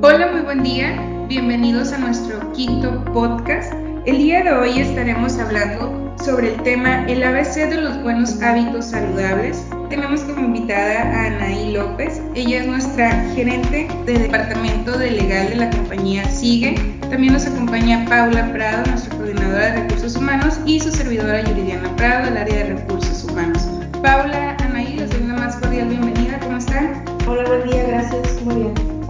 Hola, 0.00 0.28
muy 0.30 0.42
buen 0.42 0.62
día. 0.62 0.96
Bienvenidos 1.26 1.92
a 1.92 1.98
nuestro 1.98 2.52
quinto 2.52 3.04
podcast. 3.06 3.72
El 4.06 4.18
día 4.18 4.44
de 4.44 4.52
hoy 4.52 4.78
estaremos 4.78 5.36
hablando 5.40 6.14
sobre 6.22 6.54
el 6.54 6.62
tema 6.62 7.04
el 7.06 7.20
ABC 7.24 7.68
de 7.68 7.80
los 7.80 8.00
buenos 8.04 8.40
hábitos 8.40 8.84
saludables. 8.84 9.66
Tenemos 9.90 10.20
como 10.20 10.46
invitada 10.46 11.02
a 11.02 11.26
Anaí 11.26 11.72
López. 11.72 12.22
Ella 12.36 12.60
es 12.60 12.68
nuestra 12.68 13.10
gerente 13.34 13.88
de 14.06 14.18
departamento 14.20 14.96
de 14.96 15.10
legal 15.10 15.48
de 15.48 15.56
la 15.56 15.70
compañía 15.70 16.24
Sigue. 16.30 16.76
También 17.10 17.32
nos 17.32 17.48
acompaña 17.48 18.06
Paula 18.08 18.52
Prado, 18.52 18.86
nuestra 18.88 19.16
coordinadora 19.16 19.72
de 19.72 19.82
recursos 19.82 20.14
humanos, 20.14 20.60
y 20.64 20.78
su 20.78 20.92
servidora 20.92 21.42
Yuridiana 21.42 21.96
Prado, 21.96 22.26
del 22.26 22.36
área 22.36 22.56
de 22.56 22.74
recursos 22.74 23.24
humanos. 23.24 23.68
Paula, 24.00 24.56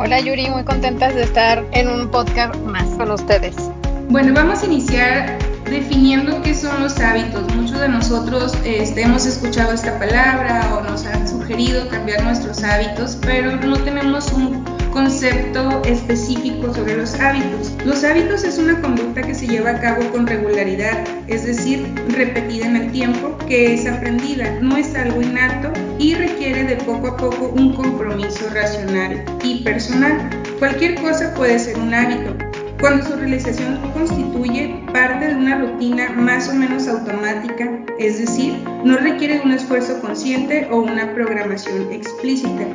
Hola 0.01 0.20
Yuri, 0.20 0.48
muy 0.48 0.62
contentas 0.62 1.12
de 1.16 1.25
estar 1.25 1.66
en 1.73 1.88
un 1.88 2.09
podcast 2.09 2.55
más 2.61 2.84
con 2.91 3.11
ustedes. 3.11 3.57
Bueno, 4.09 4.33
vamos 4.33 4.62
a 4.62 4.66
iniciar 4.66 5.37
definiendo 5.65 6.41
qué 6.41 6.55
son 6.55 6.80
los 6.80 7.01
hábitos. 7.01 7.52
Muchos 7.57 7.80
de 7.80 7.88
nosotros 7.88 8.57
este, 8.65 9.02
hemos 9.02 9.27
escuchado 9.27 9.73
esta 9.73 9.98
palabra 9.98 10.73
o 10.77 10.88
nos 10.88 11.05
han 11.05 11.29
sugerido 11.29 11.88
cambiar 11.88 12.23
nuestros 12.23 12.62
hábitos, 12.62 13.19
pero 13.23 13.57
no 13.57 13.77
tenemos 13.79 14.33
un 14.33 14.65
concepto 14.92 15.83
específico 15.84 16.73
sobre 16.74 16.96
los 16.96 17.15
hábitos. 17.15 17.74
Los 17.84 18.05
hábitos 18.05 18.45
es 18.45 18.59
una 18.59 18.80
conducta 18.80 19.23
que 19.23 19.34
se 19.34 19.46
lleva 19.46 19.70
a 19.70 19.80
cabo 19.80 20.02
con 20.10 20.27
regularidad, 20.27 21.05
es 21.27 21.45
decir, 21.45 21.95
repetida 22.09 22.66
en 22.66 22.77
el 22.77 22.93
tiempo, 22.93 23.37
que 23.46 23.74
es 23.74 23.87
aprendida, 23.87 24.59
no 24.60 24.77
es 24.77 24.95
algo 24.95 25.23
innato 25.23 25.73
y 25.98 26.15
requiere 26.15 26.65
de 26.65 26.77
poco 26.77 27.09
a 27.09 27.16
poco 27.16 27.48
un 27.48 27.74
compromiso 27.74 28.48
racional 28.52 29.24
y 29.43 29.62
personal. 29.62 30.30
Cualquier 30.59 30.96
cosa 31.01 31.34
puede 31.34 31.59
ser 31.59 31.79
un 31.79 31.95
hábito, 31.95 32.34
cuando 32.80 33.05
su 33.05 33.16
realización 33.16 33.80
constituye 33.93 34.84
parte 34.93 35.27
de 35.27 35.34
una 35.34 35.59
rutina 35.59 36.10
más 36.10 36.49
o 36.49 36.55
menos 36.55 36.87
automática, 36.87 37.84
es 37.99 38.21
decir, 38.21 38.62
no 38.84 38.96
requiere 38.96 39.40
un 39.40 39.51
esfuerzo 39.51 40.01
consciente 40.01 40.68
o 40.71 40.77
una 40.82 41.12
programación 41.12 41.93
explícita. 41.93 42.66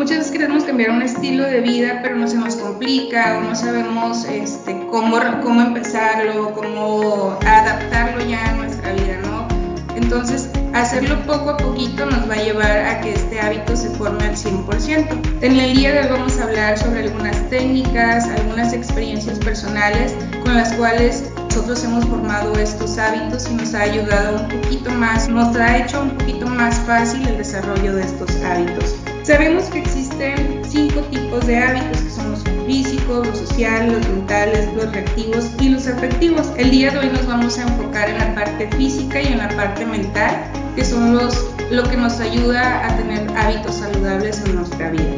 Muchas 0.00 0.16
veces 0.16 0.32
queremos 0.32 0.64
cambiar 0.64 0.92
un 0.92 1.02
estilo 1.02 1.44
de 1.44 1.60
vida, 1.60 1.98
pero 2.00 2.16
no 2.16 2.26
se 2.26 2.38
nos 2.38 2.56
complica 2.56 3.36
o 3.36 3.42
no 3.42 3.54
sabemos 3.54 4.24
este, 4.24 4.86
cómo, 4.90 5.18
cómo 5.42 5.60
empezarlo, 5.60 6.54
cómo 6.54 7.38
adaptarlo 7.46 8.24
ya 8.24 8.48
a 8.48 8.52
nuestra 8.54 8.94
vida, 8.94 9.18
¿no? 9.20 9.46
Entonces, 9.94 10.48
hacerlo 10.72 11.20
poco 11.26 11.50
a 11.50 11.56
poquito 11.58 12.06
nos 12.06 12.26
va 12.30 12.32
a 12.32 12.42
llevar 12.42 12.78
a 12.86 13.02
que 13.02 13.12
este 13.12 13.40
hábito 13.40 13.76
se 13.76 13.90
forme 13.90 14.24
al 14.24 14.36
100%. 14.36 15.42
En 15.42 15.60
el 15.60 15.76
día 15.76 15.92
de 15.92 16.00
hoy 16.00 16.08
vamos 16.08 16.38
a 16.38 16.44
hablar 16.44 16.78
sobre 16.78 17.00
algunas 17.00 17.36
técnicas, 17.50 18.26
algunas 18.26 18.72
experiencias 18.72 19.38
personales 19.38 20.14
con 20.42 20.56
las 20.56 20.72
cuales 20.72 21.30
nosotros 21.44 21.84
hemos 21.84 22.06
formado 22.06 22.54
estos 22.54 22.96
hábitos 22.96 23.50
y 23.50 23.52
nos 23.52 23.74
ha 23.74 23.82
ayudado 23.82 24.38
un 24.38 24.48
poquito 24.48 24.90
más, 24.92 25.28
nos 25.28 25.54
ha 25.56 25.76
hecho 25.76 26.00
un 26.00 26.16
poquito 26.16 26.46
más 26.46 26.78
fácil 26.86 27.28
el 27.28 27.36
desarrollo 27.36 27.96
de 27.96 28.02
estos 28.02 28.30
hábitos. 28.42 28.94
Sabemos 29.22 29.64
que 29.64 29.80
existen 29.80 30.62
cinco 30.66 31.00
tipos 31.02 31.46
de 31.46 31.58
hábitos 31.58 32.00
que 32.00 32.10
son 32.10 32.30
los 32.30 32.42
físicos, 32.66 33.26
los 33.26 33.38
sociales, 33.38 33.92
los 33.92 34.08
mentales, 34.08 34.72
los 34.74 34.90
reactivos 34.92 35.50
y 35.60 35.68
los 35.68 35.86
afectivos. 35.86 36.50
El 36.56 36.70
día 36.70 36.90
de 36.90 36.98
hoy 37.00 37.08
nos 37.08 37.26
vamos 37.26 37.58
a 37.58 37.62
enfocar 37.62 38.08
en 38.08 38.18
la 38.18 38.34
parte 38.34 38.68
física 38.76 39.20
y 39.20 39.26
en 39.26 39.38
la 39.38 39.48
parte 39.50 39.84
mental, 39.84 40.44
que 40.74 40.84
son 40.84 41.14
los 41.14 41.50
lo 41.70 41.84
que 41.84 41.96
nos 41.96 42.18
ayuda 42.18 42.84
a 42.84 42.96
tener 42.96 43.24
hábitos 43.36 43.76
saludables 43.76 44.42
en 44.44 44.56
nuestra 44.56 44.90
vida. 44.90 45.16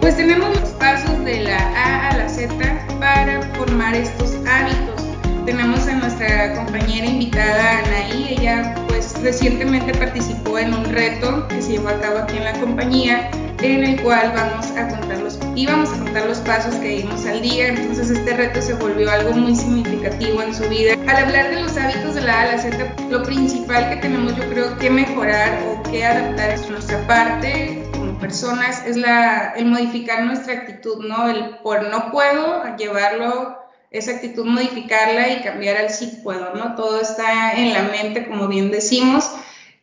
Pues 0.00 0.16
tenemos 0.16 0.58
los 0.58 0.70
pasos 0.70 1.24
de 1.24 1.44
la 1.44 1.58
A 1.58 2.08
a 2.08 2.16
la 2.16 2.28
Z 2.28 2.52
para 2.98 3.42
formar 3.54 3.94
estos 3.94 4.34
hábitos. 4.48 4.89
Tenemos 5.50 5.88
a 5.88 5.94
nuestra 5.94 6.54
compañera 6.54 7.06
invitada 7.06 7.80
Anaí, 7.80 8.36
ella 8.38 8.72
pues 8.86 9.20
recientemente 9.20 9.92
participó 9.98 10.60
en 10.60 10.72
un 10.72 10.84
reto 10.84 11.48
que 11.48 11.60
se 11.60 11.72
llevó 11.72 11.88
a 11.88 11.98
cabo 11.98 12.18
aquí 12.18 12.36
en 12.36 12.44
la 12.44 12.52
compañía 12.52 13.32
en 13.60 13.82
el 13.82 14.00
cual 14.00 14.32
vamos 14.32 14.70
a 14.70 14.86
contar 14.86 15.18
los 15.18 15.40
íbamos 15.56 15.92
a 15.92 15.98
contar 15.98 16.26
los 16.26 16.38
pasos 16.38 16.76
que 16.76 16.98
dimos 16.98 17.26
al 17.26 17.42
día, 17.42 17.66
entonces 17.66 18.10
este 18.10 18.36
reto 18.36 18.62
se 18.62 18.74
volvió 18.74 19.10
algo 19.10 19.32
muy 19.32 19.56
significativo 19.56 20.40
en 20.40 20.54
su 20.54 20.68
vida. 20.68 20.94
Al 21.08 21.24
hablar 21.24 21.50
de 21.50 21.62
los 21.62 21.76
hábitos 21.76 22.14
de 22.14 22.20
la 22.20 22.42
A 22.42 22.46
la 22.52 22.58
Z, 22.58 22.94
lo 23.10 23.24
principal 23.24 23.90
que 23.90 23.96
tenemos 23.96 24.36
yo 24.36 24.48
creo 24.50 24.78
que 24.78 24.88
mejorar 24.88 25.64
o 25.66 25.82
que 25.90 26.04
adaptar 26.04 26.50
en 26.50 26.70
nuestra 26.70 27.04
parte 27.08 27.82
como 27.92 28.16
personas 28.20 28.86
es 28.86 28.96
la, 28.96 29.52
el 29.56 29.66
modificar 29.66 30.22
nuestra 30.22 30.52
actitud, 30.54 31.04
¿no? 31.04 31.28
El 31.28 31.56
por 31.64 31.90
no 31.90 32.12
puedo 32.12 32.76
llevarlo 32.76 33.59
esa 33.90 34.12
actitud 34.12 34.44
modificarla 34.44 35.28
y 35.30 35.42
cambiar 35.42 35.76
al 35.76 35.90
sí 35.90 36.20
puedo, 36.22 36.54
¿no? 36.54 36.74
Todo 36.76 37.00
está 37.00 37.52
en 37.54 37.72
la 37.72 37.82
mente, 37.82 38.26
como 38.26 38.46
bien 38.48 38.70
decimos. 38.70 39.30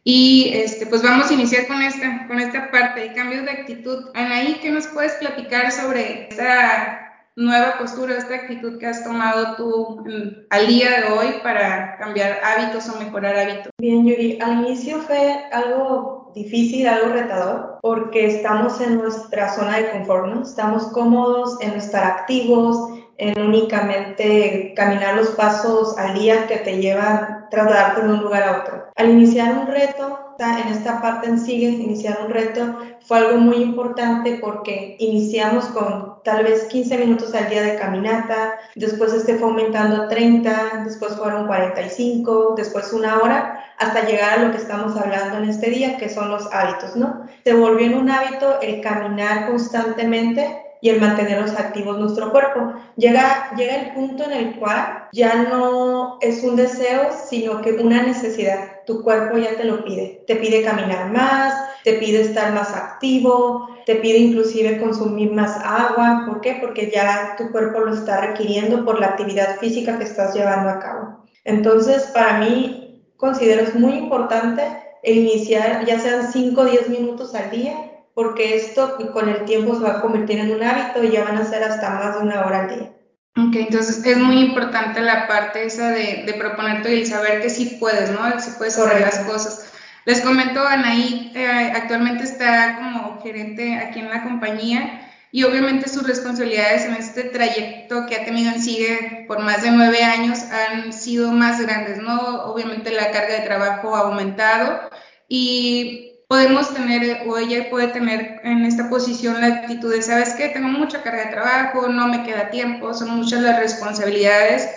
Y 0.03 0.51
este, 0.53 0.85
pues 0.85 1.03
vamos 1.03 1.29
a 1.29 1.33
iniciar 1.33 1.67
con 1.67 1.81
esta, 1.81 2.27
con 2.27 2.39
esta 2.39 2.71
parte 2.71 3.01
de 3.01 3.13
cambios 3.13 3.43
de 3.43 3.51
actitud. 3.51 4.05
Anaí, 4.13 4.59
¿qué 4.61 4.71
nos 4.71 4.87
puedes 4.87 5.11
platicar 5.13 5.71
sobre 5.73 6.29
esta 6.29 7.03
nueva 7.35 7.77
postura, 7.77 8.17
esta 8.17 8.35
actitud 8.35 8.79
que 8.79 8.87
has 8.87 9.03
tomado 9.03 9.55
tú 9.57 10.03
al 10.49 10.67
día 10.67 11.01
de 11.01 11.11
hoy 11.11 11.27
para 11.43 11.97
cambiar 11.97 12.39
hábitos 12.41 12.87
o 12.87 12.97
mejorar 12.99 13.37
hábitos? 13.37 13.69
Bien, 13.77 14.07
Yuri, 14.07 14.39
al 14.41 14.65
inicio 14.65 15.01
fue 15.01 15.43
algo 15.51 16.31
difícil, 16.33 16.87
algo 16.87 17.13
retador, 17.13 17.79
porque 17.81 18.27
estamos 18.27 18.79
en 18.79 18.95
nuestra 18.97 19.53
zona 19.53 19.77
de 19.77 19.91
confort, 19.91 20.27
¿no? 20.27 20.43
Estamos 20.43 20.83
cómodos 20.93 21.59
en 21.61 21.73
estar 21.73 22.03
activos, 22.03 22.96
en 23.17 23.39
únicamente 23.41 24.73
caminar 24.75 25.15
los 25.15 25.29
pasos 25.29 25.97
al 25.97 26.19
día 26.19 26.47
que 26.47 26.57
te 26.57 26.77
llevan 26.77 27.47
trasladarte 27.49 28.01
de 28.01 28.13
un 28.13 28.21
lugar 28.21 28.43
a 28.43 28.61
otro. 28.61 28.85
Al 28.95 29.09
iniciar 29.09 29.57
un 29.57 29.67
reto, 29.67 30.27
en 30.39 30.67
esta 30.67 31.01
parte 31.01 31.27
en 31.27 31.39
sigue, 31.39 31.67
iniciar 31.69 32.19
un 32.23 32.31
reto 32.31 32.77
fue 33.05 33.17
algo 33.17 33.37
muy 33.37 33.57
importante 33.57 34.37
porque 34.39 34.95
iniciamos 34.99 35.65
con 35.65 36.21
tal 36.23 36.43
vez 36.43 36.65
15 36.65 36.97
minutos 36.97 37.33
al 37.33 37.49
día 37.49 37.63
de 37.63 37.75
caminata, 37.75 38.53
después 38.75 39.13
este 39.13 39.35
fue 39.35 39.47
aumentando 39.47 40.03
a 40.03 40.07
30, 40.07 40.83
después 40.85 41.15
fueron 41.15 41.47
45, 41.47 42.53
después 42.55 42.93
una 42.93 43.19
hora, 43.19 43.63
hasta 43.79 44.05
llegar 44.05 44.39
a 44.39 44.43
lo 44.43 44.51
que 44.51 44.57
estamos 44.57 44.95
hablando 44.95 45.37
en 45.37 45.49
este 45.49 45.69
día, 45.69 45.97
que 45.97 46.09
son 46.09 46.29
los 46.29 46.47
hábitos, 46.53 46.95
¿no? 46.95 47.25
Se 47.43 47.53
volvió 47.53 47.87
en 47.87 47.97
un 47.97 48.09
hábito 48.09 48.59
el 48.61 48.81
caminar 48.81 49.47
constantemente 49.47 50.66
y 50.81 50.89
el 50.89 51.01
mantenernos 51.01 51.51
activos 51.51 51.97
nuestro 51.97 52.31
cuerpo. 52.31 52.73
Llega, 52.95 53.51
llega 53.57 53.75
el 53.75 53.93
punto 53.93 54.23
en 54.23 54.31
el 54.31 54.55
cual 54.59 55.07
ya 55.11 55.43
no 55.43 56.17
es 56.21 56.43
un 56.43 56.55
deseo, 56.55 57.09
sino 57.29 57.61
que 57.61 57.73
una 57.73 58.03
necesidad. 58.03 58.83
Tu 58.85 59.01
cuerpo 59.01 59.37
ya 59.37 59.55
te 59.55 59.63
lo 59.63 59.83
pide. 59.83 60.23
Te 60.27 60.35
pide 60.35 60.63
caminar 60.63 61.11
más, 61.11 61.53
te 61.83 61.93
pide 61.93 62.21
estar 62.21 62.53
más 62.53 62.75
activo, 62.75 63.69
te 63.85 63.95
pide 63.95 64.17
inclusive 64.17 64.79
consumir 64.79 65.31
más 65.31 65.57
agua. 65.63 66.23
¿Por 66.27 66.41
qué? 66.41 66.57
Porque 66.61 66.91
ya 66.91 67.35
tu 67.37 67.51
cuerpo 67.51 67.79
lo 67.79 67.93
está 67.93 68.21
requiriendo 68.21 68.85
por 68.85 68.99
la 68.99 69.07
actividad 69.07 69.57
física 69.57 69.97
que 69.97 70.03
estás 70.03 70.35
llevando 70.35 70.69
a 70.69 70.79
cabo. 70.79 71.25
Entonces, 71.43 72.03
para 72.13 72.39
mí, 72.39 73.05
considero 73.15 73.63
es 73.63 73.75
muy 73.75 73.93
importante 73.93 74.63
iniciar, 75.03 75.85
ya 75.85 75.99
sean 75.99 76.31
5 76.31 76.59
o 76.59 76.65
10 76.65 76.89
minutos 76.89 77.33
al 77.35 77.49
día, 77.51 77.75
porque 78.17 78.55
esto 78.55 78.97
con 79.13 79.29
el 79.29 79.45
tiempo 79.45 79.75
se 79.75 79.83
va 79.83 79.99
a 79.99 80.01
convertir 80.01 80.39
en 80.39 80.49
un 80.49 80.63
hábito 80.63 81.03
y 81.03 81.11
ya 81.11 81.23
van 81.23 81.37
a 81.37 81.45
ser 81.45 81.63
hasta 81.63 81.87
más 81.91 82.15
de 82.15 82.25
una 82.25 82.47
hora 82.47 82.61
al 82.61 82.69
día. 82.69 82.91
Ok, 83.37 83.55
entonces 83.57 84.03
es 84.03 84.17
muy 84.17 84.39
importante 84.39 85.01
la 85.01 85.27
parte 85.27 85.65
esa 85.65 85.91
de, 85.91 86.23
de 86.25 86.33
proponerte 86.33 86.95
y 86.95 87.01
el 87.01 87.05
saber 87.05 87.43
que 87.43 87.51
sí 87.51 87.77
puedes, 87.79 88.09
¿no? 88.09 88.33
Que 88.33 88.39
sí 88.39 88.49
puedes 88.57 88.75
hacer 88.75 89.01
las 89.01 89.19
cosas. 89.19 89.71
Les 90.05 90.21
comento, 90.21 90.67
Anaí 90.67 91.31
eh, 91.35 91.71
actualmente 91.75 92.23
está 92.23 92.77
como 92.77 93.21
gerente 93.21 93.75
aquí 93.75 93.99
en 93.99 94.09
la 94.09 94.23
compañía 94.23 95.07
y 95.31 95.43
obviamente 95.43 95.87
sus 95.87 96.01
responsabilidades 96.07 96.85
en 96.85 96.95
este 96.95 97.25
trayecto 97.25 98.07
que 98.07 98.15
ha 98.15 98.25
tenido 98.25 98.51
en 98.51 98.59
SIGUE 98.59 99.25
por 99.27 99.43
más 99.43 99.61
de 99.61 99.69
nueve 99.69 100.03
años 100.03 100.39
han 100.39 100.91
sido 100.91 101.31
más 101.31 101.61
grandes, 101.61 101.99
¿no? 101.99 102.45
Obviamente 102.45 102.89
la 102.89 103.11
carga 103.11 103.35
de 103.35 103.45
trabajo 103.45 103.95
ha 103.95 103.99
aumentado 103.99 104.89
y 105.29 106.16
podemos 106.27 106.73
tener, 106.73 107.27
o 107.27 107.37
ella 107.37 107.69
puede 107.69 107.87
tener 107.87 108.41
en 108.43 108.65
esta 108.65 108.89
posición 108.89 109.39
la 109.39 109.47
actitud 109.47 109.91
de, 109.91 110.01
¿sabes 110.01 110.33
qué? 110.33 110.49
Tengo 110.49 110.67
mucha 110.67 111.01
carga 111.01 111.25
de 111.25 111.31
trabajo, 111.31 111.87
no 111.87 112.07
me 112.07 112.23
queda 112.23 112.49
tiempo, 112.49 112.93
son 112.93 113.11
muchas 113.11 113.41
las 113.41 113.59
responsabilidades 113.59 114.69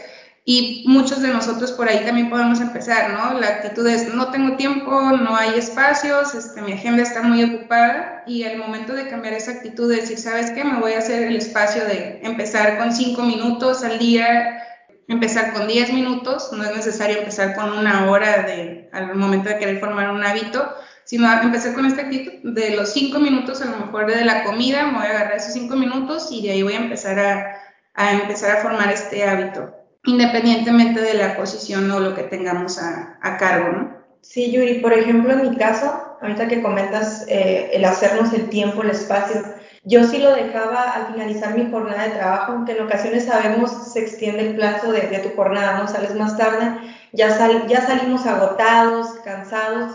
y 0.45 0.85
muchos 0.87 1.21
de 1.21 1.29
nosotros 1.29 1.73
por 1.73 1.89
ahí 1.89 2.05
también 2.05 2.31
podemos 2.31 2.61
empezar, 2.61 3.11
¿no? 3.11 3.39
La 3.39 3.49
actitud 3.49 3.87
es, 3.87 4.15
no 4.15 4.31
tengo 4.31 4.57
tiempo, 4.57 4.91
no 5.13 5.37
hay 5.37 5.59
espacios, 5.59 6.35
este, 6.35 6.63
mi 6.63 6.73
agenda 6.73 7.03
está 7.03 7.23
muy 7.23 7.43
ocupada 7.43 8.23
y 8.27 8.45
el 8.45 8.57
momento 8.57 8.95
de 8.95 9.09
cambiar 9.09 9.35
esa 9.35 9.53
actitud 9.53 9.91
de 9.91 9.97
decir, 9.97 10.19
¿sabes 10.19 10.51
qué? 10.53 10.65
Me 10.65 10.79
voy 10.79 10.93
a 10.93 10.99
hacer 10.99 11.25
el 11.25 11.37
espacio 11.37 11.85
de 11.85 12.21
empezar 12.23 12.79
con 12.79 12.93
cinco 12.93 13.23
minutos 13.23 13.83
al 13.85 13.99
día, 13.99 14.63
empezar 15.09 15.53
con 15.53 15.67
diez 15.67 15.93
minutos, 15.93 16.51
no 16.53 16.65
es 16.65 16.75
necesario 16.75 17.19
empezar 17.19 17.55
con 17.55 17.73
una 17.77 18.09
hora 18.09 18.45
de, 18.45 18.89
al 18.93 19.17
momento 19.17 19.49
de 19.49 19.59
querer 19.59 19.81
formar 19.81 20.11
un 20.11 20.25
hábito, 20.25 20.73
sino 21.11 21.29
empezar 21.43 21.75
con 21.75 21.87
esta 21.87 22.03
actitud 22.03 22.55
de 22.55 22.77
los 22.77 22.93
cinco 22.93 23.19
minutos, 23.19 23.61
a 23.63 23.65
lo 23.65 23.79
mejor 23.85 24.07
de 24.07 24.25
la 24.25 24.45
comida, 24.45 24.87
me 24.87 24.99
voy 24.99 25.07
a 25.09 25.11
agarrar 25.11 25.39
esos 25.39 25.55
cinco 25.55 25.75
minutos 25.75 26.29
y 26.31 26.41
de 26.41 26.53
ahí 26.53 26.63
voy 26.63 26.75
a 26.75 26.83
empezar 26.85 27.19
a, 27.19 27.57
a 27.95 28.13
empezar 28.13 28.57
a 28.57 28.63
formar 28.63 28.93
este 28.93 29.25
hábito, 29.25 29.75
independientemente 30.05 31.01
de 31.01 31.15
la 31.15 31.37
posición 31.37 31.91
o 31.91 31.99
lo 31.99 32.15
que 32.15 32.23
tengamos 32.23 32.81
a, 32.81 33.19
a 33.23 33.37
cargo, 33.39 33.73
¿no? 33.73 34.01
Sí, 34.21 34.53
Yuri, 34.53 34.75
por 34.75 34.93
ejemplo, 34.93 35.33
en 35.33 35.51
mi 35.51 35.57
caso, 35.57 36.17
ahorita 36.23 36.47
que 36.47 36.63
comentas 36.63 37.25
eh, 37.27 37.71
el 37.73 37.85
hacernos 37.87 38.33
el 38.33 38.49
tiempo, 38.49 38.83
el 38.83 38.91
espacio, 38.91 39.43
yo 39.83 40.05
sí 40.05 40.19
lo 40.19 40.33
dejaba 40.33 40.93
al 40.93 41.13
finalizar 41.13 41.59
mi 41.59 41.69
jornada 41.73 42.05
de 42.05 42.15
trabajo, 42.15 42.53
aunque 42.53 42.77
en 42.79 42.85
ocasiones 42.85 43.25
sabemos 43.25 43.93
se 43.93 43.99
extiende 43.99 44.47
el 44.47 44.55
plazo 44.55 44.93
de, 44.93 45.01
tu 45.19 45.35
jornada, 45.35 45.77
¿no? 45.77 45.89
Sales 45.89 46.15
más 46.15 46.37
tarde, 46.37 46.71
ya, 47.13 47.37
sal, 47.37 47.67
ya 47.67 47.81
salimos 47.81 48.27
agotados, 48.27 49.09
cansados, 49.25 49.91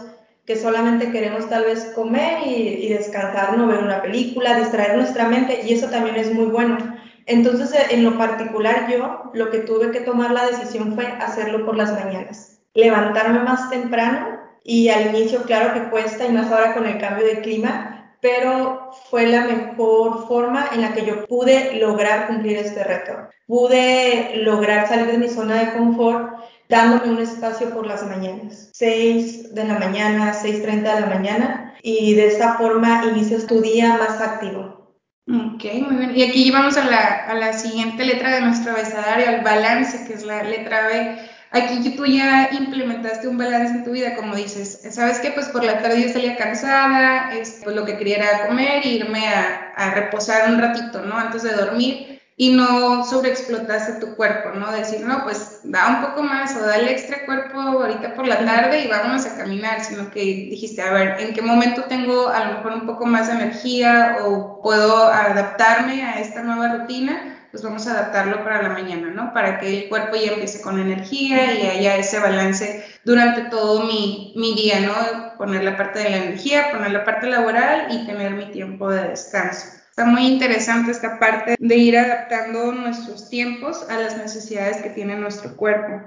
que 0.45 0.55
solamente 0.55 1.11
queremos 1.11 1.49
tal 1.49 1.65
vez 1.65 1.85
comer 1.95 2.45
y, 2.45 2.87
descansar, 2.89 3.57
no 3.57 3.67
ver 3.67 3.79
una 3.79 4.01
película, 4.01 4.59
distraer 4.59 4.95
nuestra 4.95 5.27
mente, 5.27 5.61
y 5.65 5.73
eso 5.73 5.87
también 5.89 6.15
es 6.17 6.31
muy 6.31 6.45
bueno. 6.45 6.77
Entonces, 7.25 7.73
en 7.89 8.03
lo 8.03 8.17
particular, 8.17 8.87
yo 8.91 9.31
lo 9.33 9.49
que 9.49 9.59
tuve 9.59 9.91
que 9.91 10.01
tomar 10.01 10.31
la 10.31 10.45
decisión 10.45 10.93
fue 10.93 11.07
hacerlo 11.07 11.65
por 11.65 11.75
las 11.75 11.91
mañanas, 11.93 12.59
levantarme 12.75 13.39
más 13.39 13.69
temprano 13.71 14.39
y 14.63 14.89
al 14.89 15.15
inicio, 15.15 15.41
claro 15.43 15.73
que 15.73 15.89
cuesta, 15.89 16.25
y 16.25 16.31
más 16.31 16.51
ahora 16.51 16.75
con 16.75 16.85
el 16.85 16.99
cambio 16.99 17.25
de 17.25 17.41
clima, 17.41 17.95
pero 18.21 18.91
fue 19.09 19.27
la 19.27 19.45
mejor 19.45 20.27
forma 20.27 20.67
en 20.73 20.81
la 20.81 20.93
que 20.93 21.05
yo 21.05 21.25
pude 21.25 21.75
lograr 21.79 22.27
cumplir 22.27 22.57
este 22.57 22.83
reto. 22.83 23.13
Pude 23.45 24.37
lograr 24.37 24.87
salir 24.87 25.07
de 25.07 25.17
mi 25.19 25.29
zona 25.29 25.59
de 25.59 25.73
confort 25.73 26.39
dándome 26.69 27.11
un 27.11 27.19
espacio 27.19 27.69
por 27.69 27.85
las 27.85 28.05
mañanas, 28.05 28.69
6 28.73 29.53
de 29.53 29.63
la 29.63 29.79
mañana, 29.79 30.33
6.30 30.33 30.95
de 30.95 31.01
la 31.01 31.07
mañana, 31.07 31.75
y 31.81 32.15
de 32.15 32.27
esta 32.27 32.55
forma 32.55 33.05
inicias 33.11 33.47
tu 33.47 33.61
día 33.61 33.97
más 33.97 34.21
activo. 34.21 34.95
Ok, 35.27 35.63
muy 35.87 35.95
bien. 35.97 36.15
Y 36.15 36.23
aquí 36.23 36.51
vamos 36.51 36.77
a 36.77 36.85
la, 36.85 37.25
a 37.27 37.33
la 37.33 37.53
siguiente 37.53 38.05
letra 38.05 38.35
de 38.35 38.41
nuestro 38.41 38.71
abecedario, 38.71 39.27
al 39.27 39.41
balance, 39.41 40.05
que 40.07 40.13
es 40.13 40.23
la 40.23 40.43
letra 40.43 40.87
B 40.87 41.17
Aquí 41.55 41.95
tú 41.95 42.05
ya 42.05 42.49
implementaste 42.51 43.29
un 43.29 43.37
balance 43.37 43.75
en 43.75 43.85
tu 43.85 43.91
vida, 43.91 44.13
como 44.15 44.35
dices, 44.35 44.81
¿sabes 44.91 45.19
qué? 45.19 45.31
Pues 45.31 45.47
por 45.47 45.63
la 45.63 45.81
tarde 45.81 46.01
yo 46.01 46.09
salía 46.11 46.35
cansada, 46.35 47.33
es, 47.33 47.61
pues 47.63 47.73
lo 47.73 47.85
que 47.85 47.97
quería 47.97 48.17
era 48.17 48.47
comer 48.47 48.85
irme 48.85 49.25
a, 49.29 49.71
a, 49.77 49.91
reposar 49.91 50.51
un 50.51 50.59
ratito, 50.59 51.01
¿no? 51.03 51.17
Antes 51.17 51.43
de 51.43 51.53
dormir 51.53 52.14
y 52.37 52.51
no 52.51 53.05
sobreexplotaste 53.05 54.05
tu 54.05 54.15
cuerpo, 54.15 54.49
¿no? 54.49 54.71
Decir, 54.71 55.01
no, 55.01 55.23
pues 55.23 55.61
da 55.63 55.87
un 55.87 56.01
poco 56.01 56.23
más 56.23 56.55
o 56.55 56.59
da 56.65 56.75
el 56.75 56.89
extra 56.89 57.25
cuerpo 57.25 57.59
ahorita 57.59 58.13
por 58.13 58.27
la 58.27 58.43
tarde 58.43 58.81
y 58.81 58.87
vámonos 58.89 59.25
a 59.25 59.37
caminar, 59.37 59.83
sino 59.83 60.11
que 60.11 60.19
dijiste, 60.19 60.81
a 60.81 60.91
ver, 60.91 61.19
¿en 61.21 61.33
qué 61.33 61.41
momento 61.41 61.85
tengo 61.85 62.27
a 62.27 62.45
lo 62.45 62.53
mejor 62.55 62.73
un 62.73 62.85
poco 62.85 63.05
más 63.05 63.27
de 63.27 63.33
energía 63.33 64.17
o 64.25 64.61
puedo 64.61 65.07
adaptarme 65.07 66.03
a 66.03 66.19
esta 66.19 66.43
nueva 66.43 66.77
rutina? 66.77 67.31
pues 67.55 67.63
vamos 67.63 67.87
a 67.87 67.91
adaptarlo 67.91 68.43
para 68.43 68.61
la 68.61 68.67
mañana, 68.67 69.11
¿no? 69.11 69.31
Para 69.31 69.57
que 69.59 69.83
el 69.83 69.87
cuerpo 69.87 70.17
ya 70.17 70.33
empiece 70.33 70.59
con 70.59 70.77
energía 70.77 71.53
y 71.53 71.65
haya 71.65 71.95
ese 71.95 72.19
balance 72.19 72.83
durante 73.05 73.43
todo 73.43 73.83
mi, 73.83 74.33
mi 74.35 74.53
día, 74.55 74.81
¿no? 74.81 75.37
Poner 75.37 75.63
la 75.63 75.77
parte 75.77 75.99
de 75.99 76.09
la 76.09 76.17
energía, 76.17 76.69
poner 76.73 76.91
la 76.91 77.05
parte 77.05 77.27
laboral 77.27 77.87
y 77.91 78.05
tener 78.05 78.33
mi 78.33 78.51
tiempo 78.51 78.91
de 78.91 79.07
descanso. 79.07 79.67
Está 79.97 80.11
muy 80.11 80.27
interesante 80.27 80.91
esta 80.91 81.19
parte 81.19 81.55
de 81.57 81.75
ir 81.77 81.97
adaptando 81.97 82.73
nuestros 82.73 83.29
tiempos 83.29 83.89
a 83.89 83.97
las 83.97 84.17
necesidades 84.17 84.81
que 84.81 84.89
tiene 84.89 85.15
nuestro 85.15 85.55
cuerpo. 85.55 86.05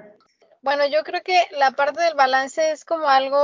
Bueno, 0.60 0.86
yo 0.86 1.02
creo 1.04 1.22
que 1.22 1.46
la 1.52 1.70
parte 1.70 2.02
del 2.02 2.14
balance 2.14 2.70
es 2.70 2.84
como 2.84 3.08
algo, 3.08 3.38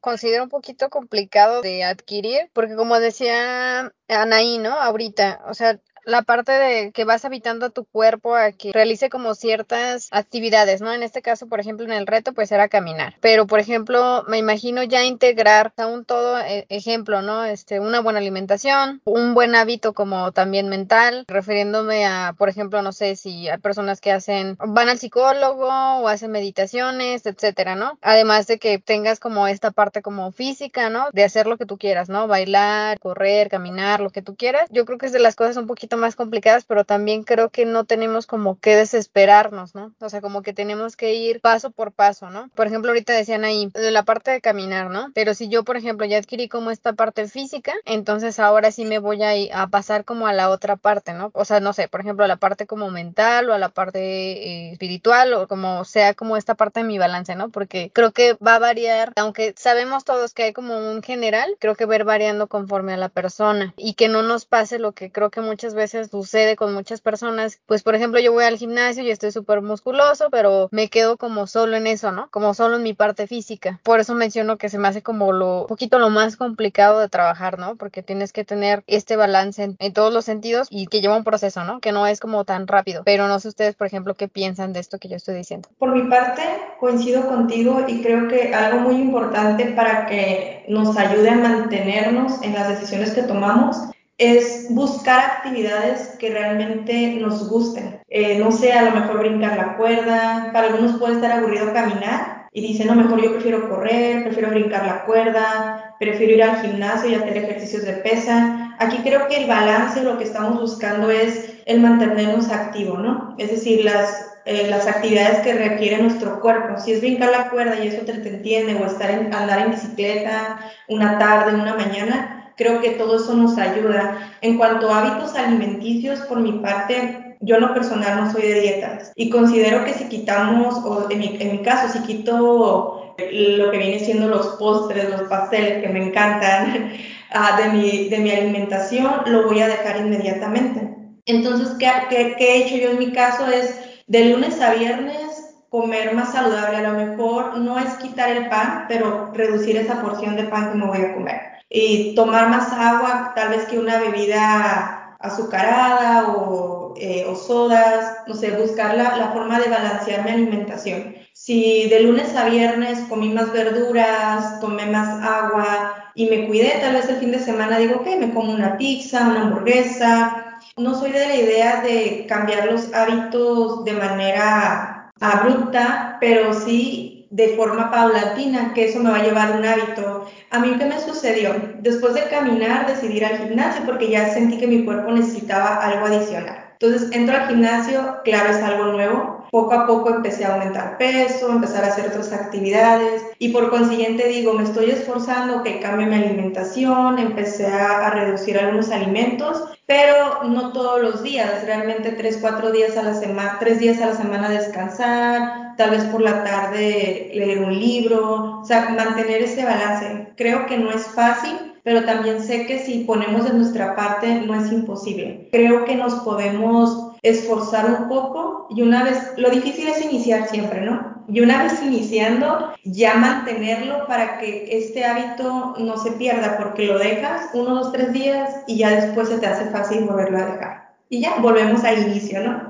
considero 0.00 0.44
un 0.44 0.50
poquito 0.50 0.88
complicado 0.88 1.62
de 1.62 1.82
adquirir, 1.82 2.48
porque 2.52 2.76
como 2.76 3.00
decía 3.00 3.92
Anaí, 4.06 4.58
¿no? 4.58 4.78
Ahorita, 4.78 5.40
o 5.48 5.54
sea, 5.54 5.80
la 6.08 6.22
parte 6.22 6.52
de 6.52 6.90
que 6.92 7.04
vas 7.04 7.26
habitando 7.26 7.66
a 7.66 7.70
tu 7.70 7.84
cuerpo 7.84 8.34
a 8.34 8.52
que 8.52 8.72
realice 8.72 9.10
como 9.10 9.34
ciertas 9.34 10.08
actividades, 10.10 10.80
¿no? 10.80 10.92
En 10.92 11.02
este 11.02 11.20
caso, 11.20 11.48
por 11.48 11.60
ejemplo, 11.60 11.84
en 11.84 11.92
el 11.92 12.06
reto, 12.06 12.32
pues 12.32 12.50
era 12.50 12.68
caminar. 12.68 13.16
Pero, 13.20 13.46
por 13.46 13.60
ejemplo, 13.60 14.24
me 14.26 14.38
imagino 14.38 14.82
ya 14.82 15.04
integrar 15.04 15.74
a 15.76 15.86
un 15.86 16.06
todo 16.06 16.40
e, 16.40 16.64
ejemplo, 16.70 17.20
¿no? 17.20 17.44
Este, 17.44 17.78
una 17.78 18.00
buena 18.00 18.20
alimentación, 18.20 19.02
un 19.04 19.34
buen 19.34 19.54
hábito 19.54 19.92
como 19.92 20.32
también 20.32 20.70
mental, 20.70 21.26
refiriéndome 21.28 22.06
a, 22.06 22.34
por 22.38 22.48
ejemplo, 22.48 22.80
no 22.80 22.92
sé 22.92 23.14
si 23.14 23.48
hay 23.48 23.58
personas 23.58 24.00
que 24.00 24.10
hacen, 24.10 24.56
van 24.58 24.88
al 24.88 24.98
psicólogo 24.98 25.68
o 25.68 26.08
hacen 26.08 26.30
meditaciones, 26.30 27.26
etcétera, 27.26 27.74
¿no? 27.74 27.98
Además 28.00 28.46
de 28.46 28.58
que 28.58 28.78
tengas 28.78 29.20
como 29.20 29.46
esta 29.46 29.72
parte 29.72 30.00
como 30.00 30.32
física, 30.32 30.88
¿no? 30.88 31.08
De 31.12 31.24
hacer 31.24 31.46
lo 31.46 31.58
que 31.58 31.66
tú 31.66 31.76
quieras, 31.76 32.08
¿no? 32.08 32.28
Bailar, 32.28 32.98
correr, 32.98 33.50
caminar, 33.50 34.00
lo 34.00 34.08
que 34.08 34.22
tú 34.22 34.36
quieras. 34.36 34.70
Yo 34.70 34.86
creo 34.86 34.96
que 34.96 35.04
es 35.04 35.12
de 35.12 35.18
las 35.18 35.36
cosas 35.36 35.58
un 35.58 35.66
poquito 35.66 35.97
más 35.98 36.16
complicadas, 36.16 36.64
pero 36.64 36.84
también 36.84 37.24
creo 37.24 37.50
que 37.50 37.64
no 37.64 37.84
tenemos 37.84 38.26
como 38.26 38.58
que 38.58 38.76
desesperarnos, 38.76 39.74
¿no? 39.74 39.92
O 40.00 40.08
sea, 40.08 40.20
como 40.20 40.42
que 40.42 40.52
tenemos 40.52 40.96
que 40.96 41.14
ir 41.14 41.40
paso 41.40 41.70
por 41.70 41.92
paso, 41.92 42.30
¿no? 42.30 42.48
Por 42.54 42.66
ejemplo, 42.66 42.90
ahorita 42.90 43.12
decían 43.12 43.44
ahí 43.44 43.70
de 43.74 43.90
la 43.90 44.04
parte 44.04 44.30
de 44.30 44.40
caminar, 44.40 44.90
¿no? 44.90 45.10
Pero 45.14 45.34
si 45.34 45.48
yo, 45.48 45.64
por 45.64 45.76
ejemplo, 45.76 46.06
ya 46.06 46.18
adquirí 46.18 46.48
como 46.48 46.70
esta 46.70 46.92
parte 46.94 47.28
física, 47.28 47.74
entonces 47.84 48.38
ahora 48.38 48.70
sí 48.70 48.84
me 48.84 48.98
voy 48.98 49.22
a, 49.22 49.62
a 49.62 49.66
pasar 49.68 50.04
como 50.04 50.26
a 50.26 50.32
la 50.32 50.50
otra 50.50 50.76
parte, 50.76 51.12
¿no? 51.12 51.30
O 51.34 51.44
sea, 51.44 51.60
no 51.60 51.72
sé, 51.72 51.88
por 51.88 52.00
ejemplo, 52.00 52.24
a 52.24 52.28
la 52.28 52.36
parte 52.36 52.66
como 52.66 52.90
mental 52.90 53.50
o 53.50 53.54
a 53.54 53.58
la 53.58 53.68
parte 53.68 53.98
eh, 54.00 54.72
espiritual 54.72 55.34
o 55.34 55.48
como 55.48 55.84
sea 55.84 56.14
como 56.14 56.36
esta 56.36 56.54
parte 56.54 56.80
de 56.80 56.86
mi 56.86 56.98
balance, 56.98 57.34
¿no? 57.34 57.50
Porque 57.50 57.90
creo 57.92 58.12
que 58.12 58.34
va 58.34 58.54
a 58.54 58.58
variar, 58.58 59.12
aunque 59.16 59.54
sabemos 59.56 60.04
todos 60.04 60.32
que 60.32 60.44
hay 60.44 60.52
como 60.52 60.78
un 60.78 61.02
general, 61.02 61.56
creo 61.58 61.74
que 61.74 61.84
ir 61.84 62.04
variando 62.04 62.46
conforme 62.46 62.92
a 62.92 62.96
la 62.96 63.08
persona 63.08 63.74
y 63.76 63.94
que 63.94 64.08
no 64.08 64.22
nos 64.22 64.44
pase 64.44 64.78
lo 64.78 64.92
que 64.92 65.10
creo 65.10 65.30
que 65.30 65.40
muchas 65.40 65.74
veces 65.74 65.77
sucede 65.86 66.56
con 66.56 66.74
muchas 66.74 67.00
personas. 67.00 67.60
Pues, 67.66 67.82
por 67.82 67.94
ejemplo, 67.94 68.20
yo 68.20 68.32
voy 68.32 68.44
al 68.44 68.56
gimnasio 68.56 69.02
y 69.02 69.10
estoy 69.10 69.32
súper 69.32 69.62
musculoso, 69.62 70.28
pero 70.30 70.68
me 70.72 70.88
quedo 70.88 71.16
como 71.16 71.46
solo 71.46 71.76
en 71.76 71.86
eso, 71.86 72.12
¿no? 72.12 72.28
Como 72.30 72.54
solo 72.54 72.76
en 72.76 72.82
mi 72.82 72.94
parte 72.94 73.26
física. 73.26 73.80
Por 73.82 74.00
eso 74.00 74.14
menciono 74.14 74.58
que 74.58 74.68
se 74.68 74.78
me 74.78 74.88
hace 74.88 75.02
como 75.02 75.32
lo, 75.32 75.66
poquito 75.68 75.98
lo 75.98 76.10
más 76.10 76.36
complicado 76.36 77.00
de 77.00 77.08
trabajar, 77.08 77.58
¿no? 77.58 77.76
Porque 77.76 78.02
tienes 78.02 78.32
que 78.32 78.44
tener 78.44 78.82
este 78.86 79.16
balance 79.16 79.62
en, 79.62 79.76
en 79.78 79.92
todos 79.92 80.12
los 80.12 80.24
sentidos 80.24 80.68
y 80.70 80.86
que 80.86 81.00
lleva 81.00 81.16
un 81.16 81.24
proceso, 81.24 81.64
¿no? 81.64 81.80
Que 81.80 81.92
no 81.92 82.06
es 82.06 82.20
como 82.20 82.44
tan 82.44 82.66
rápido. 82.66 83.02
Pero 83.04 83.28
no 83.28 83.38
sé 83.40 83.48
ustedes, 83.48 83.74
por 83.74 83.86
ejemplo, 83.86 84.14
qué 84.14 84.28
piensan 84.28 84.72
de 84.72 84.80
esto 84.80 84.98
que 84.98 85.08
yo 85.08 85.16
estoy 85.16 85.36
diciendo. 85.36 85.68
Por 85.78 85.94
mi 85.94 86.08
parte, 86.08 86.42
coincido 86.80 87.26
contigo 87.26 87.84
y 87.86 88.02
creo 88.02 88.28
que 88.28 88.54
algo 88.54 88.80
muy 88.80 88.96
importante 88.96 89.66
para 89.66 90.06
que 90.06 90.64
nos 90.68 90.96
ayude 90.96 91.30
a 91.30 91.36
mantenernos 91.36 92.42
en 92.42 92.54
las 92.54 92.68
decisiones 92.68 93.12
que 93.12 93.22
tomamos 93.22 93.76
es 94.18 94.66
buscar 94.70 95.20
actividades 95.20 96.16
que 96.18 96.30
realmente 96.30 97.16
nos 97.20 97.48
gusten. 97.48 98.00
Eh, 98.08 98.38
no 98.38 98.50
sé, 98.50 98.72
a 98.72 98.82
lo 98.82 98.90
mejor 98.90 99.18
brincar 99.20 99.56
la 99.56 99.76
cuerda, 99.76 100.50
para 100.52 100.68
algunos 100.68 100.98
puede 100.98 101.14
estar 101.14 101.30
aburrido 101.30 101.72
caminar 101.72 102.48
y 102.52 102.60
dicen, 102.60 102.88
no, 102.88 102.94
mejor 102.94 103.22
yo 103.22 103.32
prefiero 103.32 103.68
correr, 103.68 104.24
prefiero 104.24 104.50
brincar 104.50 104.84
la 104.84 105.04
cuerda, 105.04 105.94
prefiero 106.00 106.34
ir 106.34 106.42
al 106.42 106.60
gimnasio 106.60 107.10
y 107.10 107.14
hacer 107.14 107.36
ejercicios 107.36 107.84
de 107.84 107.92
pesa. 107.94 108.74
Aquí 108.80 108.98
creo 108.98 109.28
que 109.28 109.36
el 109.36 109.46
balance, 109.46 110.02
lo 110.02 110.18
que 110.18 110.24
estamos 110.24 110.60
buscando 110.60 111.10
es 111.10 111.62
el 111.66 111.80
mantenernos 111.80 112.50
activos, 112.50 112.98
¿no? 112.98 113.36
Es 113.38 113.50
decir, 113.50 113.84
las, 113.84 114.38
eh, 114.46 114.66
las 114.68 114.86
actividades 114.86 115.40
que 115.40 115.52
requiere 115.52 116.02
nuestro 116.02 116.40
cuerpo. 116.40 116.80
Si 116.80 116.92
es 116.92 117.00
brincar 117.00 117.30
la 117.30 117.50
cuerda 117.50 117.78
y 117.78 117.88
eso 117.88 118.04
te, 118.04 118.12
entiende, 118.12 118.74
o 118.74 118.86
estar 118.86 119.10
andar 119.10 119.60
en 119.60 119.70
bicicleta 119.72 120.58
una 120.88 121.18
tarde, 121.18 121.54
una 121.54 121.74
mañana, 121.74 122.37
creo 122.58 122.80
que 122.82 122.90
todo 122.90 123.16
eso 123.16 123.32
nos 123.34 123.56
ayuda. 123.56 124.34
En 124.42 124.58
cuanto 124.58 124.90
a 124.90 124.98
hábitos 124.98 125.34
alimenticios, 125.34 126.20
por 126.22 126.40
mi 126.40 126.52
parte, 126.58 127.36
yo 127.40 127.54
en 127.54 127.62
lo 127.62 127.72
personal 127.72 128.24
no 128.24 128.32
soy 128.32 128.42
de 128.42 128.60
dietas 128.60 129.12
y 129.14 129.30
considero 129.30 129.84
que 129.84 129.94
si 129.94 130.08
quitamos, 130.08 130.74
o 130.84 131.08
en 131.08 131.20
mi, 131.20 131.62
caso, 131.62 131.92
si 131.92 132.04
quito 132.04 133.14
lo 133.16 133.70
que 133.70 133.78
viene 133.78 134.00
siendo 134.00 134.28
los 134.28 134.46
postres, 134.58 135.08
los 135.08 135.22
pasteles 135.22 135.82
que 135.82 135.88
me 135.88 136.08
encantan 136.08 136.92
uh, 137.34 137.62
de, 137.62 138.18
mi, 138.18 138.30
alimentación, 138.30 139.22
lo 139.26 139.46
voy 139.46 139.60
a 139.60 139.68
dejar 139.68 139.98
inmediatamente. 139.98 140.96
Entonces, 141.26 141.76
¿qué, 141.78 141.90
¿qué, 142.10 142.34
qué, 142.36 142.54
he 142.54 142.64
hecho 142.64 142.76
yo 142.76 142.90
en 142.90 142.98
mi 142.98 143.12
caso? 143.12 143.46
Es 143.46 143.78
de 144.08 144.24
lunes 144.24 144.60
a 144.60 144.74
viernes 144.74 145.56
comer 145.68 146.14
más 146.14 146.32
saludable. 146.32 146.78
A 146.78 146.90
lo 146.90 146.92
mejor 146.94 147.58
no 147.58 147.78
es 147.78 147.92
quitar 147.96 148.30
el 148.30 148.48
pan, 148.48 148.86
pero 148.88 149.30
reducir 149.34 149.76
esa 149.76 150.00
porción 150.00 150.36
de 150.36 150.44
pan 150.44 150.72
que 150.72 150.78
me 150.78 150.86
voy 150.86 150.98
a 150.98 151.14
comer 151.14 151.57
y 151.70 152.14
tomar 152.14 152.48
más 152.48 152.72
agua, 152.72 153.32
tal 153.34 153.50
vez 153.50 153.64
que 153.66 153.78
una 153.78 153.98
bebida 153.98 155.16
azucarada 155.20 156.28
o, 156.28 156.94
eh, 156.96 157.26
sodas, 157.46 158.18
no 158.26 158.34
sé, 158.34 158.52
buscar 158.52 158.96
la, 158.96 159.16
la, 159.16 159.32
forma 159.32 159.58
de 159.60 159.68
balancear 159.68 160.24
mi 160.24 160.30
alimentación. 160.30 161.14
Si 161.32 161.88
de 161.88 162.00
lunes 162.00 162.34
a 162.36 162.48
viernes 162.48 163.00
comí 163.08 163.30
más 163.30 163.52
verduras, 163.52 164.60
tomé 164.60 164.86
más 164.86 165.22
agua 165.24 166.12
y 166.14 166.26
me 166.26 166.46
cuidé, 166.46 166.78
tal 166.80 166.94
vez 166.94 167.08
el 167.08 167.16
fin 167.16 167.32
de 167.32 167.38
semana 167.38 167.78
digo, 167.78 168.02
que 168.02 168.16
me 168.16 168.32
como 168.32 168.52
una 168.52 168.76
pizza, 168.76 169.28
una 169.28 169.42
hamburguesa. 169.42 170.58
No 170.76 170.94
soy 170.98 171.12
de 171.12 171.26
la 171.26 171.36
idea 171.36 171.82
de 171.82 172.26
cambiar 172.28 172.66
los 172.70 172.92
hábitos 172.92 173.84
de 173.84 173.92
manera 173.92 175.10
abrupta, 175.20 176.16
pero 176.20 176.52
sí 176.52 177.17
de 177.30 177.48
forma 177.56 177.90
paulatina, 177.90 178.72
que 178.74 178.86
eso 178.86 179.00
me 179.00 179.10
va 179.10 179.18
a 179.18 179.22
llevar 179.22 179.56
un 179.56 179.64
hábito. 179.64 180.26
A 180.50 180.58
mí, 180.60 180.76
¿qué 180.78 180.84
me 180.86 181.00
sucedió? 181.00 181.54
Después 181.80 182.14
de 182.14 182.28
caminar, 182.28 182.86
decidí 182.86 183.18
ir 183.18 183.24
al 183.26 183.38
gimnasio 183.38 183.84
porque 183.84 184.08
ya 184.10 184.32
sentí 184.32 184.58
que 184.58 184.66
mi 184.66 184.84
cuerpo 184.84 185.12
necesitaba 185.12 185.76
algo 185.76 186.06
adicional. 186.06 186.64
Entonces 186.80 187.10
entro 187.12 187.36
al 187.36 187.48
gimnasio, 187.48 188.18
claro, 188.24 188.50
es 188.50 188.62
algo 188.62 188.84
nuevo. 188.92 189.37
Poco 189.50 189.72
a 189.72 189.86
poco 189.86 190.10
empecé 190.10 190.44
a 190.44 190.54
aumentar 190.54 190.98
peso, 190.98 191.50
empezar 191.50 191.84
a 191.84 191.88
hacer 191.88 192.06
otras 192.08 192.32
actividades 192.32 193.22
y 193.38 193.50
por 193.50 193.70
consiguiente 193.70 194.28
digo, 194.28 194.52
me 194.52 194.64
estoy 194.64 194.90
esforzando 194.90 195.62
que 195.62 195.80
cambie 195.80 196.06
mi 196.06 196.16
alimentación, 196.16 197.18
empecé 197.18 197.66
a, 197.66 198.06
a 198.06 198.10
reducir 198.10 198.58
algunos 198.58 198.90
alimentos, 198.90 199.64
pero 199.86 200.44
no 200.44 200.72
todos 200.72 201.00
los 201.00 201.22
días, 201.22 201.64
realmente 201.64 202.12
tres, 202.12 202.38
cuatro 202.40 202.70
días 202.70 202.96
a 202.96 203.02
la 203.02 203.14
semana, 203.14 203.56
tres 203.58 203.78
días 203.78 204.00
a 204.02 204.06
la 204.06 204.14
semana 204.14 204.50
descansar, 204.50 205.76
tal 205.78 205.90
vez 205.90 206.04
por 206.04 206.20
la 206.20 206.44
tarde 206.44 207.30
leer 207.32 207.60
un 207.60 207.78
libro, 207.78 208.60
o 208.60 208.64
sea, 208.64 208.90
mantener 208.90 209.42
ese 209.42 209.64
balance. 209.64 210.28
Creo 210.36 210.66
que 210.66 210.76
no 210.76 210.90
es 210.90 211.06
fácil, 211.06 211.56
pero 211.84 212.04
también 212.04 212.42
sé 212.42 212.66
que 212.66 212.80
si 212.80 213.04
ponemos 213.04 213.44
de 213.44 213.54
nuestra 213.54 213.96
parte 213.96 214.42
no 214.42 214.54
es 214.54 214.70
imposible. 214.70 215.48
Creo 215.50 215.86
que 215.86 215.96
nos 215.96 216.16
podemos 216.16 217.07
esforzar 217.22 217.86
un 217.86 218.08
poco 218.08 218.66
y 218.70 218.82
una 218.82 219.04
vez, 219.04 219.32
lo 219.36 219.50
difícil 219.50 219.88
es 219.88 220.04
iniciar 220.04 220.48
siempre, 220.48 220.82
¿no? 220.82 221.24
Y 221.28 221.40
una 221.40 221.62
vez 221.62 221.82
iniciando, 221.82 222.72
ya 222.84 223.14
mantenerlo 223.14 224.06
para 224.06 224.38
que 224.38 224.66
este 224.70 225.04
hábito 225.04 225.74
no 225.78 225.98
se 225.98 226.12
pierda, 226.12 226.56
porque 226.56 226.86
lo 226.86 226.98
dejas 226.98 227.50
uno, 227.52 227.74
dos, 227.74 227.92
tres 227.92 228.12
días 228.12 228.62
y 228.66 228.78
ya 228.78 228.90
después 228.90 229.28
se 229.28 229.38
te 229.38 229.46
hace 229.46 229.66
fácil 229.66 230.04
volverlo 230.04 230.38
a 230.38 230.46
dejar. 230.46 230.88
Y 231.10 231.20
ya 231.20 231.36
volvemos 231.40 231.84
al 231.84 231.98
inicio, 232.08 232.40
¿no? 232.42 232.67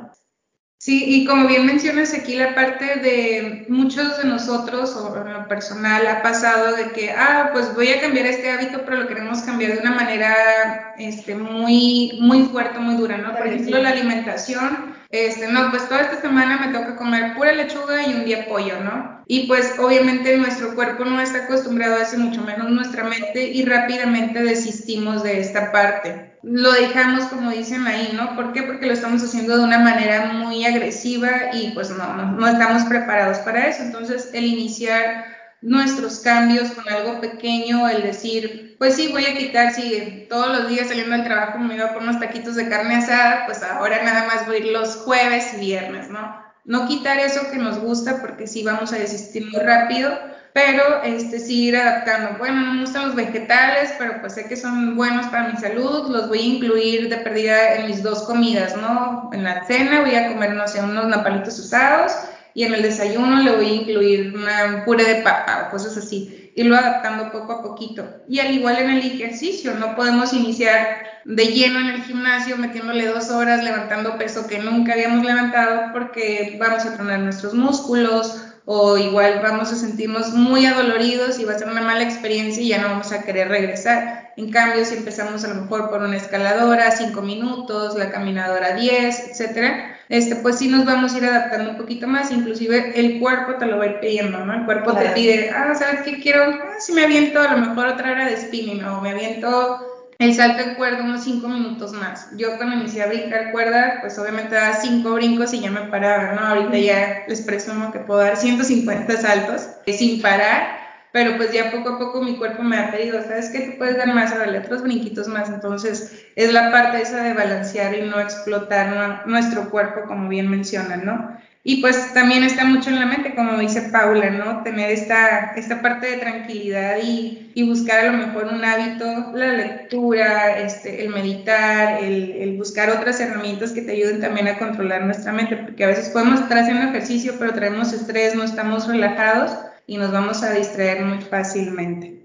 Sí, 0.81 1.05
y 1.09 1.25
como 1.25 1.49
bien 1.49 1.67
mencionas 1.67 2.15
aquí 2.15 2.37
la 2.37 2.55
parte 2.55 3.01
de 3.01 3.67
muchos 3.69 4.17
de 4.19 4.29
nosotros 4.29 4.95
o 4.95 5.17
en 5.27 5.33
lo 5.33 5.49
personal 5.49 6.07
ha 6.07 6.23
pasado 6.23 6.77
de 6.77 6.93
que, 6.93 7.11
ah, 7.11 7.51
pues 7.53 7.75
voy 7.75 7.89
a 7.89 8.01
cambiar 8.01 8.27
este 8.27 8.49
hábito, 8.49 8.83
pero 8.85 8.99
lo 8.99 9.09
queremos 9.09 9.43
cambiar 9.43 9.73
de 9.73 9.81
una 9.81 9.91
manera 9.91 10.95
este, 10.97 11.35
muy, 11.35 12.17
muy 12.21 12.45
fuerte, 12.45 12.79
muy 12.79 12.95
dura, 12.95 13.19
¿no? 13.19 13.37
Por 13.37 13.49
ejemplo, 13.49 13.79
la 13.79 13.91
alimentación, 13.91 14.95
este, 15.11 15.49
no, 15.49 15.69
pues 15.71 15.89
toda 15.89 16.03
esta 16.03 16.21
semana 16.21 16.59
me 16.59 16.73
toca 16.73 16.95
comer 16.95 17.35
pura 17.35 17.53
lechuga 17.55 18.07
y 18.07 18.15
un 18.15 18.25
día 18.25 18.47
pollo, 18.47 18.79
¿no? 18.81 19.25
Y 19.27 19.49
pues 19.49 19.75
obviamente 19.81 20.37
nuestro 20.39 20.77
cuerpo 20.77 21.05
no 21.05 21.21
está 21.21 21.45
acostumbrado 21.45 21.97
a 21.97 22.03
eso, 22.03 22.19
mucho 22.19 22.43
menos 22.43 22.71
nuestra 22.71 23.03
mente, 23.03 23.49
y 23.49 23.65
rápidamente 23.65 24.43
desistimos 24.45 25.25
de 25.25 25.41
esta 25.41 25.73
parte. 25.73 26.28
Lo 26.43 26.73
dejamos 26.73 27.27
como 27.27 27.51
dicen 27.51 27.87
ahí, 27.87 28.13
¿no? 28.15 28.37
¿Por 28.37 28.53
qué? 28.53 28.63
Porque 28.63 28.87
lo 28.87 28.93
estamos 28.93 29.23
haciendo 29.23 29.57
de 29.57 29.65
una 29.65 29.79
manera 29.79 30.27
muy 30.27 30.65
agresiva 30.65 31.53
y 31.53 31.73
pues 31.73 31.91
no, 31.91 32.15
no, 32.15 32.47
estamos 32.49 32.85
preparados 32.85 33.39
para 33.39 33.67
eso. 33.67 33.83
Entonces, 33.83 34.31
el 34.33 34.45
iniciar 34.45 35.27
nuestros 35.61 36.21
cambios 36.21 36.71
con 36.71 36.89
algo 36.89 37.21
pequeño, 37.21 37.89
el 37.89 38.03
decir, 38.03 38.77
pues 38.79 38.95
sí, 38.95 39.11
voy 39.11 39.25
a 39.27 39.37
quitar, 39.37 39.75
si 39.75 40.27
todos 40.29 40.57
los 40.57 40.69
días 40.69 40.89
saliendo 40.89 41.17
del 41.17 41.25
trabajo 41.25 41.59
me 41.59 41.75
iba 41.75 41.93
por 41.93 42.03
unos 42.03 42.21
taquitos 42.21 42.55
de 42.55 42.69
carne 42.69 42.97
asada, 42.97 43.45
pues 43.47 43.63
ahora 43.65 44.05
nada 44.05 44.27
más 44.27 44.47
voy 44.47 44.57
a 44.57 44.59
ir 44.61 44.67
los 44.67 44.97
jueves 44.97 45.55
y 45.55 45.61
viernes, 45.61 46.09
¿no? 46.09 46.41
No 46.65 46.87
quitar 46.87 47.19
eso 47.19 47.51
que 47.51 47.57
nos 47.57 47.79
gusta 47.79 48.21
porque 48.21 48.47
sí 48.47 48.63
vamos 48.63 48.93
a 48.93 48.99
desistir 48.99 49.47
muy 49.51 49.61
rápido, 49.61 50.17
pero 50.53 51.03
este, 51.03 51.39
sí 51.39 51.69
ir 51.69 51.77
adaptando. 51.77 52.39
Bueno, 52.39 52.61
no 52.61 52.75
me 52.75 52.81
gustan 52.83 53.07
los 53.07 53.15
vegetales, 53.15 53.95
pero 53.99 54.21
pues 54.21 54.35
sé 54.35 54.47
que 54.47 54.57
son 54.57 54.97
buenos 54.97 55.27
para 55.27 55.49
mi 55.49 55.57
salud, 55.57 56.09
los 56.11 56.29
voy 56.29 56.39
a 56.39 56.43
incluir 56.43 57.09
de 57.09 57.17
perdida 57.19 57.75
en 57.75 57.87
mis 57.87 58.03
dos 58.03 58.23
comidas, 58.23 58.77
¿no? 58.77 59.31
En 59.33 59.45
la 59.45 59.65
cena 59.67 60.01
voy 60.01 60.15
a 60.15 60.33
comer, 60.33 60.55
no 60.55 60.67
sé, 60.67 60.81
unos 60.81 61.07
napalitos 61.07 61.59
usados 61.59 62.13
y 62.55 62.65
en 62.65 62.75
el 62.75 62.83
desayuno 62.83 63.41
le 63.43 63.53
voy 63.53 63.67
a 63.67 63.75
incluir 63.75 64.35
una 64.35 64.85
puré 64.85 65.05
de 65.05 65.23
papa 65.23 65.67
o 65.67 65.71
cosas 65.71 65.97
así, 65.97 66.53
irlo 66.57 66.77
adaptando 66.77 67.31
poco 67.31 67.53
a 67.53 67.63
poquito. 67.63 68.05
Y 68.29 68.41
al 68.41 68.53
igual 68.53 68.79
en 68.79 68.91
el 68.91 69.07
ejercicio, 69.07 69.75
no 69.75 69.95
podemos 69.95 70.33
iniciar 70.33 71.07
de 71.25 71.45
lleno 71.45 71.79
en 71.79 71.87
el 71.89 72.03
gimnasio 72.03 72.57
metiéndole 72.57 73.07
dos 73.07 73.31
horas 73.31 73.63
levantando 73.63 74.19
peso 74.19 74.47
que 74.47 74.59
nunca 74.59 74.95
habíamos 74.95 75.25
levantado 75.25 75.93
porque 75.93 76.57
vamos 76.59 76.85
a 76.85 76.95
tronar 76.95 77.21
nuestros 77.21 77.55
músculos 77.55 78.48
o 78.71 78.99
igual 78.99 79.41
vamos 79.43 79.73
a 79.73 79.77
sentirnos 79.77 80.35
muy 80.35 80.67
adoloridos 80.67 81.39
y 81.39 81.47
va 81.47 81.55
a 81.55 81.59
ser 81.59 81.69
una 81.69 81.81
mala 81.81 82.03
experiencia 82.03 82.63
y 82.63 82.69
ya 82.69 82.83
no 82.83 82.91
vamos 82.91 83.13
a 83.13 83.23
querer 83.23 83.49
regresar. 83.49 84.35
En 84.37 84.51
cambio, 84.51 84.85
si 84.85 84.95
empezamos 84.95 85.43
a 85.43 85.49
lo 85.49 85.63
mejor 85.63 85.89
por 85.89 86.03
una 86.03 86.19
escaladora, 86.19 86.91
5 86.91 87.23
minutos, 87.23 87.97
la 87.97 88.11
caminadora 88.11 88.75
10, 88.75 89.31
etcétera, 89.31 89.97
este, 90.11 90.37
pues 90.37 90.59
sí 90.59 90.69
nos 90.69 90.85
vamos 90.85 91.15
a 91.15 91.17
ir 91.17 91.25
adaptando 91.25 91.71
un 91.71 91.77
poquito 91.79 92.07
más, 92.07 92.31
inclusive 92.31 92.93
el 93.01 93.19
cuerpo 93.19 93.55
te 93.55 93.65
lo 93.65 93.79
va 93.79 93.85
a 93.85 93.87
ir 93.87 94.01
pidiendo, 94.01 94.45
¿no? 94.45 94.53
El 94.53 94.67
cuerpo 94.67 94.93
te 94.93 95.09
pide, 95.13 95.49
ah, 95.49 95.75
¿sabes 95.75 96.03
qué 96.03 96.21
quiero? 96.21 96.43
Ah, 96.43 96.75
si 96.79 96.93
me 96.93 97.05
aviento 97.05 97.41
a 97.41 97.55
lo 97.55 97.67
mejor 97.67 97.87
otra 97.87 98.11
hora 98.11 98.27
de 98.27 98.37
spinning 98.37 98.85
o 98.85 99.01
me 99.01 99.13
aviento 99.13 99.98
el 100.19 100.35
salto 100.35 100.63
en 100.63 100.75
cuerda 100.75 101.05
unos 101.05 101.23
5 101.23 101.49
minutos 101.49 101.93
más. 101.93 102.29
Yo 102.37 102.57
cuando 102.57 102.77
inicié 102.77 103.03
a 103.03 103.07
brincar 103.07 103.53
cuerda, 103.53 103.99
pues 104.01 104.19
obviamente 104.19 104.57
daba 104.57 104.75
5 104.75 105.15
brincos 105.15 105.55
y 105.55 105.61
ya 105.61 105.71
me 105.71 105.83
paraba, 105.83 106.33
¿no? 106.33 106.41
Ahorita 106.41 106.77
ya 106.77 107.25
les 107.29 107.43
presumo 107.43 107.93
que 107.93 108.01
puedo 108.01 108.21
dar 108.21 108.37
150 108.37 109.17
saltos 109.17 109.69
sin 109.87 110.21
parar, 110.21 110.77
pero 111.13 111.37
pues 111.37 111.53
ya 111.53 111.71
poco 111.71 111.91
a 111.91 111.99
poco 111.99 112.21
mi 112.21 112.37
cuerpo 112.37 112.65
me 112.65 112.79
ha 112.79 112.91
pedido, 112.91 113.23
¿sabes 113.23 113.51
qué? 113.51 113.61
Tú 113.61 113.79
puedes 113.79 113.97
dar 113.97 114.13
más, 114.13 114.37
darle 114.37 114.59
otros 114.59 114.83
brinquitos 114.83 115.29
más. 115.29 115.49
Entonces 115.51 116.27
es 116.35 116.53
la 116.53 116.73
parte 116.73 117.01
esa 117.01 117.23
de 117.23 117.35
balancear 117.35 117.95
y 117.95 118.03
no 118.03 118.19
explotar 118.19 119.25
nuestro 119.27 119.71
cuerpo, 119.71 120.01
como 120.09 120.29
bien 120.29 120.51
mencionan, 120.51 121.07
¿no? 121.07 121.39
Y 121.65 121.81
pues 121.83 122.15
también 122.15 122.45
está 122.45 122.65
mucho 122.65 122.89
en 122.89 123.01
la 123.01 123.07
mente, 123.07 123.35
como 123.35 123.59
dice 123.59 123.83
Paula, 123.93 124.31
¿no? 124.31 124.63
Tener 124.63 124.91
esta, 124.91 125.53
esta 125.57 125.83
parte 125.83 126.07
de 126.07 126.17
tranquilidad 126.19 126.99
y, 127.03 127.51
y 127.55 127.69
buscar 127.69 128.07
a 128.07 128.13
lo 128.13 128.27
mejor 128.27 128.47
un 128.47 128.65
hábito, 128.65 129.33
la 129.35 129.53
lectura, 129.53 130.59
este, 130.61 131.03
el 131.03 131.11
meditar, 131.11 132.03
el, 132.03 132.33
el, 132.33 132.57
buscar 132.57 132.91
otras 132.91 133.21
herramientas 133.21 133.73
que 133.73 133.83
te 133.83 133.93
ayuden 133.93 134.21
también 134.21 134.49
a 134.49 134.59
controlar 134.59 135.03
nuestra 135.03 135.33
mente, 135.33 135.57
porque 135.57 135.85
a 135.85 135.89
veces 135.89 136.11
podemos 136.11 136.41
estar 136.41 136.59
haciendo 136.59 136.89
ejercicio, 136.89 137.35
pero 137.39 137.53
traemos 137.53 137.93
estrés, 137.93 138.35
no 138.35 138.45
estamos 138.45 138.87
relajados 138.87 139.53
y 139.87 139.99
nos 139.99 140.13
vamos 140.13 140.43
a 140.43 140.53
distraer 140.53 141.05
muy 141.05 141.21
fácilmente. 141.23 142.19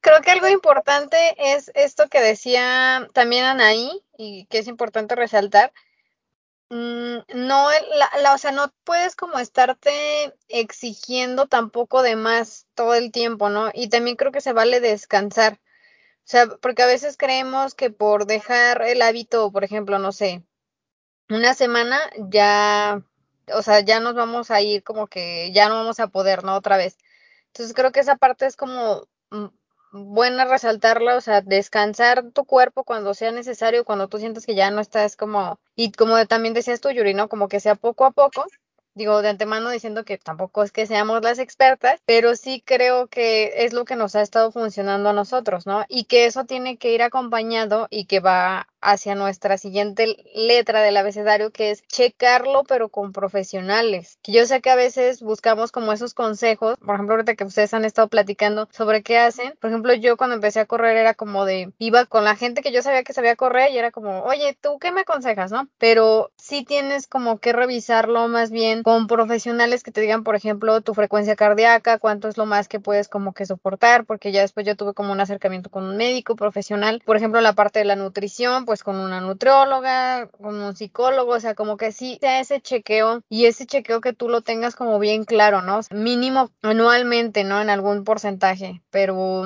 Creo 0.00 0.20
que 0.20 0.32
algo 0.32 0.48
importante 0.48 1.16
es 1.38 1.70
esto 1.74 2.08
que 2.08 2.20
decía 2.20 3.08
también 3.12 3.44
Anaí 3.44 4.02
y 4.18 4.46
que 4.46 4.58
es 4.58 4.66
importante 4.66 5.14
resaltar, 5.14 5.72
no, 6.72 7.68
la, 8.22 8.34
o 8.34 8.38
sea, 8.38 8.50
no 8.52 8.72
puedes 8.84 9.14
como 9.14 9.38
estarte 9.38 10.34
exigiendo 10.48 11.46
tampoco 11.46 12.02
de 12.02 12.16
más 12.16 12.66
todo 12.74 12.94
el 12.94 13.12
tiempo, 13.12 13.50
¿no? 13.50 13.70
Y 13.74 13.88
también 13.88 14.16
creo 14.16 14.32
que 14.32 14.40
se 14.40 14.54
vale 14.54 14.80
descansar. 14.80 15.60
O 16.24 16.24
sea, 16.24 16.46
porque 16.62 16.82
a 16.82 16.86
veces 16.86 17.16
creemos 17.18 17.74
que 17.74 17.90
por 17.90 18.26
dejar 18.26 18.82
el 18.82 19.02
hábito, 19.02 19.52
por 19.52 19.64
ejemplo, 19.64 19.98
no 19.98 20.12
sé, 20.12 20.44
una 21.30 21.54
semana 21.54 21.98
ya, 22.30 23.02
o 23.54 23.62
sea, 23.62 23.80
ya 23.80 24.00
nos 24.00 24.14
vamos 24.14 24.50
a 24.50 24.60
ir 24.62 24.82
como 24.84 25.08
que 25.08 25.52
ya 25.52 25.68
no 25.68 25.76
vamos 25.76 26.00
a 26.00 26.08
poder, 26.08 26.44
¿no? 26.44 26.56
Otra 26.56 26.76
vez. 26.78 26.96
Entonces 27.48 27.74
creo 27.74 27.92
que 27.92 28.00
esa 28.00 28.16
parte 28.16 28.46
es 28.46 28.56
como 28.56 29.08
mm, 29.30 29.46
buena 29.92 30.44
resaltarla, 30.46 31.16
o 31.16 31.20
sea, 31.20 31.42
descansar 31.42 32.30
tu 32.32 32.44
cuerpo 32.44 32.84
cuando 32.84 33.14
sea 33.14 33.30
necesario, 33.32 33.84
cuando 33.84 34.08
tú 34.08 34.18
sientes 34.18 34.46
que 34.46 34.54
ya 34.54 34.70
no 34.70 34.80
estás 34.80 35.16
como, 35.16 35.60
y 35.76 35.92
como 35.92 36.24
también 36.26 36.54
decías 36.54 36.80
tú, 36.80 36.90
Yuri, 36.90 37.14
¿no? 37.14 37.28
Como 37.28 37.48
que 37.48 37.60
sea 37.60 37.74
poco 37.74 38.04
a 38.06 38.10
poco, 38.10 38.44
digo 38.94 39.22
de 39.22 39.28
antemano 39.30 39.70
diciendo 39.70 40.04
que 40.04 40.18
tampoco 40.18 40.62
es 40.62 40.72
que 40.72 40.86
seamos 40.86 41.22
las 41.22 41.38
expertas, 41.38 42.00
pero 42.06 42.36
sí 42.36 42.62
creo 42.64 43.08
que 43.08 43.64
es 43.64 43.72
lo 43.72 43.84
que 43.84 43.96
nos 43.96 44.14
ha 44.16 44.22
estado 44.22 44.52
funcionando 44.52 45.10
a 45.10 45.12
nosotros, 45.12 45.66
¿no? 45.66 45.84
Y 45.88 46.04
que 46.04 46.26
eso 46.26 46.44
tiene 46.44 46.78
que 46.78 46.92
ir 46.92 47.02
acompañado 47.02 47.86
y 47.90 48.06
que 48.06 48.20
va 48.20 48.68
hacia 48.82 49.14
nuestra 49.14 49.56
siguiente 49.58 50.16
letra 50.34 50.82
del 50.82 50.96
abecedario, 50.96 51.50
que 51.50 51.70
es 51.70 51.82
checarlo, 51.86 52.64
pero 52.64 52.88
con 52.88 53.12
profesionales. 53.12 54.18
Que 54.22 54.32
yo 54.32 54.44
sé 54.46 54.60
que 54.60 54.70
a 54.70 54.76
veces 54.76 55.22
buscamos 55.22 55.72
como 55.72 55.92
esos 55.92 56.14
consejos, 56.14 56.76
por 56.78 56.96
ejemplo, 56.96 57.14
ahorita 57.14 57.36
que 57.36 57.44
ustedes 57.44 57.72
han 57.74 57.84
estado 57.84 58.08
platicando 58.08 58.68
sobre 58.72 59.02
qué 59.02 59.18
hacen. 59.18 59.54
Por 59.60 59.70
ejemplo, 59.70 59.94
yo 59.94 60.16
cuando 60.16 60.34
empecé 60.34 60.60
a 60.60 60.66
correr 60.66 60.96
era 60.96 61.14
como 61.14 61.44
de, 61.44 61.72
iba 61.78 62.04
con 62.06 62.24
la 62.24 62.36
gente 62.36 62.62
que 62.62 62.72
yo 62.72 62.82
sabía 62.82 63.04
que 63.04 63.12
sabía 63.12 63.36
correr 63.36 63.70
y 63.70 63.78
era 63.78 63.90
como, 63.90 64.22
oye, 64.24 64.56
¿tú 64.60 64.78
qué 64.78 64.92
me 64.92 65.02
aconsejas, 65.02 65.52
no? 65.52 65.68
Pero 65.78 66.32
sí 66.36 66.64
tienes 66.64 67.06
como 67.06 67.38
que 67.38 67.52
revisarlo 67.52 68.28
más 68.28 68.50
bien 68.50 68.82
con 68.82 69.06
profesionales 69.06 69.82
que 69.82 69.92
te 69.92 70.00
digan, 70.00 70.24
por 70.24 70.34
ejemplo, 70.34 70.80
tu 70.80 70.94
frecuencia 70.94 71.36
cardíaca, 71.36 71.98
cuánto 71.98 72.28
es 72.28 72.36
lo 72.36 72.46
más 72.46 72.68
que 72.68 72.80
puedes 72.80 73.08
como 73.08 73.32
que 73.32 73.46
soportar, 73.46 74.04
porque 74.04 74.32
ya 74.32 74.40
después 74.40 74.66
yo 74.66 74.76
tuve 74.76 74.94
como 74.94 75.12
un 75.12 75.20
acercamiento 75.20 75.70
con 75.70 75.84
un 75.84 75.96
médico 75.96 76.34
profesional, 76.36 77.02
por 77.04 77.16
ejemplo, 77.16 77.40
la 77.40 77.52
parte 77.52 77.78
de 77.78 77.84
la 77.84 77.96
nutrición, 77.96 78.64
pues 78.64 78.71
con 78.82 78.96
una 78.96 79.20
nutrióloga, 79.20 80.28
con 80.28 80.60
un 80.60 80.74
psicólogo, 80.74 81.32
o 81.32 81.40
sea, 81.40 81.54
como 81.54 81.76
que 81.76 81.92
sí 81.92 82.18
sea 82.20 82.40
ese 82.40 82.60
chequeo 82.60 83.22
y 83.28 83.46
ese 83.46 83.66
chequeo 83.66 84.00
que 84.00 84.12
tú 84.12 84.28
lo 84.28 84.40
tengas 84.40 84.74
como 84.74 84.98
bien 84.98 85.24
claro, 85.24 85.60
¿no? 85.62 85.80
Mínimo 85.90 86.50
anualmente, 86.62 87.44
¿no? 87.44 87.60
En 87.60 87.70
algún 87.70 88.04
porcentaje, 88.04 88.82
pero 88.90 89.44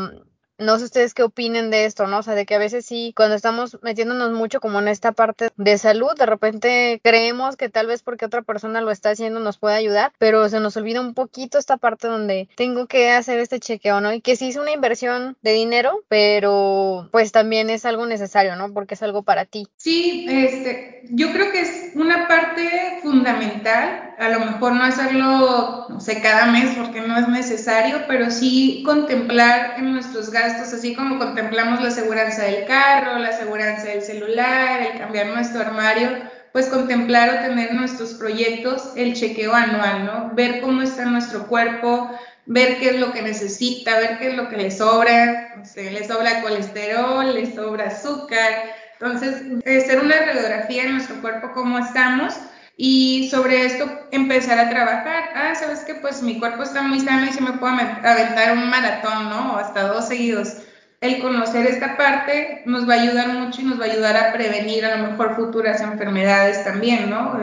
no 0.58 0.78
sé 0.78 0.84
ustedes 0.84 1.14
qué 1.14 1.22
opinen 1.22 1.70
de 1.70 1.84
esto, 1.84 2.06
¿no? 2.06 2.18
O 2.18 2.22
sea, 2.22 2.34
de 2.34 2.46
que 2.46 2.54
a 2.54 2.58
veces 2.58 2.86
sí, 2.86 3.12
cuando 3.16 3.36
estamos 3.36 3.78
metiéndonos 3.82 4.32
mucho 4.32 4.60
como 4.60 4.78
en 4.78 4.88
esta 4.88 5.12
parte 5.12 5.50
de 5.56 5.78
salud, 5.78 6.16
de 6.16 6.26
repente 6.26 7.00
creemos 7.02 7.56
que 7.56 7.68
tal 7.68 7.86
vez 7.86 8.02
porque 8.02 8.24
otra 8.24 8.42
persona 8.42 8.80
lo 8.80 8.90
está 8.90 9.10
haciendo 9.10 9.40
nos 9.40 9.58
puede 9.58 9.76
ayudar, 9.76 10.12
pero 10.18 10.48
se 10.48 10.60
nos 10.60 10.76
olvida 10.76 11.00
un 11.00 11.14
poquito 11.14 11.58
esta 11.58 11.76
parte 11.76 12.08
donde 12.08 12.48
tengo 12.56 12.86
que 12.86 13.10
hacer 13.10 13.38
este 13.38 13.60
chequeo, 13.60 14.00
¿no? 14.00 14.12
Y 14.12 14.20
que 14.20 14.36
sí 14.36 14.48
es 14.48 14.56
una 14.56 14.72
inversión 14.72 15.36
de 15.42 15.52
dinero, 15.52 16.04
pero 16.08 17.08
pues 17.12 17.32
también 17.32 17.70
es 17.70 17.84
algo 17.84 18.06
necesario, 18.06 18.56
¿no? 18.56 18.72
Porque 18.72 18.94
es 18.94 19.02
algo 19.02 19.22
para 19.22 19.44
ti. 19.44 19.66
Sí, 19.76 20.26
este, 20.28 21.02
yo 21.10 21.32
creo 21.32 21.52
que 21.52 21.60
es 21.60 21.92
una 21.94 22.28
parte 22.28 22.98
fundamental, 23.02 24.14
a 24.18 24.28
lo 24.30 24.40
mejor 24.40 24.72
no 24.72 24.84
hacerlo, 24.84 25.86
no 25.88 26.00
sé, 26.00 26.20
cada 26.20 26.46
mes 26.46 26.74
porque 26.76 27.00
no 27.00 27.18
es 27.18 27.28
necesario, 27.28 28.02
pero 28.08 28.30
sí 28.30 28.82
contemplar 28.84 29.74
en 29.78 29.92
nuestros 29.92 30.30
gastos, 30.30 30.45
así 30.46 30.94
como 30.94 31.18
contemplamos 31.18 31.80
la 31.82 31.88
aseguranza 31.88 32.42
del 32.42 32.64
carro, 32.66 33.18
la 33.18 33.28
aseguranza 33.28 33.88
del 33.88 34.02
celular, 34.02 34.82
el 34.82 34.98
cambiar 34.98 35.26
nuestro 35.26 35.60
armario, 35.60 36.10
pues 36.52 36.66
contemplar 36.68 37.28
o 37.28 37.48
tener 37.48 37.74
nuestros 37.74 38.14
proyectos 38.14 38.92
el 38.96 39.14
chequeo 39.14 39.54
anual, 39.54 40.06
¿no? 40.06 40.30
Ver 40.34 40.60
cómo 40.60 40.82
está 40.82 41.04
nuestro 41.04 41.46
cuerpo, 41.46 42.10
ver 42.46 42.78
qué 42.78 42.90
es 42.90 43.00
lo 43.00 43.12
que 43.12 43.22
necesita, 43.22 43.98
ver 43.98 44.18
qué 44.18 44.28
es 44.28 44.36
lo 44.36 44.48
que 44.48 44.56
le 44.56 44.70
sobra, 44.70 45.54
no 45.56 45.90
le 45.90 46.06
sobra 46.06 46.42
colesterol, 46.42 47.34
le 47.34 47.54
sobra 47.54 47.88
azúcar. 47.88 48.52
Entonces, 48.98 49.42
hacer 49.60 50.00
una 50.00 50.16
radiografía 50.16 50.84
de 50.84 50.90
nuestro 50.90 51.20
cuerpo, 51.20 51.50
cómo 51.52 51.78
estamos, 51.78 52.34
y 52.76 53.28
sobre 53.30 53.64
esto 53.64 53.86
empezar 54.10 54.58
a 54.58 54.68
trabajar. 54.68 55.30
Ah, 55.34 55.54
sabes 55.54 55.80
que 55.80 55.94
pues 55.94 56.22
mi 56.22 56.38
cuerpo 56.38 56.62
está 56.62 56.82
muy 56.82 57.00
sano 57.00 57.26
y 57.26 57.32
se 57.32 57.40
me 57.40 57.52
puedo 57.52 57.72
aventar 57.72 58.52
un 58.52 58.68
maratón, 58.68 59.30
¿no? 59.30 59.54
O 59.54 59.56
hasta 59.56 59.88
dos 59.88 60.08
seguidos. 60.08 60.58
El 61.00 61.20
conocer 61.20 61.66
esta 61.66 61.96
parte 61.96 62.62
nos 62.66 62.88
va 62.88 62.94
a 62.94 63.02
ayudar 63.02 63.28
mucho 63.28 63.60
y 63.60 63.64
nos 63.64 63.80
va 63.80 63.84
a 63.84 63.90
ayudar 63.90 64.16
a 64.16 64.32
prevenir 64.32 64.84
a 64.84 64.96
lo 64.96 65.10
mejor 65.10 65.36
futuras 65.36 65.80
enfermedades 65.80 66.64
también, 66.64 67.10
¿no? 67.10 67.38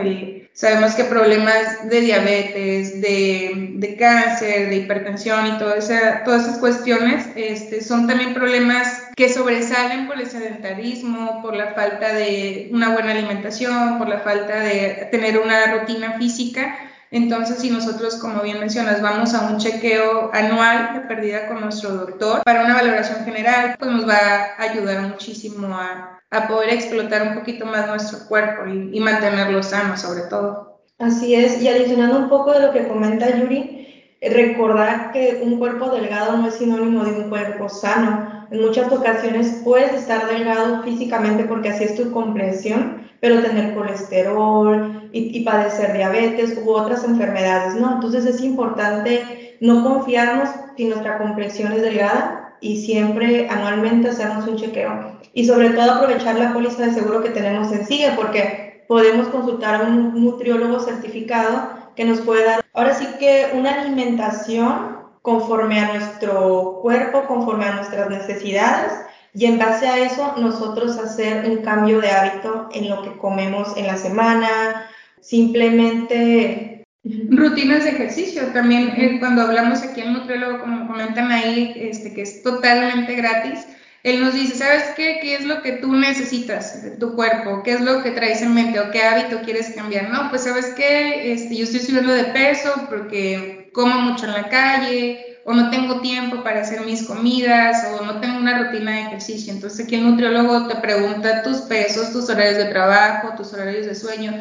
Sabemos 0.53 0.93
que 0.93 1.03
problemas 1.05 1.89
de 1.89 2.01
diabetes, 2.01 3.01
de, 3.01 3.73
de 3.75 3.95
cáncer, 3.97 4.69
de 4.69 4.75
hipertensión 4.77 5.47
y 5.47 5.57
todo 5.57 5.73
esa, 5.73 6.23
todas 6.23 6.43
esas 6.43 6.59
cuestiones 6.59 7.27
este, 7.35 7.83
son 7.83 8.07
también 8.07 8.33
problemas 8.33 9.09
que 9.15 9.29
sobresalen 9.29 10.07
por 10.07 10.19
el 10.19 10.29
sedentarismo, 10.29 11.41
por 11.41 11.55
la 11.55 11.73
falta 11.73 12.13
de 12.13 12.69
una 12.71 12.89
buena 12.89 13.11
alimentación, 13.11 13.97
por 13.97 14.07
la 14.07 14.19
falta 14.19 14.59
de 14.59 15.07
tener 15.11 15.39
una 15.39 15.79
rutina 15.79 16.13
física. 16.17 16.75
Entonces, 17.09 17.59
si 17.59 17.69
nosotros, 17.69 18.15
como 18.15 18.41
bien 18.41 18.59
mencionas, 18.59 18.99
vamos 18.99 19.35
a 19.35 19.47
un 19.47 19.59
chequeo 19.59 20.31
anual 20.33 20.93
de 20.95 20.99
pérdida 21.01 21.47
con 21.47 21.61
nuestro 21.61 21.91
doctor 21.91 22.43
para 22.43 22.65
una 22.65 22.73
valoración 22.73 23.23
general, 23.23 23.75
pues 23.77 23.91
nos 23.91 24.07
va 24.07 24.17
a 24.57 24.61
ayudar 24.63 25.01
muchísimo 25.01 25.77
a, 25.77 26.22
a 26.33 26.47
poder 26.47 26.73
explotar 26.73 27.27
un 27.27 27.35
poquito 27.35 27.65
más 27.65 27.87
nuestro 27.87 28.27
cuerpo 28.27 28.65
y, 28.67 28.99
mantenerlo 28.99 29.61
sano 29.61 29.95
sobre 29.95 30.23
todo. 30.23 30.81
Así 30.97 31.35
es, 31.35 31.61
y 31.61 31.67
adicionando 31.67 32.17
un 32.17 32.29
poco 32.29 32.51
de 32.51 32.61
lo 32.61 32.71
que 32.71 32.87
comenta 32.87 33.29
Yuri, 33.29 34.07
recordar 34.21 35.11
que 35.11 35.41
un 35.43 35.59
cuerpo 35.59 35.89
delgado 35.89 36.37
no 36.37 36.47
es 36.47 36.55
sinónimo 36.55 37.03
de 37.03 37.11
un 37.11 37.29
cuerpo 37.29 37.69
sano. 37.69 38.47
En 38.49 38.61
muchas 38.61 38.91
ocasiones 38.91 39.61
puedes 39.63 39.93
estar 39.93 40.27
delgado 40.27 40.81
físicamente 40.83 41.43
porque 41.43 41.69
así 41.69 41.83
es 41.83 41.95
tu 41.95 42.11
complexión, 42.11 43.07
pero 43.19 43.41
tener 43.41 43.75
colesterol 43.75 45.09
y, 45.11 45.37
y, 45.37 45.43
padecer 45.43 45.93
diabetes 45.93 46.57
u 46.63 46.71
otras 46.71 47.03
enfermedades, 47.03 47.75
¿no? 47.75 47.93
Entonces 47.95 48.25
es 48.25 48.41
importante 48.41 49.57
no 49.61 49.83
confiarnos 49.83 50.49
si 50.77 50.85
nuestra 50.85 51.17
complexión 51.17 51.73
es 51.73 51.81
delgada 51.81 52.42
y 52.63 52.77
siempre 52.77 53.47
anualmente 53.49 54.09
hacernos 54.09 54.47
un 54.47 54.55
chequeo. 54.55 55.11
Y 55.33 55.45
sobre 55.45 55.71
todo 55.71 55.91
aprovechar 55.91 56.39
la 56.39 56.53
póliza 56.53 56.85
de 56.85 56.93
seguro 56.93 57.21
que 57.21 57.29
tenemos 57.29 57.71
en 57.73 57.85
SIGE 57.85 58.13
porque 58.15 58.85
podemos 58.87 59.27
consultar 59.27 59.75
a 59.75 59.83
un 59.83 60.23
nutriólogo 60.23 60.79
certificado 60.79 61.69
que 61.95 62.05
nos 62.05 62.21
puede 62.21 62.45
dar 62.45 62.63
ahora 62.73 62.95
sí 62.95 63.05
que 63.19 63.51
una 63.53 63.81
alimentación 63.81 64.97
conforme 65.21 65.79
a 65.79 65.93
nuestro 65.93 66.79
cuerpo, 66.81 67.25
conforme 67.27 67.65
a 67.65 67.75
nuestras 67.75 68.09
necesidades 68.09 68.93
y 69.33 69.45
en 69.45 69.59
base 69.59 69.87
a 69.87 69.99
eso 69.99 70.33
nosotros 70.37 70.97
hacer 70.97 71.49
un 71.49 71.57
cambio 71.57 71.99
de 71.99 72.11
hábito 72.11 72.69
en 72.73 72.89
lo 72.89 73.01
que 73.01 73.17
comemos 73.17 73.75
en 73.75 73.87
la 73.87 73.97
semana, 73.97 74.87
simplemente 75.19 76.72
rutinas 77.03 77.83
de 77.83 77.91
ejercicio. 77.91 78.47
También 78.53 78.93
eh, 78.95 79.17
cuando 79.19 79.43
hablamos 79.43 79.81
aquí 79.81 80.01
al 80.01 80.13
nutriólogo, 80.13 80.59
como 80.59 80.87
comentan 80.87 81.31
ahí, 81.31 81.73
este, 81.75 82.13
que 82.13 82.21
es 82.21 82.43
totalmente 82.43 83.15
gratis, 83.15 83.65
él 84.03 84.21
nos 84.21 84.33
dice, 84.33 84.55
¿sabes 84.55 84.83
qué? 84.97 85.19
¿Qué 85.21 85.35
es 85.35 85.45
lo 85.45 85.61
que 85.61 85.73
tú 85.73 85.95
necesitas 85.95 86.83
de 86.83 86.91
tu 86.91 87.15
cuerpo? 87.15 87.63
¿Qué 87.63 87.71
es 87.73 87.81
lo 87.81 88.03
que 88.03 88.11
traes 88.11 88.41
en 88.41 88.53
mente 88.53 88.79
o 88.79 88.91
qué 88.91 89.01
hábito 89.01 89.41
quieres 89.45 89.69
cambiar? 89.73 90.09
No, 90.09 90.29
pues 90.29 90.43
sabes 90.43 90.73
qué, 90.75 91.31
este, 91.31 91.55
yo 91.55 91.63
estoy 91.63 91.79
subiendo 91.79 92.11
de 92.11 92.25
peso 92.25 92.87
porque 92.89 93.69
como 93.73 94.01
mucho 94.01 94.25
en 94.25 94.33
la 94.33 94.49
calle 94.49 95.39
o 95.45 95.53
no 95.53 95.69
tengo 95.69 96.01
tiempo 96.01 96.43
para 96.43 96.61
hacer 96.61 96.81
mis 96.81 97.03
comidas 97.03 97.85
o 97.93 98.05
no 98.05 98.19
tengo 98.19 98.39
una 98.39 98.63
rutina 98.63 98.91
de 98.91 99.01
ejercicio. 99.03 99.53
Entonces 99.53 99.85
aquí 99.85 99.95
el 99.95 100.03
nutriólogo 100.03 100.67
te 100.67 100.75
pregunta 100.75 101.41
tus 101.43 101.59
pesos, 101.61 102.11
tus 102.11 102.29
horarios 102.29 102.57
de 102.57 102.65
trabajo, 102.65 103.35
tus 103.37 103.53
horarios 103.53 103.85
de 103.85 103.95
sueño. 103.95 104.33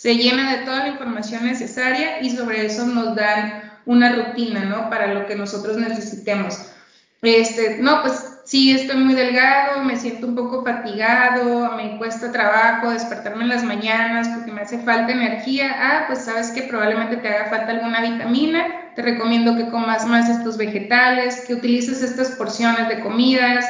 Se 0.00 0.14
llena 0.14 0.56
de 0.56 0.64
toda 0.64 0.78
la 0.78 0.88
información 0.88 1.44
necesaria 1.44 2.22
y 2.22 2.30
sobre 2.30 2.64
eso 2.64 2.86
nos 2.86 3.14
dan 3.14 3.70
una 3.84 4.10
rutina, 4.10 4.64
¿no? 4.64 4.88
Para 4.88 5.12
lo 5.12 5.26
que 5.26 5.36
nosotros 5.36 5.76
necesitemos. 5.76 6.58
Este, 7.20 7.76
no, 7.80 8.00
pues 8.00 8.38
sí, 8.46 8.72
estoy 8.72 8.96
muy 8.96 9.12
delgado, 9.12 9.84
me 9.84 9.98
siento 9.98 10.26
un 10.26 10.36
poco 10.36 10.64
fatigado, 10.64 11.76
me 11.76 11.98
cuesta 11.98 12.32
trabajo 12.32 12.90
despertarme 12.90 13.42
en 13.42 13.50
las 13.50 13.62
mañanas 13.62 14.26
porque 14.28 14.52
me 14.52 14.62
hace 14.62 14.78
falta 14.78 15.12
energía. 15.12 15.76
Ah, 15.78 16.04
pues 16.06 16.24
sabes 16.24 16.50
que 16.52 16.62
probablemente 16.62 17.18
te 17.18 17.28
haga 17.28 17.50
falta 17.50 17.72
alguna 17.72 18.00
vitamina. 18.00 18.94
Te 18.96 19.02
recomiendo 19.02 19.54
que 19.54 19.68
comas 19.68 20.06
más 20.06 20.30
estos 20.30 20.56
vegetales, 20.56 21.44
que 21.46 21.52
utilices 21.52 22.00
estas 22.00 22.30
porciones 22.30 22.88
de 22.88 23.00
comidas. 23.00 23.66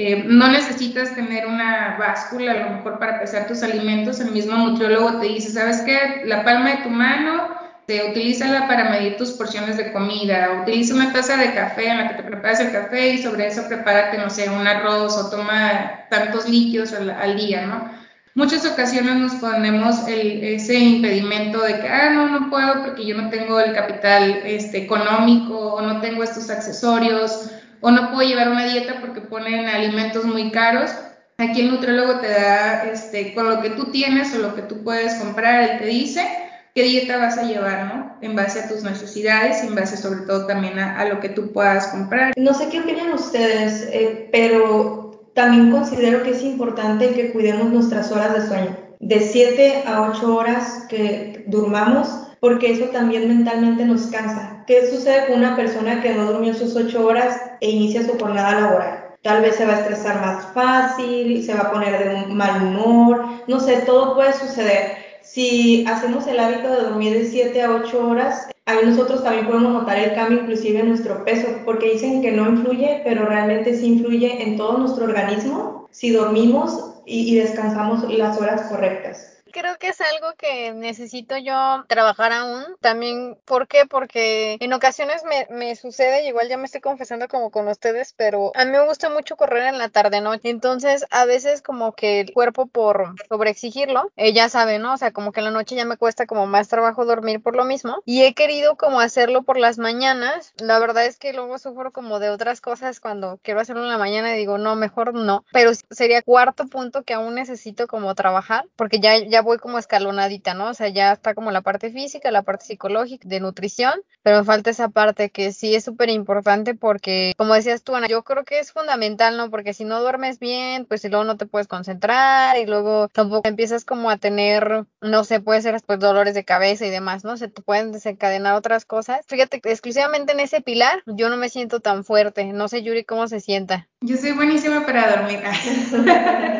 Eh, 0.00 0.22
no 0.28 0.46
necesitas 0.46 1.12
tener 1.16 1.44
una 1.48 1.96
báscula 1.98 2.52
a 2.52 2.54
lo 2.54 2.70
mejor 2.76 3.00
para 3.00 3.18
pesar 3.18 3.48
tus 3.48 3.64
alimentos. 3.64 4.20
El 4.20 4.30
mismo 4.30 4.56
nutriólogo 4.56 5.18
te 5.18 5.26
dice, 5.26 5.50
¿sabes 5.50 5.80
qué? 5.80 6.22
La 6.24 6.44
palma 6.44 6.70
de 6.70 6.82
tu 6.84 6.88
mano 6.88 7.48
este, 7.88 8.10
utilízala 8.10 8.68
para 8.68 8.90
medir 8.90 9.16
tus 9.16 9.32
porciones 9.32 9.76
de 9.76 9.92
comida, 9.92 10.60
utiliza 10.62 10.94
una 10.94 11.12
taza 11.12 11.36
de 11.36 11.52
café 11.52 11.88
en 11.88 11.98
la 11.98 12.08
que 12.08 12.22
te 12.22 12.28
preparas 12.28 12.60
el 12.60 12.70
café 12.70 13.14
y 13.14 13.22
sobre 13.22 13.48
eso 13.48 13.66
prepárate, 13.66 14.18
no 14.18 14.30
sé, 14.30 14.48
un 14.48 14.66
arroz 14.66 15.16
o 15.16 15.30
toma 15.30 16.06
tantos 16.10 16.48
líquidos 16.48 16.92
al, 16.92 17.36
día, 17.36 17.66
¿no? 17.66 17.90
Muchas 18.34 18.64
ocasiones 18.66 19.16
nos 19.16 19.34
ponemos 19.36 20.06
ese 20.06 20.74
impedimento 20.74 21.62
de 21.62 21.80
que, 21.80 21.88
ah, 21.88 22.10
no, 22.10 22.28
no 22.28 22.50
puedo 22.50 22.84
porque 22.84 23.04
yo 23.04 23.16
no 23.16 23.30
tengo 23.30 23.58
el 23.58 23.72
capital 23.72 24.42
este, 24.44 24.78
económico 24.78 25.58
o 25.58 25.80
no 25.80 26.00
tengo 26.00 26.22
estos 26.22 26.50
accesorios 26.50 27.50
o 27.80 27.90
no 27.90 28.10
puedo 28.10 28.28
llevar 28.28 28.50
una 28.50 28.66
dieta 28.66 29.00
porque 29.00 29.20
ponen 29.20 29.68
alimentos 29.68 30.24
muy 30.24 30.50
caros. 30.50 30.90
Aquí 31.38 31.60
el 31.60 31.70
nutriólogo 31.70 32.20
te 32.20 32.28
da, 32.28 32.84
este, 32.84 33.34
con 33.34 33.48
lo 33.48 33.60
que 33.60 33.70
tú 33.70 33.92
tienes 33.92 34.34
o 34.34 34.38
lo 34.38 34.54
que 34.54 34.62
tú 34.62 34.82
puedes 34.82 35.14
comprar, 35.14 35.62
él 35.62 35.78
te 35.78 35.86
dice, 35.86 36.26
qué 36.74 36.82
dieta 36.82 37.18
vas 37.18 37.38
a 37.38 37.42
llevar, 37.42 37.86
¿no? 37.86 38.16
En 38.20 38.34
base 38.34 38.60
a 38.60 38.68
tus 38.68 38.82
necesidades 38.82 39.62
en 39.62 39.74
base 39.74 39.96
sobre 39.96 40.20
todo 40.20 40.46
también 40.46 40.78
a, 40.78 41.04
lo 41.04 41.20
que 41.20 41.28
tú 41.28 41.52
puedas 41.52 41.88
comprar. 41.88 42.32
No 42.36 42.54
sé 42.54 42.68
qué 42.68 42.80
opinan 42.80 43.12
ustedes, 43.12 43.88
eh, 43.92 44.28
pero 44.32 45.32
también 45.34 45.70
considero 45.70 46.22
que 46.22 46.30
es 46.30 46.42
importante 46.42 47.14
que 47.14 47.32
cuidemos 47.32 47.70
nuestras 47.70 48.10
horas 48.10 48.34
de 48.34 48.48
sueño. 48.48 48.76
De 49.00 49.20
7 49.20 49.84
a 49.86 50.02
8 50.10 50.36
horas 50.36 50.86
que 50.88 51.44
durmamos, 51.46 52.27
porque 52.40 52.72
eso 52.72 52.86
también 52.86 53.28
mentalmente 53.28 53.84
nos 53.84 54.06
cansa. 54.06 54.64
¿Qué 54.66 54.90
sucede 54.90 55.26
con 55.26 55.38
una 55.38 55.56
persona 55.56 56.02
que 56.02 56.14
no 56.14 56.32
durmió 56.32 56.54
sus 56.54 56.76
8 56.76 57.06
horas 57.06 57.40
e 57.60 57.70
inicia 57.70 58.04
su 58.04 58.18
jornada 58.18 58.60
laboral? 58.60 59.04
Tal 59.22 59.42
vez 59.42 59.56
se 59.56 59.66
va 59.66 59.74
a 59.74 59.80
estresar 59.80 60.20
más 60.20 60.46
fácil, 60.54 61.42
se 61.42 61.54
va 61.54 61.60
a 61.60 61.72
poner 61.72 61.98
de 61.98 62.34
mal 62.34 62.62
humor, 62.62 63.24
no 63.46 63.58
sé, 63.60 63.78
todo 63.84 64.14
puede 64.14 64.32
suceder 64.32 65.08
si 65.28 65.84
hacemos 65.86 66.26
el 66.26 66.40
hábito 66.40 66.70
de 66.70 66.88
dormir 66.88 67.12
de 67.12 67.26
7 67.26 67.62
a 67.62 67.70
8 67.70 68.08
horas, 68.08 68.48
ahí 68.64 68.78
nosotros 68.82 69.22
también 69.22 69.46
podemos 69.46 69.74
notar 69.74 69.98
el 69.98 70.14
cambio 70.14 70.40
inclusive 70.40 70.80
en 70.80 70.88
nuestro 70.88 71.22
peso, 71.22 71.48
porque 71.66 71.92
dicen 71.92 72.22
que 72.22 72.32
no 72.32 72.48
influye, 72.48 73.02
pero 73.04 73.26
realmente 73.26 73.74
sí 73.74 73.86
influye 73.88 74.42
en 74.42 74.56
todo 74.56 74.78
nuestro 74.78 75.04
organismo 75.04 75.86
si 75.90 76.12
dormimos 76.12 76.94
y, 77.04 77.34
descansamos 77.36 78.10
las 78.10 78.40
horas 78.40 78.70
correctas. 78.70 79.37
Creo 79.52 79.78
que 79.78 79.88
es 79.88 80.00
algo 80.00 80.34
que 80.36 80.72
necesito 80.72 81.36
yo 81.36 81.84
trabajar 81.88 82.32
aún. 82.32 82.64
También, 82.80 83.38
¿por 83.44 83.68
qué? 83.68 83.86
Porque 83.86 84.56
en 84.60 84.72
ocasiones 84.72 85.22
me, 85.24 85.46
me 85.50 85.76
sucede, 85.76 86.26
igual 86.26 86.48
ya 86.48 86.56
me 86.56 86.66
estoy 86.66 86.80
confesando 86.80 87.28
como 87.28 87.50
con 87.50 87.68
ustedes, 87.68 88.14
pero 88.16 88.52
a 88.54 88.64
mí 88.64 88.70
me 88.70 88.86
gusta 88.86 89.10
mucho 89.10 89.36
correr 89.36 89.66
en 89.66 89.78
la 89.78 89.88
tarde, 89.88 90.20
¿no? 90.20 90.32
Entonces, 90.42 91.06
a 91.10 91.24
veces 91.24 91.62
como 91.62 91.92
que 91.92 92.20
el 92.20 92.32
cuerpo 92.32 92.66
por 92.66 93.14
sobreexigirlo, 93.28 94.10
eh, 94.16 94.32
ya 94.32 94.48
sabe, 94.48 94.78
¿no? 94.78 94.94
O 94.94 94.96
sea, 94.96 95.12
como 95.12 95.32
que 95.32 95.40
en 95.40 95.44
la 95.44 95.50
noche 95.50 95.76
ya 95.76 95.84
me 95.84 95.96
cuesta 95.96 96.26
como 96.26 96.46
más 96.46 96.68
trabajo 96.68 97.04
dormir 97.04 97.42
por 97.42 97.56
lo 97.56 97.64
mismo. 97.64 98.02
Y 98.04 98.24
he 98.24 98.34
querido 98.34 98.76
como 98.76 99.00
hacerlo 99.00 99.42
por 99.42 99.58
las 99.58 99.78
mañanas. 99.78 100.52
La 100.58 100.78
verdad 100.78 101.06
es 101.06 101.18
que 101.18 101.32
luego 101.32 101.58
sufro 101.58 101.92
como 101.92 102.18
de 102.18 102.30
otras 102.30 102.60
cosas 102.60 103.00
cuando 103.00 103.38
quiero 103.42 103.60
hacerlo 103.60 103.82
en 103.82 103.88
la 103.88 103.98
mañana 103.98 104.34
y 104.34 104.38
digo, 104.38 104.58
no, 104.58 104.76
mejor 104.76 105.14
no. 105.14 105.44
Pero 105.52 105.72
sería 105.90 106.22
cuarto 106.22 106.66
punto 106.66 107.02
que 107.02 107.14
aún 107.14 107.34
necesito 107.34 107.86
como 107.86 108.14
trabajar, 108.14 108.66
porque 108.76 109.00
ya, 109.00 109.16
ya 109.18 109.37
voy 109.42 109.58
como 109.58 109.78
escalonadita, 109.78 110.54
¿no? 110.54 110.68
O 110.70 110.74
sea, 110.74 110.88
ya 110.88 111.12
está 111.12 111.34
como 111.34 111.50
la 111.50 111.62
parte 111.62 111.90
física, 111.90 112.30
la 112.30 112.42
parte 112.42 112.66
psicológica, 112.66 113.28
de 113.28 113.40
nutrición, 113.40 113.94
pero 114.22 114.38
me 114.38 114.44
falta 114.44 114.70
esa 114.70 114.88
parte 114.88 115.30
que 115.30 115.52
sí 115.52 115.74
es 115.74 115.84
súper 115.84 116.10
importante 116.10 116.74
porque, 116.74 117.32
como 117.36 117.54
decías 117.54 117.82
tú, 117.82 117.94
Ana, 117.94 118.08
yo 118.08 118.22
creo 118.24 118.44
que 118.44 118.58
es 118.58 118.72
fundamental, 118.72 119.36
¿no? 119.36 119.50
Porque 119.50 119.74
si 119.74 119.84
no 119.84 120.00
duermes 120.00 120.38
bien, 120.38 120.86
pues 120.86 121.02
si 121.02 121.08
luego 121.08 121.24
no 121.24 121.36
te 121.36 121.46
puedes 121.46 121.68
concentrar 121.68 122.56
y 122.58 122.66
luego 122.66 123.08
tampoco 123.08 123.48
empiezas 123.48 123.84
como 123.84 124.10
a 124.10 124.16
tener, 124.16 124.84
no 125.00 125.24
sé, 125.24 125.40
puede 125.40 125.62
ser 125.62 125.74
después 125.74 125.98
dolores 125.98 126.34
de 126.34 126.44
cabeza 126.44 126.86
y 126.86 126.90
demás, 126.90 127.24
¿no? 127.24 127.36
Se 127.36 127.48
pueden 127.48 127.92
desencadenar 127.92 128.54
otras 128.54 128.84
cosas. 128.84 129.20
Fíjate 129.26 129.60
exclusivamente 129.64 130.32
en 130.32 130.40
ese 130.40 130.60
pilar 130.60 131.02
yo 131.06 131.28
no 131.28 131.36
me 131.36 131.48
siento 131.48 131.80
tan 131.80 132.04
fuerte. 132.04 132.44
No 132.52 132.68
sé, 132.68 132.82
Yuri, 132.82 133.04
cómo 133.04 133.28
se 133.28 133.40
sienta. 133.40 133.88
Yo 134.00 134.16
soy 134.16 134.32
buenísima 134.32 134.84
para 134.86 135.16
dormir. 135.16 135.40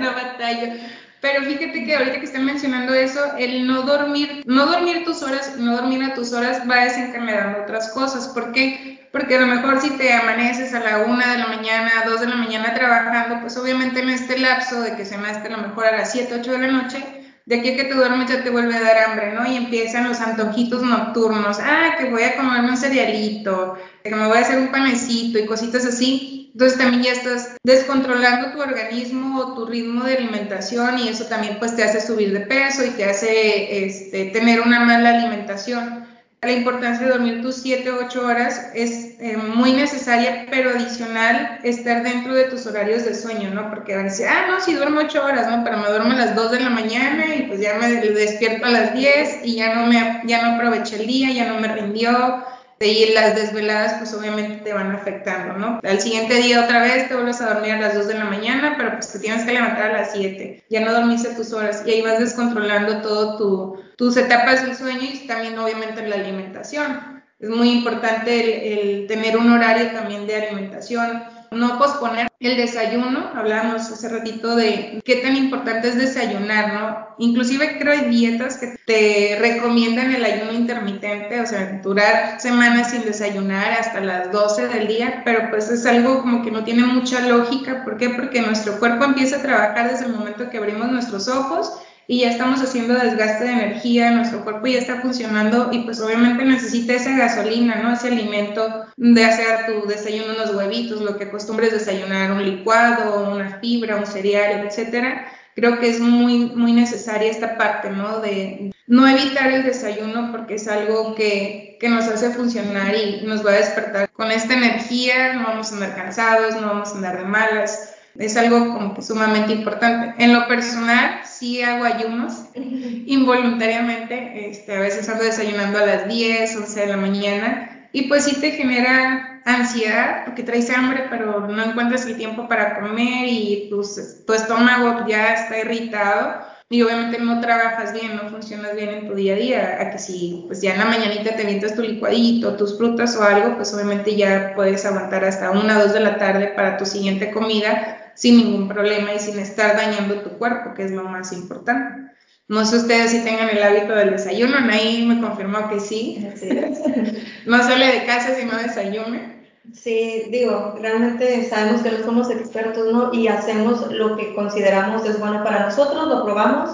no 0.00 0.12
batallo. 0.12 0.74
Pero 1.20 1.44
fíjate 1.44 1.84
que 1.84 1.96
ahorita 1.96 2.20
que 2.20 2.26
están 2.26 2.44
mencionando 2.44 2.94
eso, 2.94 3.20
el 3.38 3.66
no 3.66 3.82
dormir, 3.82 4.42
no 4.46 4.66
dormir 4.66 5.04
tus 5.04 5.22
horas, 5.22 5.56
no 5.56 5.76
dormir 5.76 6.02
a 6.04 6.14
tus 6.14 6.32
horas 6.32 6.62
va 6.70 6.84
desencadenando 6.84 7.62
otras 7.62 7.90
cosas. 7.90 8.28
¿Por 8.28 8.52
qué? 8.52 9.08
Porque 9.10 9.36
a 9.36 9.40
lo 9.40 9.46
mejor 9.46 9.80
si 9.80 9.90
te 9.90 10.12
amaneces 10.12 10.74
a 10.74 10.80
la 10.80 10.98
una 10.98 11.32
de 11.32 11.38
la 11.38 11.46
mañana, 11.48 11.90
dos 12.06 12.20
de 12.20 12.28
la 12.28 12.36
mañana 12.36 12.74
trabajando, 12.74 13.40
pues 13.40 13.56
obviamente 13.56 14.00
en 14.00 14.10
este 14.10 14.38
lapso 14.38 14.80
de 14.82 14.96
que 14.96 15.04
se 15.04 15.18
me 15.18 15.28
a 15.28 15.48
lo 15.48 15.58
mejor 15.58 15.86
a 15.86 15.96
las 15.96 16.12
7, 16.12 16.36
8 16.40 16.52
de 16.52 16.58
la 16.58 16.68
noche, 16.68 17.04
de 17.46 17.58
aquí 17.58 17.70
a 17.70 17.76
que 17.76 17.84
te 17.84 17.94
duermes 17.94 18.28
ya 18.28 18.44
te 18.44 18.50
vuelve 18.50 18.76
a 18.76 18.82
dar 18.82 18.98
hambre, 18.98 19.32
¿no? 19.32 19.50
Y 19.50 19.56
empiezan 19.56 20.06
los 20.06 20.20
antojitos 20.20 20.82
nocturnos, 20.82 21.58
ah, 21.60 21.96
que 21.98 22.10
voy 22.10 22.22
a 22.22 22.36
comerme 22.36 22.70
un 22.70 22.76
cerealito, 22.76 23.78
que 24.04 24.14
me 24.14 24.26
voy 24.26 24.36
a 24.36 24.42
hacer 24.42 24.58
un 24.58 24.68
panecito 24.68 25.38
y 25.38 25.46
cositas 25.46 25.86
así 25.86 26.37
entonces 26.58 26.76
también 26.76 27.04
ya 27.04 27.12
estás 27.12 27.56
descontrolando 27.62 28.50
tu 28.50 28.60
organismo 28.60 29.38
o 29.38 29.54
tu 29.54 29.66
ritmo 29.66 30.02
de 30.02 30.16
alimentación 30.16 30.98
y 30.98 31.08
eso 31.08 31.26
también 31.26 31.56
pues 31.60 31.76
te 31.76 31.84
hace 31.84 32.00
subir 32.00 32.32
de 32.32 32.40
peso 32.40 32.84
y 32.84 32.90
te 32.90 33.04
hace 33.04 33.86
este, 33.86 34.30
tener 34.30 34.62
una 34.62 34.80
mala 34.80 35.10
alimentación. 35.10 36.04
La 36.42 36.50
importancia 36.50 37.06
de 37.06 37.12
dormir 37.12 37.42
tus 37.42 37.62
7 37.62 37.88
o 37.92 38.04
8 38.06 38.26
horas 38.26 38.72
es 38.74 39.20
eh, 39.20 39.36
muy 39.36 39.72
necesaria, 39.72 40.46
pero 40.50 40.70
adicional 40.70 41.60
estar 41.62 42.02
dentro 42.02 42.34
de 42.34 42.46
tus 42.46 42.66
horarios 42.66 43.04
de 43.04 43.14
sueño, 43.14 43.50
¿no? 43.50 43.70
Porque 43.70 43.94
van 43.94 44.06
a 44.06 44.08
decir, 44.10 44.26
ah, 44.26 44.46
no, 44.48 44.60
sí 44.60 44.74
duermo 44.74 44.98
8 44.98 45.24
horas, 45.24 45.48
¿no? 45.48 45.62
Pero 45.62 45.76
me 45.76 45.88
duermo 45.88 46.10
a 46.10 46.16
las 46.16 46.34
2 46.34 46.50
de 46.50 46.60
la 46.60 46.70
mañana 46.70 47.36
y 47.36 47.42
pues 47.42 47.60
ya 47.60 47.78
me 47.78 47.88
despierto 47.88 48.66
a 48.66 48.70
las 48.70 48.94
10 48.94 49.44
y 49.44 49.54
ya 49.54 49.76
no, 49.76 49.86
me, 49.86 50.22
ya 50.24 50.42
no 50.42 50.56
aproveché 50.56 50.96
el 50.96 51.06
día, 51.06 51.30
ya 51.30 51.52
no 51.52 51.60
me 51.60 51.68
rindió, 51.68 52.44
y 52.80 53.12
las 53.12 53.34
desveladas 53.34 53.94
pues 53.94 54.14
obviamente 54.14 54.62
te 54.62 54.72
van 54.72 54.92
afectando, 54.92 55.54
¿no? 55.54 55.80
Al 55.82 56.00
siguiente 56.00 56.34
día 56.34 56.64
otra 56.64 56.82
vez 56.82 57.08
te 57.08 57.14
vuelves 57.14 57.40
a 57.40 57.54
dormir 57.54 57.72
a 57.72 57.80
las 57.80 57.94
2 57.94 58.06
de 58.06 58.14
la 58.14 58.24
mañana, 58.24 58.74
pero 58.76 58.92
pues 58.92 59.12
te 59.12 59.18
tienes 59.18 59.44
que 59.44 59.52
levantar 59.52 59.90
a 59.90 59.98
las 59.98 60.12
7, 60.12 60.64
ya 60.70 60.80
no 60.80 60.92
dormiste 60.92 61.34
tus 61.34 61.52
horas 61.52 61.82
y 61.84 61.90
ahí 61.90 62.02
vas 62.02 62.18
descontrolando 62.20 63.02
todo 63.02 63.36
tu, 63.36 63.82
tus 63.96 64.16
etapas 64.16 64.64
del 64.64 64.76
sueño 64.76 65.02
y 65.02 65.26
también 65.26 65.58
obviamente 65.58 66.06
la 66.06 66.16
alimentación. 66.16 67.18
Es 67.40 67.48
muy 67.50 67.70
importante 67.70 68.72
el, 68.72 68.78
el 68.78 69.06
tener 69.06 69.36
un 69.36 69.52
horario 69.52 69.92
también 69.92 70.26
de 70.26 70.36
alimentación, 70.36 71.22
no 71.50 71.78
posponer 71.78 72.28
el 72.40 72.56
desayuno, 72.56 73.30
hablábamos 73.34 73.90
hace 73.90 74.08
ratito 74.08 74.54
de 74.54 75.02
qué 75.04 75.16
tan 75.16 75.36
importante 75.36 75.88
es 75.88 75.96
desayunar, 75.96 76.72
¿no? 76.72 77.08
Inclusive 77.18 77.78
creo 77.78 77.92
hay 77.92 78.08
dietas 78.08 78.58
que 78.58 78.76
te 78.86 79.36
recomiendan 79.40 80.14
el 80.14 80.24
ayuno 80.24 80.52
intermitente, 80.52 81.40
o 81.40 81.46
sea, 81.46 81.80
durar 81.82 82.40
semanas 82.40 82.90
sin 82.90 83.04
desayunar 83.04 83.72
hasta 83.72 84.00
las 84.00 84.30
12 84.30 84.68
del 84.68 84.86
día, 84.86 85.22
pero 85.24 85.50
pues 85.50 85.68
es 85.70 85.84
algo 85.86 86.20
como 86.20 86.42
que 86.42 86.50
no 86.50 86.64
tiene 86.64 86.84
mucha 86.84 87.26
lógica, 87.26 87.84
¿por 87.84 87.96
qué? 87.96 88.10
Porque 88.10 88.40
nuestro 88.40 88.78
cuerpo 88.78 89.04
empieza 89.04 89.36
a 89.36 89.42
trabajar 89.42 89.90
desde 89.90 90.06
el 90.06 90.14
momento 90.14 90.48
que 90.50 90.58
abrimos 90.58 90.88
nuestros 90.90 91.26
ojos 91.28 91.72
y 92.10 92.20
ya 92.20 92.30
estamos 92.30 92.62
haciendo 92.62 92.94
desgaste 92.94 93.44
de 93.44 93.52
energía, 93.52 94.10
nuestro 94.12 94.42
cuerpo 94.42 94.66
ya 94.66 94.78
está 94.78 95.02
funcionando 95.02 95.68
y 95.72 95.80
pues 95.80 96.00
obviamente 96.00 96.42
necesita 96.42 96.94
esa 96.94 97.14
gasolina, 97.14 97.82
¿no? 97.82 97.92
Ese 97.92 98.08
alimento 98.08 98.86
de 98.96 99.24
hacer 99.26 99.66
tu 99.66 99.86
desayuno 99.86 100.32
unos 100.34 100.54
huevitos, 100.54 101.02
lo 101.02 101.18
que 101.18 101.24
acostumbres 101.24 101.70
desayunar, 101.70 102.32
un 102.32 102.42
licuado, 102.42 103.30
una 103.30 103.58
fibra, 103.60 103.96
un 103.96 104.06
cereal, 104.06 104.66
etcétera. 104.66 105.26
Creo 105.54 105.78
que 105.78 105.90
es 105.90 106.00
muy, 106.00 106.46
muy 106.56 106.72
necesaria 106.72 107.30
esta 107.30 107.58
parte, 107.58 107.90
¿no? 107.90 108.20
De 108.20 108.72
no 108.86 109.06
evitar 109.06 109.52
el 109.52 109.64
desayuno 109.64 110.32
porque 110.32 110.54
es 110.54 110.66
algo 110.66 111.14
que, 111.14 111.76
que 111.78 111.90
nos 111.90 112.08
hace 112.08 112.30
funcionar 112.30 112.94
y 112.94 113.26
nos 113.26 113.44
va 113.44 113.50
a 113.50 113.56
despertar 113.56 114.08
con 114.12 114.30
esta 114.30 114.54
energía, 114.54 115.34
no 115.34 115.48
vamos 115.48 115.72
a 115.72 115.74
andar 115.74 115.94
cansados, 115.94 116.58
no 116.58 116.68
vamos 116.68 116.88
a 116.88 116.94
andar 116.94 117.18
de 117.18 117.24
malas 117.24 117.87
es 118.18 118.36
algo 118.36 118.72
como 118.72 118.94
que 118.94 119.02
sumamente 119.02 119.52
importante. 119.52 120.22
En 120.22 120.34
lo 120.34 120.48
personal, 120.48 121.20
sí 121.24 121.62
hago 121.62 121.84
ayunos 121.84 122.44
involuntariamente, 122.54 124.50
este, 124.50 124.76
a 124.76 124.80
veces 124.80 125.08
ando 125.08 125.24
desayunando 125.24 125.78
a 125.78 125.86
las 125.86 126.08
10, 126.08 126.56
11 126.56 126.80
de 126.80 126.86
la 126.86 126.96
mañana 126.96 127.88
y 127.92 128.02
pues 128.02 128.24
sí 128.24 128.40
te 128.40 128.50
genera 128.50 129.40
ansiedad 129.44 130.24
porque 130.26 130.42
traes 130.42 130.68
hambre 130.68 131.04
pero 131.08 131.48
no 131.48 131.64
encuentras 131.64 132.04
el 132.04 132.18
tiempo 132.18 132.46
para 132.48 132.78
comer 132.80 133.26
y 133.26 133.68
tu, 133.70 133.82
tu 134.26 134.32
estómago 134.34 135.06
ya 135.08 135.32
está 135.32 135.58
irritado 135.58 136.42
y 136.68 136.82
obviamente 136.82 137.18
no 137.18 137.40
trabajas 137.40 137.94
bien, 137.94 138.16
no 138.16 138.28
funcionas 138.28 138.76
bien 138.76 138.90
en 138.90 139.08
tu 139.08 139.14
día 139.14 139.32
a 139.32 139.36
día, 139.36 139.78
a 139.80 139.90
que 139.90 139.98
si 139.98 140.44
pues 140.46 140.60
ya 140.60 140.72
en 140.74 140.80
la 140.80 140.84
mañanita 140.84 141.34
te 141.34 141.42
avientas 141.42 141.74
tu 141.74 141.80
licuadito, 141.80 142.56
tus 142.56 142.76
frutas 142.76 143.16
o 143.16 143.22
algo, 143.22 143.56
pues 143.56 143.72
obviamente 143.72 144.14
ya 144.16 144.52
puedes 144.54 144.84
aguantar 144.84 145.24
hasta 145.24 145.50
una 145.50 145.78
o 145.78 145.84
dos 145.84 145.94
de 145.94 146.00
la 146.00 146.18
tarde 146.18 146.48
para 146.48 146.76
tu 146.76 146.84
siguiente 146.84 147.30
comida 147.30 148.07
sin 148.18 148.36
ningún 148.36 148.66
problema 148.66 149.14
y 149.14 149.20
sin 149.20 149.38
estar 149.38 149.76
dañando 149.76 150.22
tu 150.22 150.30
cuerpo, 150.38 150.74
que 150.74 150.84
es 150.84 150.90
lo 150.90 151.04
más 151.04 151.32
importante. 151.32 152.10
No 152.48 152.64
sé 152.64 152.78
ustedes 152.78 153.12
si 153.12 153.20
tengan 153.20 153.48
el 153.48 153.62
hábito 153.62 153.94
del 153.94 154.10
desayuno, 154.10 154.56
ahí 154.72 155.06
me 155.06 155.20
confirmó 155.20 155.68
que 155.68 155.78
sí. 155.78 156.28
no 157.46 157.62
sale 157.62 157.86
de 157.86 158.06
casa 158.06 158.34
si 158.34 158.44
no 158.44 158.56
desayune. 158.56 159.46
Sí, 159.72 160.24
digo, 160.32 160.76
realmente 160.80 161.48
sabemos 161.48 161.82
que 161.82 161.92
no 161.92 162.04
somos 162.04 162.28
expertos, 162.28 162.92
¿no? 162.92 163.14
Y 163.14 163.28
hacemos 163.28 163.88
lo 163.92 164.16
que 164.16 164.34
consideramos 164.34 165.04
es 165.04 165.20
bueno 165.20 165.44
para 165.44 165.66
nosotros, 165.66 166.08
lo 166.08 166.24
probamos 166.24 166.70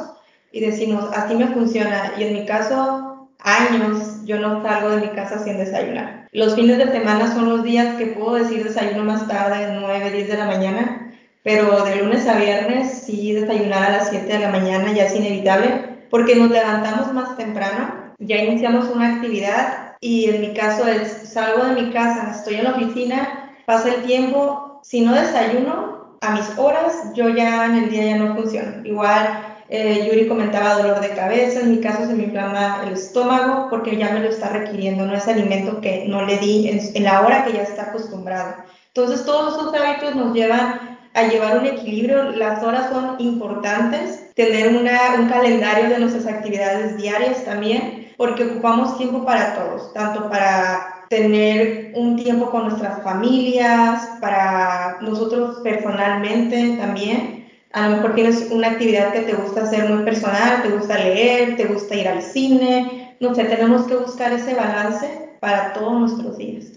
y 0.51 0.61
decimos, 0.61 1.05
así 1.15 1.35
me 1.35 1.49
funciona. 1.49 2.15
Y 2.17 2.23
en 2.23 2.33
mi 2.33 2.47
caso, 2.47 3.29
años, 3.41 4.25
yo 4.25 4.39
no 4.39 4.63
salgo 4.63 4.91
de 4.91 5.09
mi 5.09 5.09
casa 5.09 5.45
sin 5.45 5.59
desayunar. 5.59 6.27
Los 6.33 6.55
fines 6.55 6.79
de 6.79 6.91
semana 6.91 7.35
son 7.35 7.51
los 7.51 7.65
días 7.65 7.97
que 7.97 8.07
puedo 8.07 8.37
decir 8.37 8.65
desayuno 8.65 9.05
más 9.05 9.29
tarde, 9.29 9.77
9, 9.79 10.11
10 10.11 10.29
de 10.29 10.39
la 10.39 10.47
mañana, 10.47 11.04
pero 11.45 11.85
de 11.85 11.97
lunes 11.97 12.27
a 12.27 12.39
viernes 12.39 13.03
sí 13.05 13.35
desayunar 13.35 13.85
a 13.85 13.99
las 13.99 14.09
7 14.09 14.27
de 14.27 14.39
la 14.41 14.49
mañana 14.49 14.93
ya 14.93 15.05
es 15.05 15.15
inevitable 15.15 15.95
porque 16.11 16.35
nos 16.37 16.51
levantamos 16.51 17.13
más 17.13 17.37
temprano, 17.37 18.15
ya 18.19 18.39
iniciamos 18.39 18.87
una 18.89 19.17
actividad 19.17 19.97
y 20.01 20.31
en 20.31 20.41
mi 20.41 20.55
caso 20.55 20.89
es 20.89 21.29
salgo 21.29 21.65
de 21.67 21.83
mi 21.83 21.91
casa, 21.91 22.33
estoy 22.35 22.55
en 22.55 22.65
la 22.65 22.71
oficina, 22.71 23.53
pasa 23.67 23.95
el 23.95 24.03
tiempo, 24.05 24.81
si 24.83 25.03
no 25.03 25.13
desayuno 25.13 26.19
a 26.21 26.31
mis 26.31 26.57
horas, 26.57 27.13
yo 27.15 27.29
ya 27.29 27.67
en 27.67 27.77
el 27.77 27.91
día 27.91 28.05
ya 28.05 28.17
no 28.17 28.35
funciono. 28.35 28.87
Igual 28.87 29.41
eh, 29.69 30.07
Yuri 30.07 30.29
comentaba 30.29 30.75
dolor 30.75 31.01
de 31.01 31.11
cabeza, 31.11 31.61
en 31.61 31.73
mi 31.73 31.81
caso 31.81 32.07
se 32.07 32.15
me 32.15 32.25
inflama 32.25 32.83
el 32.87 32.95
estómago 32.95 33.69
porque 33.69 33.97
ya 33.97 34.11
me 34.11 34.21
lo 34.21 34.29
está 34.29 34.51
requiriendo, 34.51 35.05
no 35.05 35.15
es 35.15 35.27
alimento 35.29 35.81
que 35.81 36.07
no 36.07 36.25
le 36.25 36.39
di 36.39 36.69
en, 36.69 36.81
en 36.95 37.05
la 37.05 37.23
hora 37.23 37.45
que 37.45 37.53
ya 37.53 37.63
está 37.63 37.83
acostumbrado. 37.85 38.55
Entonces 38.89 39.27
todos 39.27 39.55
esos 39.55 39.75
hábitos 39.75 40.15
nos 40.15 40.33
llevan 40.35 40.94
a 41.15 41.29
llevar 41.29 41.59
un 41.59 41.67
equilibrio. 41.67 42.33
Las 42.33 42.63
horas 42.63 42.91
son 42.91 43.17
importantes, 43.19 44.35
tener 44.35 44.77
una, 44.77 45.15
un 45.19 45.29
calendario 45.29 45.89
de 45.89 45.99
nuestras 45.99 46.27
actividades 46.27 46.97
diarias 46.97 47.45
también, 47.45 48.13
porque 48.17 48.45
ocupamos 48.45 48.99
tiempo 48.99 49.25
para 49.25 49.55
todos, 49.55 49.93
tanto 49.95 50.29
para 50.29 51.07
tener 51.09 51.93
un 51.95 52.17
tiempo 52.17 52.51
con 52.51 52.65
nuestras 52.65 53.03
familias, 53.03 54.09
para 54.21 54.99
nosotros 55.01 55.61
personalmente 55.63 56.77
también. 56.77 57.49
A 57.73 57.89
lo 57.89 57.97
mejor 57.97 58.15
tienes 58.15 58.51
una 58.51 58.69
actividad 58.69 59.13
que 59.13 59.21
te 59.21 59.35
gusta 59.35 59.63
hacer 59.63 59.89
muy 59.89 60.05
personal, 60.05 60.63
te 60.63 60.71
gusta 60.71 60.97
leer, 60.99 61.57
te 61.57 61.65
gusta 61.65 61.95
ir 61.95 62.09
al 62.09 62.23
cine, 62.23 63.17
no 63.21 63.35
sé, 63.35 63.45
tenemos 63.45 63.87
que 63.87 63.97
buscar 63.97 64.33
ese 64.33 64.55
balance 64.55 65.09
para 65.41 65.73
todos 65.73 65.93
nuestros 66.01 66.39
días. 66.39 66.74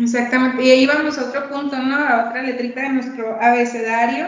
Exactamente, 0.00 0.62
y 0.62 0.70
ahí 0.70 0.86
vamos 0.86 1.18
a 1.18 1.24
otro 1.24 1.48
punto, 1.48 1.76
¿no? 1.76 1.96
A 1.96 2.28
otra 2.28 2.42
letrita 2.42 2.82
de 2.82 2.90
nuestro 2.90 3.36
abecedario, 3.40 4.26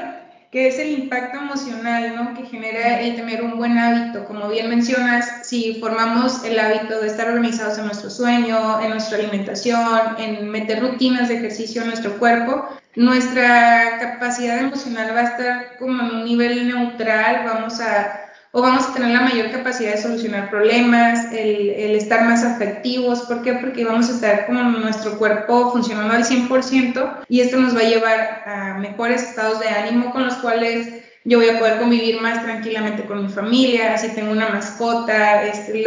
que 0.51 0.67
es 0.67 0.81
el 0.81 0.91
impacto 0.91 1.39
emocional, 1.39 2.17
¿no? 2.17 2.35
Que 2.35 2.45
genera 2.45 3.01
el 3.01 3.15
tener 3.15 3.43
un 3.43 3.57
buen 3.57 3.79
hábito. 3.79 4.25
Como 4.25 4.49
bien 4.49 4.69
mencionas, 4.69 5.47
si 5.47 5.79
formamos 5.79 6.45
el 6.45 6.59
hábito 6.59 7.01
de 7.01 7.07
estar 7.07 7.29
organizados 7.29 7.79
en 7.79 7.87
nuestro 7.87 8.11
sueño, 8.11 8.81
en 8.83 8.91
nuestra 8.91 9.19
alimentación, 9.19 10.17
en 10.19 10.49
meter 10.51 10.81
rutinas 10.81 11.29
de 11.29 11.37
ejercicio 11.37 11.83
en 11.83 11.89
nuestro 11.89 12.19
cuerpo, 12.19 12.67
nuestra 12.97 13.99
capacidad 14.01 14.59
emocional 14.59 15.15
va 15.15 15.21
a 15.21 15.25
estar 15.25 15.77
como 15.79 16.03
en 16.03 16.17
un 16.17 16.25
nivel 16.25 16.67
neutral, 16.67 17.45
vamos 17.45 17.81
a 17.81 18.30
o 18.53 18.63
vamos 18.63 18.89
a 18.89 18.95
tener 18.95 19.11
la 19.11 19.21
mayor 19.21 19.51
capacidad 19.51 19.93
de 19.93 20.03
solucionar 20.03 20.51
problemas, 20.51 21.33
el, 21.33 21.95
estar 21.95 22.25
más 22.25 22.45
afectivos. 22.45 23.21
¿Por 23.23 23.43
qué? 23.43 23.55
Porque 23.55 23.85
vamos 23.85 24.09
a 24.09 24.15
estar 24.15 24.47
con 24.47 24.81
nuestro 24.81 25.19
cuerpo 25.19 25.71
funcionando 25.71 26.15
al 26.15 26.25
100% 26.25 27.27
y 27.29 27.41
esto 27.41 27.59
nos 27.59 27.77
va 27.77 27.81
a 27.81 27.89
llevar 27.89 28.43
a 28.47 28.79
mejores 28.79 29.23
estados 29.23 29.61
de 29.61 29.69
ánimo 29.69 30.11
con 30.11 30.25
los 30.25 30.35
cuales 30.37 30.89
yo 31.25 31.39
voy 31.39 31.49
a 31.49 31.59
poder 31.59 31.79
convivir 31.79 32.21
más 32.21 32.43
tranquilamente 32.43 33.05
con 33.05 33.23
mi 33.23 33.29
familia, 33.31 33.97
si 33.99 34.09
tengo 34.09 34.33
una 34.33 34.49
mascota, 34.49 35.45
este, 35.45 35.85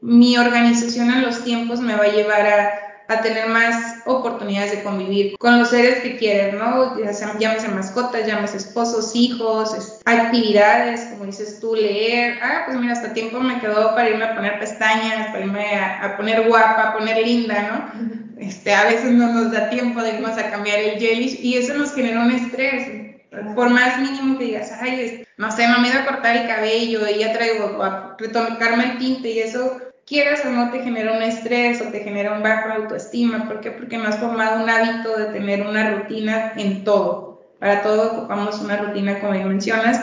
mi 0.00 0.36
organización 0.36 1.10
en 1.10 1.22
los 1.22 1.44
tiempos 1.44 1.80
me 1.80 1.94
va 1.94 2.04
a 2.04 2.12
llevar 2.12 2.46
a 2.46 2.89
a 3.10 3.20
tener 3.22 3.48
más 3.48 3.96
oportunidades 4.06 4.70
de 4.70 4.82
convivir 4.84 5.36
con 5.36 5.58
los 5.58 5.70
seres 5.70 6.00
que 6.00 6.16
quieren, 6.16 6.58
¿no? 6.58 6.96
Ya 6.96 7.12
sean, 7.12 7.38
llámese 7.40 7.66
mascotas, 7.68 8.24
llámese 8.24 8.58
esposos, 8.58 9.16
hijos, 9.16 10.00
actividades, 10.04 11.00
como 11.10 11.26
dices 11.26 11.58
tú, 11.60 11.74
leer. 11.74 12.38
Ah, 12.40 12.62
pues 12.66 12.78
mira, 12.78 12.92
hasta 12.92 13.12
tiempo 13.12 13.40
me 13.40 13.60
quedó 13.60 13.96
para 13.96 14.10
irme 14.10 14.24
a 14.24 14.36
poner 14.36 14.60
pestañas, 14.60 15.26
para 15.28 15.40
irme 15.40 15.76
a, 15.76 16.16
poner 16.16 16.46
guapa, 16.46 16.90
a 16.90 16.92
poner 16.96 17.26
linda, 17.26 17.90
¿no? 17.96 18.40
Este, 18.40 18.72
a 18.72 18.84
veces 18.84 19.10
no 19.10 19.32
nos 19.32 19.50
da 19.50 19.68
tiempo 19.70 20.00
de 20.02 20.14
irnos 20.14 20.38
a 20.38 20.48
cambiar 20.48 20.78
el 20.78 21.00
gelish 21.00 21.40
y 21.42 21.56
eso 21.56 21.74
nos 21.74 21.92
genera 21.92 22.20
un 22.20 22.30
estrés. 22.30 23.10
Por 23.56 23.70
más 23.70 23.98
mínimo 23.98 24.38
que 24.38 24.44
digas, 24.44 24.72
ay, 24.80 25.24
no 25.36 25.50
sé, 25.50 25.66
me 25.66 25.88
ido 25.88 25.98
a 25.98 26.06
cortar 26.06 26.36
el 26.36 26.46
cabello 26.46 27.00
y 27.08 27.18
ya 27.18 27.32
traigo 27.32 27.82
a 27.82 28.16
retocarme 28.18 28.84
el 28.84 28.98
tinte 28.98 29.30
y 29.30 29.40
eso 29.40 29.89
quieras 30.10 30.44
o 30.44 30.50
no 30.50 30.72
te 30.72 30.82
genera 30.82 31.12
un 31.12 31.22
estrés 31.22 31.80
o 31.80 31.84
te 31.84 32.00
genera 32.00 32.32
un 32.32 32.42
bajo 32.42 32.68
autoestima. 32.68 33.46
¿Por 33.46 33.60
qué? 33.60 33.70
Porque 33.70 33.96
no 33.96 34.08
has 34.08 34.18
formado 34.18 34.62
un 34.62 34.68
hábito 34.68 35.16
de 35.16 35.26
tener 35.26 35.62
una 35.62 35.88
rutina 35.92 36.52
en 36.56 36.82
todo. 36.82 37.54
Para 37.60 37.82
todo 37.82 38.12
ocupamos 38.12 38.60
una 38.60 38.76
rutina, 38.76 39.20
como 39.20 39.32
mencionas, 39.32 40.00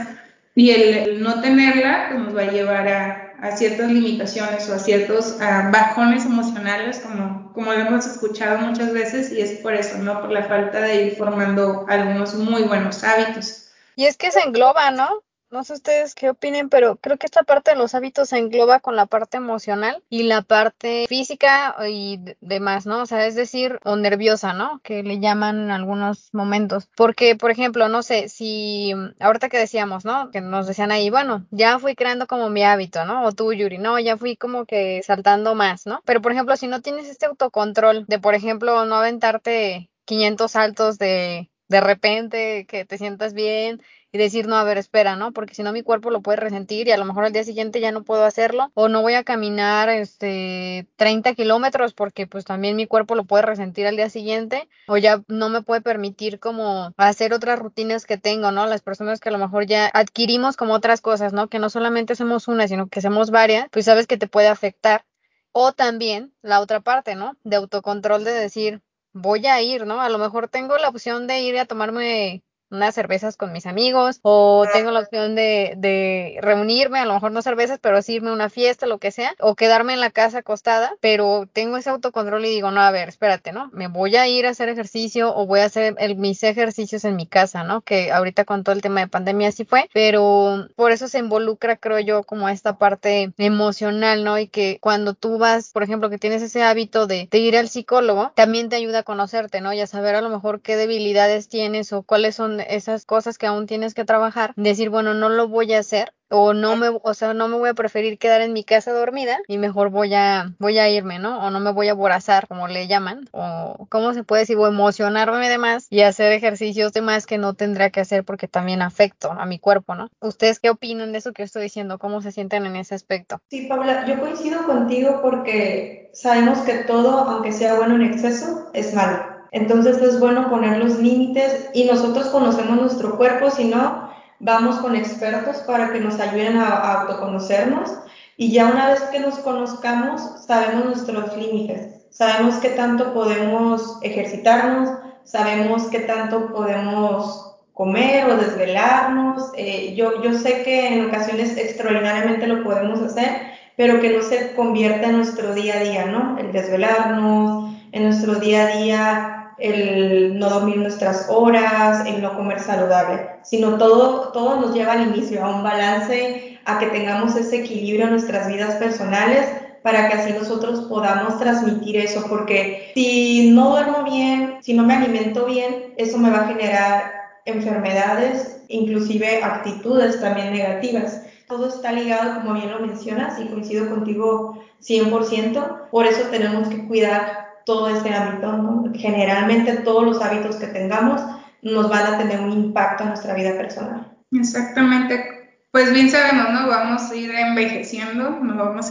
y 0.55 0.71
el, 0.71 1.21
no 1.21 1.41
tenerla 1.41 2.07
pues, 2.09 2.21
nos 2.21 2.35
va 2.35 2.43
a 2.43 2.51
llevar 2.51 2.87
a, 2.87 3.33
a 3.41 3.57
ciertas 3.57 3.91
limitaciones 3.91 4.69
o 4.69 4.75
a 4.75 4.79
ciertos 4.79 5.37
bajones 5.39 6.25
emocionales, 6.25 6.99
como, 6.99 7.51
como 7.53 7.73
lo 7.73 7.79
hemos 7.79 8.07
escuchado 8.07 8.59
muchas 8.59 8.93
veces, 8.93 9.31
y 9.31 9.41
es 9.41 9.59
por 9.59 9.73
eso, 9.73 9.97
¿no? 9.97 10.21
Por 10.21 10.31
la 10.31 10.43
falta 10.43 10.79
de 10.79 11.03
ir 11.03 11.15
formando 11.17 11.85
algunos 11.89 12.33
muy 12.35 12.63
buenos 12.63 13.03
hábitos. 13.03 13.71
Y 13.95 14.05
es 14.05 14.15
que 14.15 14.31
se 14.31 14.39
engloba, 14.39 14.89
¿no? 14.91 15.23
No 15.49 15.63
sé 15.63 15.73
ustedes 15.73 16.13
qué 16.13 16.29
opinen, 16.29 16.67
pero 16.67 16.97
creo 16.97 17.17
que 17.17 17.25
esta 17.25 17.43
parte 17.43 17.71
de 17.71 17.77
los 17.77 17.95
hábitos 17.95 18.29
se 18.29 18.37
engloba 18.37 18.81
con 18.81 18.97
la 18.97 19.05
parte 19.05 19.37
emocional 19.37 20.03
y 20.09 20.23
la 20.23 20.41
parte 20.41 21.05
física 21.07 21.73
y 21.87 22.19
demás, 22.41 22.85
¿no? 22.85 23.03
O 23.03 23.05
sea, 23.05 23.25
es 23.25 23.35
decir, 23.35 23.79
o 23.85 23.95
nerviosa, 23.95 24.51
¿no? 24.51 24.81
Que 24.83 25.03
le 25.03 25.19
llaman 25.19 25.57
en 25.63 25.71
algunos 25.71 26.33
momentos. 26.33 26.89
Porque, 26.97 27.37
por 27.37 27.49
ejemplo, 27.49 27.87
no 27.87 28.03
sé, 28.03 28.27
si 28.27 28.91
ahorita 29.21 29.47
que 29.47 29.57
decíamos, 29.57 30.03
¿no? 30.03 30.31
Que 30.31 30.41
nos 30.41 30.67
decían 30.67 30.91
ahí, 30.91 31.09
bueno, 31.09 31.45
ya 31.51 31.79
fui 31.79 31.95
creando 31.95 32.27
como 32.27 32.49
mi 32.49 32.63
hábito, 32.63 33.05
¿no? 33.05 33.23
O 33.23 33.31
tú, 33.31 33.53
Yuri, 33.53 33.77
no, 33.77 33.97
ya 33.99 34.17
fui 34.17 34.35
como 34.35 34.65
que 34.65 35.01
saltando 35.03 35.55
más, 35.55 35.85
¿no? 35.85 36.01
Pero, 36.03 36.21
por 36.21 36.33
ejemplo, 36.33 36.57
si 36.57 36.67
no 36.67 36.81
tienes 36.81 37.07
este 37.07 37.25
autocontrol 37.25 38.05
de, 38.07 38.19
por 38.19 38.35
ejemplo, 38.35 38.83
no 38.83 38.95
aventarte 38.95 39.89
500 40.03 40.51
saltos 40.51 40.97
de 40.97 41.49
de 41.69 41.81
repente 41.81 42.65
que 42.65 42.85
te 42.85 42.97
sientas 42.97 43.33
bien 43.33 43.81
y 44.11 44.17
decir, 44.17 44.47
no, 44.47 44.55
a 44.55 44.63
ver, 44.63 44.77
espera, 44.77 45.15
¿no? 45.15 45.33
Porque 45.33 45.53
si 45.53 45.63
no 45.63 45.73
mi 45.73 45.83
cuerpo 45.83 46.11
lo 46.11 46.21
puede 46.21 46.37
resentir 46.37 46.87
y 46.87 46.91
a 46.91 46.97
lo 46.97 47.05
mejor 47.05 47.25
al 47.25 47.33
día 47.33 47.43
siguiente 47.43 47.79
ya 47.79 47.91
no 47.91 48.03
puedo 48.03 48.23
hacerlo 48.23 48.71
o 48.73 48.87
no 48.87 49.01
voy 49.01 49.15
a 49.15 49.23
caminar 49.23 49.89
este 49.89 50.87
30 50.95 51.33
kilómetros 51.35 51.93
porque 51.93 52.27
pues 52.27 52.45
también 52.45 52.75
mi 52.75 52.87
cuerpo 52.87 53.15
lo 53.15 53.25
puede 53.25 53.43
resentir 53.43 53.85
al 53.85 53.97
día 53.97 54.09
siguiente 54.09 54.69
o 54.87 54.97
ya 54.97 55.23
no 55.27 55.49
me 55.49 55.61
puede 55.61 55.81
permitir 55.81 56.39
como 56.39 56.93
hacer 56.97 57.33
otras 57.33 57.59
rutinas 57.59 58.05
que 58.05 58.17
tengo, 58.17 58.51
¿no? 58.51 58.65
Las 58.65 58.81
personas 58.81 59.19
que 59.19 59.29
a 59.29 59.33
lo 59.33 59.39
mejor 59.39 59.65
ya 59.65 59.89
adquirimos 59.93 60.55
como 60.55 60.73
otras 60.73 61.01
cosas, 61.01 61.33
¿no? 61.33 61.49
Que 61.49 61.59
no 61.59 61.69
solamente 61.69 62.13
hacemos 62.13 62.47
una, 62.47 62.67
sino 62.67 62.87
que 62.87 62.99
hacemos 62.99 63.31
varias, 63.31 63.67
pues 63.71 63.85
sabes 63.85 64.07
que 64.07 64.17
te 64.17 64.27
puede 64.27 64.47
afectar. 64.47 65.05
O 65.51 65.73
también 65.73 66.33
la 66.41 66.61
otra 66.61 66.81
parte, 66.81 67.15
¿no? 67.15 67.35
De 67.43 67.55
autocontrol 67.55 68.23
de 68.23 68.31
decir, 68.31 68.81
voy 69.13 69.45
a 69.47 69.61
ir, 69.61 69.85
¿no? 69.85 70.01
A 70.01 70.09
lo 70.09 70.17
mejor 70.19 70.47
tengo 70.47 70.77
la 70.77 70.89
opción 70.89 71.27
de 71.27 71.41
ir 71.41 71.57
a 71.57 71.65
tomarme 71.65 72.43
unas 72.69 72.95
cervezas 72.95 73.37
con 73.37 73.51
mis 73.51 73.65
amigos 73.65 74.19
o 74.21 74.65
tengo 74.73 74.91
la 74.91 74.99
opción 74.99 75.35
de, 75.35 75.73
de, 75.77 76.37
reunirme, 76.41 76.99
a 76.99 77.05
lo 77.05 77.13
mejor 77.13 77.31
no 77.31 77.41
cervezas, 77.41 77.79
pero 77.81 78.01
sí 78.01 78.15
irme 78.15 78.29
a 78.29 78.33
una 78.33 78.49
fiesta, 78.49 78.85
lo 78.85 78.97
que 78.97 79.11
sea, 79.11 79.33
o 79.39 79.55
quedarme 79.55 79.93
en 79.93 79.99
la 79.99 80.11
casa 80.11 80.39
acostada, 80.39 80.93
pero 80.99 81.47
tengo 81.51 81.77
ese 81.77 81.89
autocontrol 81.89 82.43
y 82.45 82.49
digo, 82.49 82.71
no, 82.71 82.81
a 82.81 82.91
ver, 82.91 83.09
espérate, 83.09 83.51
¿no? 83.51 83.69
Me 83.73 83.87
voy 83.87 84.15
a 84.15 84.27
ir 84.27 84.45
a 84.45 84.49
hacer 84.49 84.69
ejercicio 84.69 85.35
o 85.35 85.45
voy 85.45 85.61
a 85.61 85.65
hacer 85.65 85.95
mis 86.17 86.43
ejercicios 86.43 87.05
en 87.05 87.15
mi 87.15 87.25
casa, 87.25 87.63
¿no? 87.63 87.81
Que 87.81 88.11
ahorita 88.11 88.45
con 88.45 88.63
todo 88.63 88.75
el 88.75 88.81
tema 88.81 89.01
de 89.01 89.07
pandemia 89.07 89.51
sí 89.51 89.65
fue, 89.65 89.89
pero 89.93 90.67
por 90.75 90.91
eso 90.91 91.07
se 91.07 91.19
involucra, 91.19 91.77
creo 91.77 91.99
yo, 91.99 92.23
como 92.23 92.49
esta 92.49 92.77
parte 92.77 93.31
emocional, 93.37 94.23
¿no? 94.23 94.37
Y 94.37 94.47
que 94.47 94.79
cuando 94.81 95.13
tú 95.13 95.37
vas, 95.37 95.71
por 95.71 95.83
ejemplo, 95.83 96.09
que 96.09 96.17
tienes 96.17 96.41
ese 96.41 96.63
hábito 96.63 97.07
de, 97.07 97.27
de 97.31 97.37
ir 97.37 97.57
al 97.57 97.69
psicólogo, 97.69 98.31
también 98.35 98.69
te 98.69 98.75
ayuda 98.75 98.99
a 98.99 99.03
conocerte, 99.03 99.61
¿no? 99.61 99.73
Y 99.73 99.79
a 99.81 99.87
saber 99.87 100.15
a 100.15 100.21
lo 100.21 100.29
mejor 100.29 100.61
qué 100.61 100.75
debilidades 100.75 101.47
tienes 101.47 101.93
o 101.93 102.03
cuáles 102.03 102.35
son 102.35 102.56
esas 102.59 103.05
cosas 103.05 103.37
que 103.37 103.47
aún 103.47 103.67
tienes 103.67 103.93
que 103.93 104.05
trabajar, 104.05 104.53
decir, 104.55 104.89
bueno, 104.89 105.13
no 105.13 105.29
lo 105.29 105.47
voy 105.47 105.73
a 105.73 105.79
hacer 105.79 106.13
o 106.29 106.53
no 106.53 106.75
me, 106.75 106.89
o 106.89 107.13
sea, 107.13 107.33
no 107.33 107.47
me 107.47 107.57
voy 107.57 107.69
a 107.69 107.73
preferir 107.73 108.17
quedar 108.17 108.41
en 108.41 108.53
mi 108.53 108.63
casa 108.63 108.91
dormida 108.91 109.37
y 109.47 109.57
mejor 109.57 109.89
voy 109.89 110.13
a, 110.13 110.53
voy 110.59 110.77
a 110.77 110.89
irme, 110.89 111.19
¿no? 111.19 111.39
O 111.39 111.49
no 111.51 111.59
me 111.59 111.71
voy 111.71 111.87
a 111.87 111.91
aborazar, 111.91 112.47
como 112.47 112.67
le 112.67 112.87
llaman, 112.87 113.29
o 113.31 113.87
cómo 113.89 114.13
se 114.13 114.23
puede 114.23 114.41
decir, 114.41 114.57
o 114.57 114.67
emocionarme 114.67 115.49
de 115.49 115.57
más 115.57 115.87
y 115.89 116.01
hacer 116.01 116.31
ejercicios 116.33 116.93
de 116.93 117.01
más 117.01 117.25
que 117.25 117.37
no 117.37 117.53
tendría 117.53 117.89
que 117.89 118.01
hacer 118.01 118.23
porque 118.23 118.47
también 118.47 118.81
afecto 118.81 119.31
a 119.31 119.45
mi 119.45 119.59
cuerpo, 119.59 119.95
¿no? 119.95 120.09
¿Ustedes 120.19 120.59
qué 120.59 120.69
opinan 120.69 121.11
de 121.11 121.19
eso 121.19 121.33
que 121.33 121.43
estoy 121.43 121.63
diciendo? 121.63 121.97
¿Cómo 121.97 122.21
se 122.21 122.31
sienten 122.31 122.65
en 122.65 122.75
ese 122.75 122.95
aspecto? 122.95 123.39
Sí, 123.49 123.67
Paula, 123.67 124.05
yo 124.05 124.19
coincido 124.19 124.65
contigo 124.65 125.21
porque 125.21 126.11
sabemos 126.13 126.59
que 126.59 126.79
todo, 126.79 127.19
aunque 127.19 127.51
sea 127.51 127.75
bueno 127.75 127.95
en 127.95 128.03
exceso, 128.03 128.69
es 128.73 128.93
malo. 128.93 129.36
Entonces 129.57 129.97
es 130.03 130.19
bueno 130.19 130.51
poner 130.51 130.77
los 130.77 130.99
límites 130.99 131.71
y 131.73 131.85
nosotros 131.85 132.27
conocemos 132.27 132.79
nuestro 132.79 133.17
cuerpo, 133.17 133.49
si 133.49 133.65
no, 133.65 134.11
vamos 134.39 134.75
con 134.75 134.95
expertos 134.95 135.57
para 135.65 135.91
que 135.91 135.99
nos 135.99 136.19
ayuden 136.19 136.57
a, 136.57 136.99
autoconocernos 136.99 137.89
y 138.37 138.51
ya 138.51 138.67
una 138.67 138.89
vez 138.89 139.01
que 139.11 139.19
nos 139.19 139.39
conozcamos, 139.39 140.21
sabemos 140.45 140.85
nuestros 140.85 141.35
límites, 141.35 142.05
sabemos 142.11 142.57
qué 142.57 142.69
tanto 142.69 143.15
podemos 143.15 143.97
ejercitarnos, 144.03 144.91
sabemos 145.23 145.87
qué 145.87 146.01
tanto 146.01 146.53
podemos 146.53 147.55
comer 147.73 148.29
o 148.29 148.37
desvelarnos. 148.37 149.53
Eh, 149.57 149.95
yo, 149.95 150.21
yo 150.21 150.33
sé 150.33 150.61
que 150.61 150.87
en 150.87 151.07
ocasiones 151.07 151.57
extraordinariamente 151.57 152.45
lo 152.45 152.63
podemos 152.63 152.99
hacer, 153.01 153.41
pero 153.75 153.99
que 154.01 154.15
no 154.15 154.21
se 154.21 154.53
convierta 154.55 155.07
en 155.07 155.17
nuestro 155.17 155.55
día 155.55 155.77
a 155.77 155.83
día, 155.83 156.05
¿no? 156.05 156.37
El 156.37 156.51
desvelarnos, 156.51 157.75
en 157.91 158.03
nuestro 158.03 158.35
día 158.35 158.65
a 158.65 158.77
día 158.77 159.36
el 159.59 160.37
no 160.37 160.49
dormir 160.49 160.77
nuestras 160.77 161.27
horas, 161.29 162.05
el 162.05 162.21
no 162.21 162.35
comer 162.35 162.59
saludable, 162.59 163.29
sino 163.43 163.77
todo, 163.77 164.29
todo 164.29 164.59
nos 164.59 164.73
lleva 164.73 164.93
al 164.93 165.15
inicio, 165.15 165.43
a 165.43 165.55
un 165.55 165.63
balance, 165.63 166.59
a 166.65 166.79
que 166.79 166.87
tengamos 166.87 167.35
ese 167.35 167.61
equilibrio 167.61 168.05
en 168.05 168.11
nuestras 168.11 168.47
vidas 168.47 168.75
personales 168.75 169.47
para 169.81 170.09
que 170.09 170.15
así 170.15 170.33
nosotros 170.33 170.81
podamos 170.89 171.39
transmitir 171.39 171.95
eso, 171.97 172.25
porque 172.27 172.91
si 172.93 173.51
no 173.51 173.69
duermo 173.69 174.03
bien, 174.03 174.57
si 174.61 174.73
no 174.73 174.83
me 174.83 174.95
alimento 174.95 175.45
bien, 175.45 175.93
eso 175.97 176.17
me 176.17 176.29
va 176.29 176.41
a 176.41 176.47
generar 176.47 177.13
enfermedades, 177.45 178.61
inclusive 178.67 179.41
actitudes 179.41 180.19
también 180.19 180.51
negativas. 180.51 181.21
Todo 181.47 181.69
está 181.69 181.93
ligado, 181.93 182.41
como 182.41 182.55
bien 182.55 182.69
lo 182.69 182.79
mencionas, 182.79 183.39
y 183.39 183.45
coincido 183.47 183.89
contigo 183.89 184.61
100%, 184.81 185.89
por 185.89 186.05
eso 186.05 186.23
tenemos 186.29 186.67
que 186.67 186.85
cuidar 186.85 187.46
todo 187.67 187.89
ese 187.89 188.11
ámbito. 188.13 188.89
Generalmente 188.95 189.73
todos 189.83 190.03
los 190.03 190.21
hábitos 190.21 190.55
que 190.55 190.67
tengamos 190.67 191.21
nos 191.61 191.89
van 191.89 192.13
a 192.13 192.17
tener 192.17 192.39
un 192.39 192.53
impacto 192.53 193.03
en 193.03 193.09
nuestra 193.09 193.35
vida 193.35 193.51
personal. 193.57 194.17
Exactamente. 194.31 195.59
Pues 195.71 195.93
bien 195.93 196.09
sabemos, 196.09 196.49
¿no? 196.51 196.67
Vamos 196.69 197.11
a 197.11 197.15
ir 197.15 197.29
envejeciendo, 197.29 198.39
no, 198.41 198.55
vamos 198.55 198.89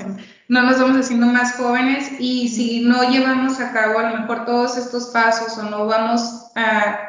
no 0.48 0.62
nos 0.62 0.78
vamos 0.78 0.98
haciendo 0.98 1.26
más 1.26 1.54
jóvenes 1.54 2.12
y 2.20 2.48
si 2.48 2.82
no 2.82 3.10
llevamos 3.10 3.58
a 3.60 3.72
cabo 3.72 3.98
a 3.98 4.10
lo 4.10 4.18
mejor 4.20 4.44
todos 4.44 4.76
estos 4.76 5.06
pasos 5.06 5.58
o 5.58 5.68
no 5.68 5.86
vamos 5.86 6.52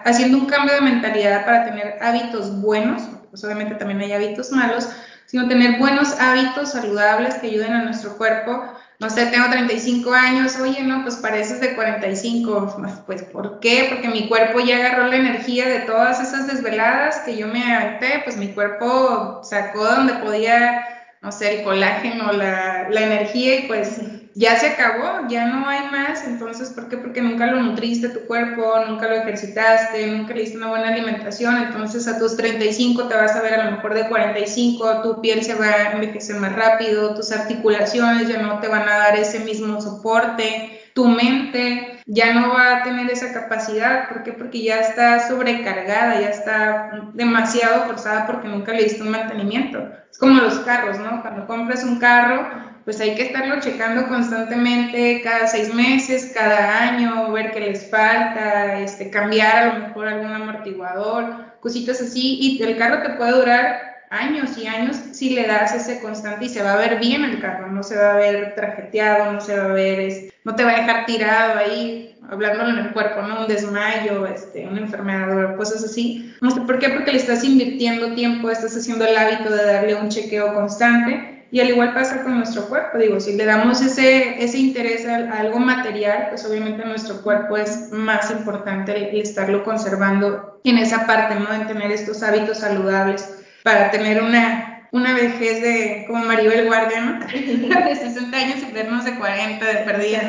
haciendo 0.06 0.38
un 0.38 0.46
cambio 0.48 0.74
de 0.74 0.82
mentalidad 0.82 1.46
para 1.46 1.66
tener 1.66 2.00
hábitos 2.02 2.60
buenos, 2.62 3.04
pues 3.30 3.44
obviamente 3.44 3.76
también 3.76 4.00
hay 4.00 4.14
hábitos 4.14 4.52
malos, 4.52 4.90
sino 5.28 5.48
tener 5.48 5.78
buenos 5.78 6.20
hábitos 6.20 6.72
saludables 6.72 7.36
que 7.36 7.48
ayuden 7.48 7.74
a 7.74 7.84
nuestro 7.84 8.18
cuerpo 8.18 8.64
no 9.00 9.10
sé, 9.12 9.28
tengo 9.28 9.48
35 9.50 10.12
años, 10.12 10.58
oye, 10.58 10.82
no, 10.84 11.04
pues 11.04 11.18
pareces 11.18 11.62
de 11.62 11.76
45, 11.76 13.04
pues 13.06 13.22
¿por 13.24 13.60
qué? 13.60 13.88
Porque 13.90 14.10
mi 14.10 14.28
cuerpo 14.28 14.60
ya 14.60 14.78
agarró 14.78 15.08
la 15.08 15.18
energía 15.18 15.68
de 15.68 15.82
todas 15.82 16.20
esas 16.20 16.48
desveladas 16.48 17.20
que 17.20 17.38
yo 17.38 17.48
me 17.48 17.64
aventé, 17.64 18.22
pues 18.24 18.38
mi 18.38 18.54
cuerpo 18.54 19.42
sacó 19.44 19.86
donde 19.86 20.14
podía, 20.14 20.84
no 21.22 21.32
sé, 21.32 21.60
el 21.60 21.64
colágeno, 21.64 22.32
la, 22.32 22.88
la 22.90 23.02
energía 23.02 23.60
y 23.60 23.68
pues 23.68 24.00
ya 24.38 24.60
se 24.60 24.68
acabó, 24.68 25.28
ya 25.28 25.48
no 25.48 25.68
hay 25.68 25.90
más, 25.90 26.24
entonces, 26.24 26.70
¿por 26.70 26.88
qué? 26.90 26.98
Porque 26.98 27.24
nunca 27.24 27.48
lo 27.48 27.60
nutriste 27.60 28.10
tu 28.10 28.28
cuerpo, 28.28 28.76
nunca 28.88 29.08
lo 29.08 29.16
ejercitaste, 29.16 30.06
nunca 30.06 30.36
le 30.36 30.42
diste 30.42 30.58
una 30.58 30.68
buena 30.68 30.90
alimentación, 30.90 31.58
entonces 31.58 32.08
a 32.08 32.20
tus 32.20 32.38
35 32.38 33.08
te 33.08 33.16
vas 33.16 33.36
a 33.36 33.42
ver 33.42 33.56
a 33.56 33.66
lo 33.66 33.72
mejor 33.72 33.96
de 33.96 34.08
45, 34.08 35.02
tu 35.02 35.22
piel 35.22 35.44
se 35.44 35.56
va 35.56 35.66
a 35.66 35.92
envejecer 35.94 36.36
más 36.36 36.56
rápido, 36.56 37.16
tus 37.16 37.32
articulaciones 37.32 38.28
ya 38.28 38.40
no 38.40 38.60
te 38.60 38.68
van 38.68 38.88
a 38.88 38.98
dar 38.98 39.16
ese 39.16 39.40
mismo 39.40 39.82
soporte, 39.82 40.82
tu 40.94 41.08
mente 41.08 42.00
ya 42.06 42.32
no 42.36 42.54
va 42.54 42.78
a 42.78 42.84
tener 42.84 43.10
esa 43.10 43.34
capacidad, 43.34 44.08
¿por 44.08 44.22
qué? 44.22 44.34
Porque 44.34 44.62
ya 44.62 44.82
está 44.82 45.28
sobrecargada, 45.28 46.22
ya 46.22 46.30
está 46.30 47.10
demasiado 47.14 47.86
forzada 47.86 48.28
porque 48.28 48.48
nunca 48.48 48.72
le 48.72 48.84
diste 48.84 49.02
un 49.02 49.10
mantenimiento. 49.10 49.80
Es 50.12 50.20
como 50.20 50.42
los 50.42 50.60
carros, 50.60 51.00
¿no? 51.00 51.24
Cuando 51.24 51.48
compras 51.48 51.84
un 51.84 51.98
carro, 51.98 52.77
pues 52.88 53.02
hay 53.02 53.16
que 53.16 53.24
estarlo 53.24 53.60
checando 53.60 54.08
constantemente 54.08 55.20
cada 55.22 55.46
seis 55.46 55.74
meses, 55.74 56.32
cada 56.34 56.84
año, 56.84 57.34
ver 57.34 57.52
qué 57.52 57.60
les 57.60 57.90
falta, 57.90 58.80
este, 58.80 59.10
cambiar 59.10 59.58
a 59.58 59.74
lo 59.74 59.88
mejor 59.88 60.08
algún 60.08 60.32
amortiguador, 60.32 61.60
cositas 61.60 62.00
así, 62.00 62.40
y 62.40 62.64
el 62.64 62.78
carro 62.78 63.04
te 63.04 63.10
puede 63.16 63.34
durar 63.34 63.98
años 64.10 64.58
y 64.58 64.68
años 64.68 64.96
si 65.12 65.32
le 65.32 65.46
das 65.46 65.76
ese 65.76 66.00
constante 66.00 66.46
y 66.46 66.50
se 66.50 66.64
va 66.64 66.76
a 66.76 66.78
ver 66.78 66.98
bien 66.98 67.26
el 67.26 67.42
carro, 67.42 67.68
no 67.68 67.84
se 67.84 67.98
va 67.98 68.14
a 68.14 68.18
ver 68.20 68.56
trajeteado, 68.56 69.34
no 69.34 69.42
se 69.42 69.60
va 69.60 69.66
a 69.66 69.74
ver, 69.74 70.32
no 70.46 70.56
te 70.56 70.64
va 70.64 70.72
a 70.72 70.80
dejar 70.80 71.06
tirado 71.06 71.60
ahí, 71.60 72.18
hablándolo 72.30 72.70
en 72.70 72.86
el 72.86 72.94
cuerpo, 72.94 73.22
¿no? 73.22 73.42
Un 73.42 73.48
desmayo, 73.50 74.26
este, 74.28 74.66
una 74.66 74.80
enfermedad 74.80 75.58
cosas 75.58 75.84
así. 75.84 76.34
¿Por 76.40 76.80
qué? 76.80 76.88
Porque 76.88 77.12
le 77.12 77.18
estás 77.18 77.44
invirtiendo 77.44 78.14
tiempo, 78.14 78.50
estás 78.50 78.78
haciendo 78.78 79.06
el 79.06 79.18
hábito 79.18 79.50
de 79.50 79.66
darle 79.66 79.96
un 79.96 80.08
chequeo 80.08 80.54
constante 80.54 81.36
y 81.50 81.62
al 81.62 81.70
igual 81.70 81.94
pasa 81.94 82.24
con 82.24 82.38
nuestro 82.38 82.68
cuerpo, 82.68 82.98
digo, 82.98 83.20
si 83.20 83.34
le 83.34 83.46
damos 83.46 83.82
ese, 83.82 84.44
ese 84.44 84.58
interés 84.58 85.06
a, 85.08 85.40
algo 85.40 85.60
material, 85.60 86.28
pues 86.30 86.46
obviamente 86.46 86.84
nuestro 86.84 87.22
cuerpo 87.22 87.56
es 87.56 87.90
más 87.92 88.30
importante 88.32 89.12
el, 89.12 89.22
estarlo 89.22 89.64
conservando 89.64 90.60
en 90.64 90.78
esa 90.78 91.08
parte, 91.08 91.36
¿no? 91.36 91.54
En 91.54 91.68
tener 91.68 91.92
estos 91.92 92.22
hábitos 92.24 92.60
saludables 92.60 93.38
para 93.64 93.92
tener 93.92 94.22
una, 94.22 94.77
una 94.92 95.14
vejez 95.14 95.62
de 95.62 96.06
como 96.08 96.24
Maribel 96.24 96.66
Guardia, 96.66 97.02
¿no? 97.02 97.20
de 97.28 97.96
60 97.96 98.38
años 98.38 98.58
y 98.68 98.72
vernos 98.74 99.06
de 99.06 99.16
40, 99.16 99.66
de 99.66 99.74
perdida. 99.84 100.22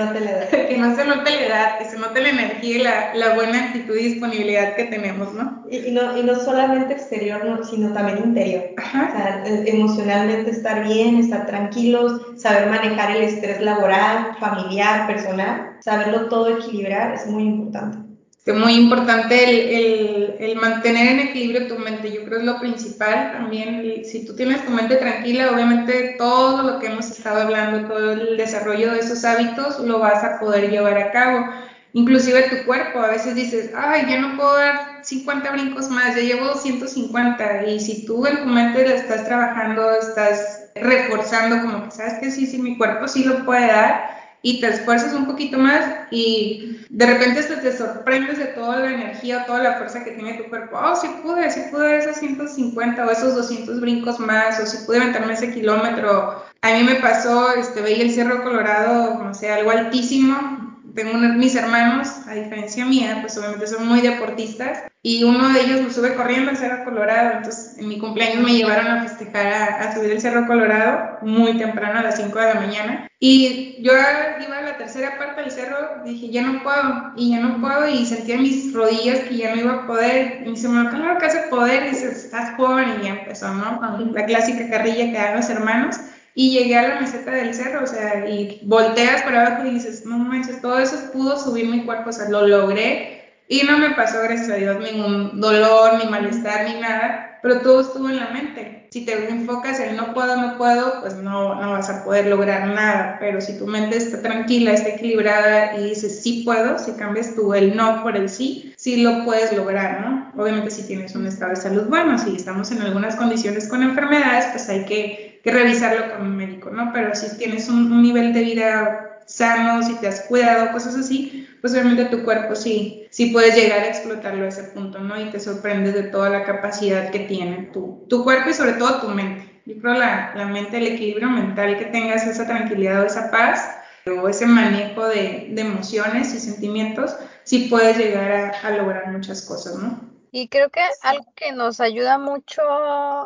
Que 0.50 0.76
no. 0.78 0.90
Que 0.90 0.96
se 0.96 1.08
note 1.08 1.30
la 1.30 1.46
edad, 1.46 1.78
que 1.78 1.84
se 1.84 1.98
note 1.98 2.20
la 2.20 2.28
energía 2.30 2.76
y 2.76 2.82
la, 2.82 3.14
la 3.14 3.34
buena 3.34 3.64
actitud 3.64 3.96
y 3.96 4.14
disponibilidad 4.14 4.74
que 4.74 4.84
tenemos, 4.84 5.32
¿no? 5.34 5.64
Y, 5.70 5.90
no, 5.90 6.18
y 6.18 6.22
no 6.22 6.34
solamente 6.34 6.94
exterior, 6.94 7.44
no, 7.44 7.62
sino 7.64 7.92
también 7.92 8.18
interior. 8.18 8.64
Ajá. 8.76 9.08
O 9.08 9.16
sea, 9.16 9.42
e, 9.46 9.70
emocionalmente 9.70 10.50
estar 10.50 10.82
bien, 10.84 11.18
estar 11.18 11.46
tranquilos, 11.46 12.20
saber 12.36 12.68
manejar 12.68 13.16
el 13.16 13.22
estrés 13.22 13.60
laboral, 13.60 14.36
familiar, 14.40 15.06
personal, 15.06 15.76
saberlo 15.80 16.28
todo 16.28 16.58
equilibrar 16.58 17.14
es 17.14 17.26
muy 17.26 17.44
importante 17.44 18.07
es 18.46 18.54
muy 18.54 18.74
importante 18.74 19.44
el, 19.44 19.58
el, 19.68 20.36
el, 20.38 20.56
mantener 20.56 21.08
en 21.08 21.20
equilibrio 21.28 21.66
tu 21.66 21.78
mente, 21.78 22.10
yo 22.10 22.24
creo 22.24 22.38
es 22.38 22.44
lo 22.44 22.58
principal 22.58 23.32
también, 23.32 24.04
si 24.04 24.24
tú 24.24 24.34
tienes 24.34 24.64
tu 24.64 24.70
mente 24.70 24.96
tranquila, 24.96 25.50
obviamente 25.52 26.14
todo 26.16 26.62
lo 26.62 26.78
que 26.78 26.86
hemos 26.86 27.10
estado 27.10 27.42
hablando, 27.42 27.86
todo 27.86 28.12
el 28.12 28.36
desarrollo 28.38 28.92
de 28.92 29.00
esos 29.00 29.24
hábitos 29.24 29.78
lo 29.80 29.98
vas 29.98 30.24
a 30.24 30.40
poder 30.40 30.70
llevar 30.70 30.96
a 30.96 31.10
cabo, 31.10 31.46
inclusive 31.92 32.48
tu 32.48 32.64
cuerpo, 32.64 33.00
a 33.00 33.08
veces 33.08 33.34
dices, 33.34 33.70
ay, 33.76 34.06
ya 34.08 34.18
no 34.18 34.36
puedo 34.36 34.56
dar 34.56 35.00
50 35.02 35.50
brincos 35.52 35.90
más, 35.90 36.16
ya 36.16 36.22
llevo 36.22 36.46
250, 36.46 37.66
y 37.66 37.80
si 37.80 38.06
tú 38.06 38.26
en 38.26 38.44
tu 38.44 38.46
mente 38.46 38.86
la 38.86 38.94
estás 38.94 39.24
trabajando, 39.26 39.90
estás 39.92 40.70
reforzando 40.74 41.60
como 41.60 41.84
que 41.84 41.90
sabes 41.90 42.14
que 42.14 42.30
sí, 42.30 42.46
sí, 42.46 42.58
mi 42.58 42.78
cuerpo 42.78 43.08
sí 43.08 43.24
lo 43.24 43.44
puede 43.44 43.66
dar, 43.66 44.17
y 44.42 44.60
te 44.60 44.68
esfuerzas 44.68 45.12
un 45.12 45.26
poquito 45.26 45.58
más 45.58 45.84
y 46.10 46.78
de 46.88 47.06
repente 47.06 47.42
te 47.42 47.76
sorprendes 47.76 48.38
de 48.38 48.46
toda 48.46 48.78
la 48.78 48.92
energía 48.92 49.44
toda 49.46 49.62
la 49.62 49.74
fuerza 49.74 50.04
que 50.04 50.12
tiene 50.12 50.34
tu 50.34 50.48
cuerpo. 50.48 50.78
Oh, 50.78 50.94
sí 50.94 51.08
pude, 51.22 51.50
sí 51.50 51.62
pude 51.70 51.98
esos 51.98 52.16
150 52.16 53.04
o 53.04 53.10
esos 53.10 53.34
200 53.34 53.80
brincos 53.80 54.18
más, 54.20 54.60
o 54.60 54.66
si 54.66 54.86
pude 54.86 54.98
aventarme 54.98 55.34
ese 55.34 55.52
kilómetro. 55.52 56.44
A 56.62 56.72
mí 56.72 56.82
me 56.82 56.96
pasó, 56.96 57.54
este, 57.54 57.82
veía 57.82 58.04
el 58.04 58.12
Cerro 58.12 58.42
Colorado, 58.42 59.22
no 59.22 59.34
sé, 59.34 59.50
algo 59.50 59.70
altísimo, 59.70 60.57
tengo 60.94 61.18
mis 61.18 61.54
hermanos, 61.54 62.08
a 62.26 62.34
diferencia 62.34 62.84
mía, 62.84 63.18
pues 63.20 63.36
obviamente 63.38 63.66
son 63.66 63.86
muy 63.86 64.00
deportistas 64.00 64.84
y 65.02 65.22
uno 65.24 65.48
de 65.52 65.60
ellos 65.60 65.82
me 65.82 65.90
sube 65.90 66.14
corriendo 66.14 66.50
al 66.50 66.56
Cerro 66.56 66.84
Colorado, 66.84 67.38
entonces 67.38 67.78
en 67.78 67.88
mi 67.88 67.98
cumpleaños 67.98 68.44
me 68.44 68.52
llevaron 68.52 68.88
a 68.88 69.02
festejar 69.02 69.46
a, 69.80 69.94
subir 69.94 70.10
el 70.10 70.20
Cerro 70.20 70.46
Colorado 70.46 71.18
muy 71.22 71.56
temprano 71.56 72.00
a 72.00 72.02
las 72.02 72.16
5 72.16 72.38
de 72.38 72.54
la 72.54 72.60
mañana. 72.60 73.08
Y 73.20 73.76
yo 73.82 73.92
iba 73.92 74.58
a 74.58 74.62
la 74.62 74.76
tercera 74.76 75.18
parte 75.18 75.40
del 75.40 75.50
cerro, 75.50 76.04
dije 76.04 76.30
ya 76.30 76.42
no 76.42 76.62
puedo 76.62 77.12
y 77.16 77.30
ya 77.30 77.40
no 77.40 77.60
puedo 77.60 77.88
y 77.88 78.06
sentía 78.06 78.38
mis 78.38 78.72
rodillas 78.72 79.20
que 79.20 79.36
ya 79.36 79.54
no 79.54 79.60
iba 79.60 79.72
a 79.72 79.86
poder. 79.86 80.42
Y 80.46 80.50
me 80.50 80.90
claro 80.90 81.18
que 81.18 81.26
hace 81.26 81.48
poder 81.48 81.86
y 81.86 81.90
dices 81.90 82.24
estás 82.24 82.54
joven 82.56 83.00
y 83.00 83.04
ya 83.04 83.10
empezó, 83.10 83.52
¿no? 83.54 83.80
la 84.12 84.24
clásica 84.24 84.68
carrilla 84.70 85.06
que 85.06 85.18
dan 85.18 85.36
los 85.36 85.50
hermanos 85.50 85.96
y 86.38 86.52
llegué 86.52 86.76
a 86.76 86.88
la 86.88 87.00
meseta 87.00 87.32
del 87.32 87.52
cerro, 87.52 87.82
o 87.82 87.86
sea, 87.88 88.28
y 88.28 88.60
volteas 88.62 89.22
para 89.22 89.44
abajo 89.44 89.66
y 89.66 89.70
dices, 89.70 90.06
no 90.06 90.18
manches, 90.18 90.62
todo 90.62 90.78
eso 90.78 91.10
pudo 91.12 91.36
subir 91.36 91.66
mi 91.66 91.84
cuerpo, 91.84 92.10
o 92.10 92.12
sea, 92.12 92.28
lo 92.28 92.46
logré 92.46 93.40
y 93.48 93.62
no 93.64 93.76
me 93.76 93.90
pasó, 93.90 94.22
gracias 94.22 94.48
a 94.50 94.54
Dios, 94.54 94.76
ningún 94.78 95.40
dolor, 95.40 95.98
ni 95.98 96.08
malestar, 96.08 96.68
ni 96.68 96.80
nada, 96.80 97.40
pero 97.42 97.60
todo 97.62 97.80
estuvo 97.80 98.08
en 98.08 98.18
la 98.18 98.28
mente. 98.28 98.86
Si 98.92 99.04
te 99.04 99.28
enfocas 99.28 99.80
en 99.80 99.96
no 99.96 100.14
puedo, 100.14 100.36
no 100.36 100.56
puedo, 100.56 101.00
pues 101.00 101.16
no, 101.16 101.56
no 101.56 101.72
vas 101.72 101.90
a 101.90 102.04
poder 102.04 102.26
lograr 102.26 102.68
nada, 102.68 103.16
pero 103.18 103.40
si 103.40 103.58
tu 103.58 103.66
mente 103.66 103.96
está 103.96 104.22
tranquila, 104.22 104.74
está 104.74 104.90
equilibrada 104.90 105.76
y 105.76 105.88
dices 105.88 106.22
sí 106.22 106.42
puedo, 106.44 106.78
si 106.78 106.92
cambias 106.92 107.34
tú 107.34 107.52
el 107.52 107.76
no 107.76 108.04
por 108.04 108.16
el 108.16 108.28
sí, 108.28 108.72
sí 108.76 109.02
lo 109.02 109.24
puedes 109.24 109.52
lograr, 109.56 110.02
¿no? 110.02 110.32
Obviamente 110.40 110.70
si 110.70 110.86
tienes 110.86 111.16
un 111.16 111.26
estado 111.26 111.50
de 111.50 111.56
salud 111.56 111.86
bueno, 111.88 112.16
si 112.16 112.36
estamos 112.36 112.70
en 112.70 112.80
algunas 112.82 113.16
condiciones 113.16 113.66
con 113.66 113.82
enfermedades, 113.82 114.46
pues 114.52 114.68
hay 114.68 114.84
que 114.84 115.27
que 115.42 115.52
revisarlo 115.52 116.12
con 116.12 116.26
un 116.26 116.36
médico, 116.36 116.70
¿no? 116.70 116.92
Pero 116.92 117.14
si 117.14 117.36
tienes 117.36 117.68
un, 117.68 118.02
nivel 118.02 118.32
de 118.32 118.42
vida 118.42 119.20
sano, 119.26 119.82
si 119.82 119.94
te 119.96 120.08
has 120.08 120.22
cuidado, 120.22 120.72
cosas 120.72 120.96
así, 120.96 121.46
pues 121.60 121.72
obviamente 121.74 122.06
tu 122.06 122.24
cuerpo 122.24 122.54
sí, 122.54 123.06
sí 123.10 123.26
puedes 123.26 123.54
llegar 123.54 123.80
a 123.80 123.88
explotarlo 123.88 124.44
a 124.44 124.48
ese 124.48 124.64
punto, 124.64 125.00
¿no? 125.00 125.20
Y 125.20 125.30
te 125.30 125.40
sorprendes 125.40 125.94
de 125.94 126.04
toda 126.04 126.30
la 126.30 126.44
capacidad 126.44 127.10
que 127.10 127.20
tiene 127.20 127.70
tu, 127.72 128.06
tu 128.08 128.24
cuerpo 128.24 128.50
y 128.50 128.54
sobre 128.54 128.72
todo 128.72 129.00
tu 129.00 129.08
mente. 129.08 129.60
Yo 129.66 129.78
creo 129.80 129.94
la, 129.94 130.32
la 130.34 130.46
mente, 130.46 130.78
el 130.78 130.86
equilibrio 130.86 131.28
mental, 131.28 131.76
que 131.76 131.86
tengas 131.86 132.26
esa 132.26 132.46
tranquilidad 132.46 133.02
o 133.02 133.06
esa 133.06 133.30
paz 133.30 133.76
o 134.06 134.28
ese 134.28 134.46
manejo 134.46 135.06
de, 135.06 135.48
de 135.50 135.60
emociones 135.60 136.34
y 136.34 136.40
sentimientos, 136.40 137.14
sí 137.44 137.66
puedes 137.68 137.98
llegar 137.98 138.32
a, 138.32 138.48
a 138.66 138.70
lograr 138.70 139.12
muchas 139.12 139.42
cosas, 139.42 139.76
¿no? 139.76 140.07
Y 140.32 140.48
creo 140.48 140.70
que 140.70 140.80
algo 141.02 141.32
que 141.34 141.52
nos 141.52 141.80
ayuda 141.80 142.18
mucho, 142.18 142.62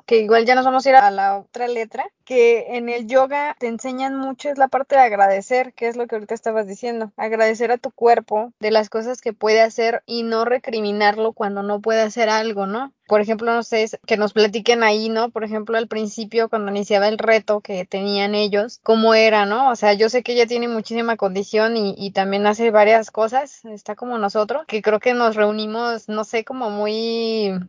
que 0.07 0.19
igual 0.19 0.47
ya 0.47 0.55
nos 0.55 0.65
vamos 0.65 0.87
a 0.87 0.91
ir 0.91 0.97
a 0.97 1.11
la 1.11 1.39
otra 1.39 1.69
letra, 1.69 2.07
que 2.33 2.79
en 2.79 2.89
el 2.89 3.07
yoga 3.09 3.55
te 3.59 3.67
enseñan 3.67 4.17
mucho 4.17 4.49
es 4.49 4.57
la 4.57 4.69
parte 4.69 4.95
de 4.95 5.03
agradecer, 5.03 5.75
que 5.75 5.89
es 5.89 5.97
lo 5.97 6.07
que 6.07 6.15
ahorita 6.15 6.33
estabas 6.33 6.67
diciendo, 6.67 7.13
agradecer 7.19 7.71
a 7.71 7.77
tu 7.77 7.91
cuerpo 7.91 8.55
de 8.59 8.71
las 8.71 8.89
cosas 8.89 9.21
que 9.21 9.35
puede 9.35 9.61
hacer 9.61 10.03
y 10.07 10.23
no 10.23 10.47
recriminarlo 10.47 11.35
cuando 11.35 11.63
no 11.63 11.83
puede 11.83 12.01
hacer 12.01 12.31
algo, 12.31 12.67
¿no? 12.67 12.91
Por 13.07 13.21
ejemplo, 13.21 13.53
no 13.53 13.63
sé, 13.63 13.87
que 14.07 14.17
nos 14.17 14.33
platiquen 14.33 14.83
ahí, 14.83 15.11
¿no? 15.11 15.29
Por 15.29 15.45
ejemplo, 15.45 15.77
al 15.77 15.89
principio, 15.89 16.49
cuando 16.49 16.71
iniciaba 16.71 17.07
el 17.09 17.19
reto 17.19 17.61
que 17.61 17.85
tenían 17.85 18.35
ellos, 18.35 18.81
cómo 18.83 19.13
era, 19.13 19.45
¿no? 19.45 19.71
O 19.71 19.77
sea, 19.77 19.93
yo 19.93 20.09
sé 20.09 20.23
que 20.23 20.33
ella 20.33 20.47
tiene 20.47 20.69
muchísima 20.69 21.19
condición 21.19 21.77
y, 21.77 22.13
también 22.13 22.47
hace 22.47 22.71
varias 22.71 23.11
cosas, 23.11 23.63
está 23.67 23.95
como 23.95 24.17
nosotros, 24.17 24.63
que 24.67 24.81
creo 24.81 25.01
que 25.01 25.13
nos 25.13 25.37
reunimos, 25.37 26.09
no 26.09 26.25
sé, 26.25 26.45
como 26.47 26.71
muy 26.71 27.61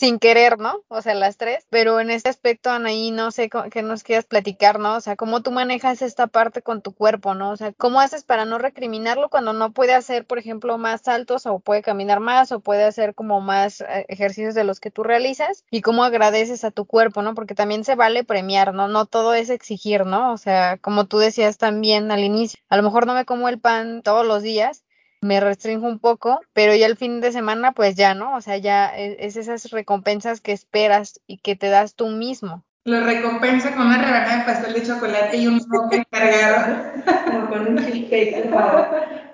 sin 0.00 0.18
querer, 0.18 0.58
¿no? 0.58 0.82
O 0.88 1.02
sea, 1.02 1.14
las 1.14 1.36
tres, 1.36 1.66
pero 1.68 2.00
en 2.00 2.10
este 2.10 2.30
aspecto, 2.30 2.70
Anaí, 2.70 3.10
no 3.10 3.30
sé 3.30 3.50
qué 3.70 3.82
nos 3.82 4.02
quieras 4.02 4.24
platicar, 4.24 4.78
¿no? 4.78 4.96
O 4.96 5.00
sea, 5.00 5.14
cómo 5.14 5.42
tú 5.42 5.50
manejas 5.50 6.00
esta 6.00 6.26
parte 6.26 6.62
con 6.62 6.80
tu 6.80 6.94
cuerpo, 6.94 7.34
¿no? 7.34 7.50
O 7.50 7.56
sea, 7.58 7.72
cómo 7.72 8.00
haces 8.00 8.24
para 8.24 8.46
no 8.46 8.56
recriminarlo 8.56 9.28
cuando 9.28 9.52
no 9.52 9.72
puede 9.72 9.92
hacer, 9.92 10.24
por 10.24 10.38
ejemplo, 10.38 10.78
más 10.78 11.02
saltos 11.02 11.44
o 11.44 11.58
puede 11.58 11.82
caminar 11.82 12.20
más 12.20 12.50
o 12.50 12.60
puede 12.60 12.84
hacer 12.84 13.14
como 13.14 13.42
más 13.42 13.82
eh, 13.82 14.06
ejercicios 14.08 14.54
de 14.54 14.64
los 14.64 14.80
que 14.80 14.90
tú 14.90 15.02
realizas 15.02 15.64
y 15.70 15.82
cómo 15.82 16.02
agradeces 16.02 16.64
a 16.64 16.70
tu 16.70 16.86
cuerpo, 16.86 17.20
¿no? 17.20 17.34
Porque 17.34 17.54
también 17.54 17.84
se 17.84 17.94
vale 17.94 18.24
premiar, 18.24 18.72
¿no? 18.72 18.88
No 18.88 19.04
todo 19.04 19.34
es 19.34 19.50
exigir, 19.50 20.06
¿no? 20.06 20.32
O 20.32 20.38
sea, 20.38 20.78
como 20.78 21.06
tú 21.06 21.18
decías 21.18 21.58
también 21.58 22.10
al 22.10 22.20
inicio, 22.20 22.58
a 22.70 22.78
lo 22.78 22.82
mejor 22.82 23.06
no 23.06 23.14
me 23.14 23.26
como 23.26 23.50
el 23.50 23.60
pan 23.60 24.02
todos 24.02 24.26
los 24.26 24.42
días, 24.42 24.82
me 25.20 25.40
restringo 25.40 25.86
un 25.86 25.98
poco, 25.98 26.40
pero 26.52 26.74
ya 26.74 26.86
el 26.86 26.96
fin 26.96 27.20
de 27.20 27.32
semana 27.32 27.72
pues 27.72 27.94
ya, 27.94 28.14
¿no? 28.14 28.36
O 28.36 28.40
sea, 28.40 28.56
ya 28.56 28.96
e, 28.96 29.16
es, 29.20 29.36
esas 29.36 29.70
recompensas 29.70 30.40
que 30.40 30.52
esperas 30.52 31.20
y 31.26 31.38
que 31.38 31.56
te 31.56 31.68
das 31.68 31.94
tú 31.94 32.08
mismo. 32.08 32.64
Lo 32.84 33.04
recompensa 33.04 33.74
con 33.74 33.86
una 33.86 33.98
rebanada 34.02 34.38
de 34.38 34.44
pastel 34.44 34.72
de 34.72 34.82
chocolate 34.82 35.36
y 35.36 35.46
un 35.46 35.60
soque 35.60 36.02
cargado. 36.10 36.92
Como 37.26 37.48
con 37.48 37.66
un 37.68 37.78
cheesecake, 37.78 38.48
por 38.48 38.52
favor. 38.52 38.86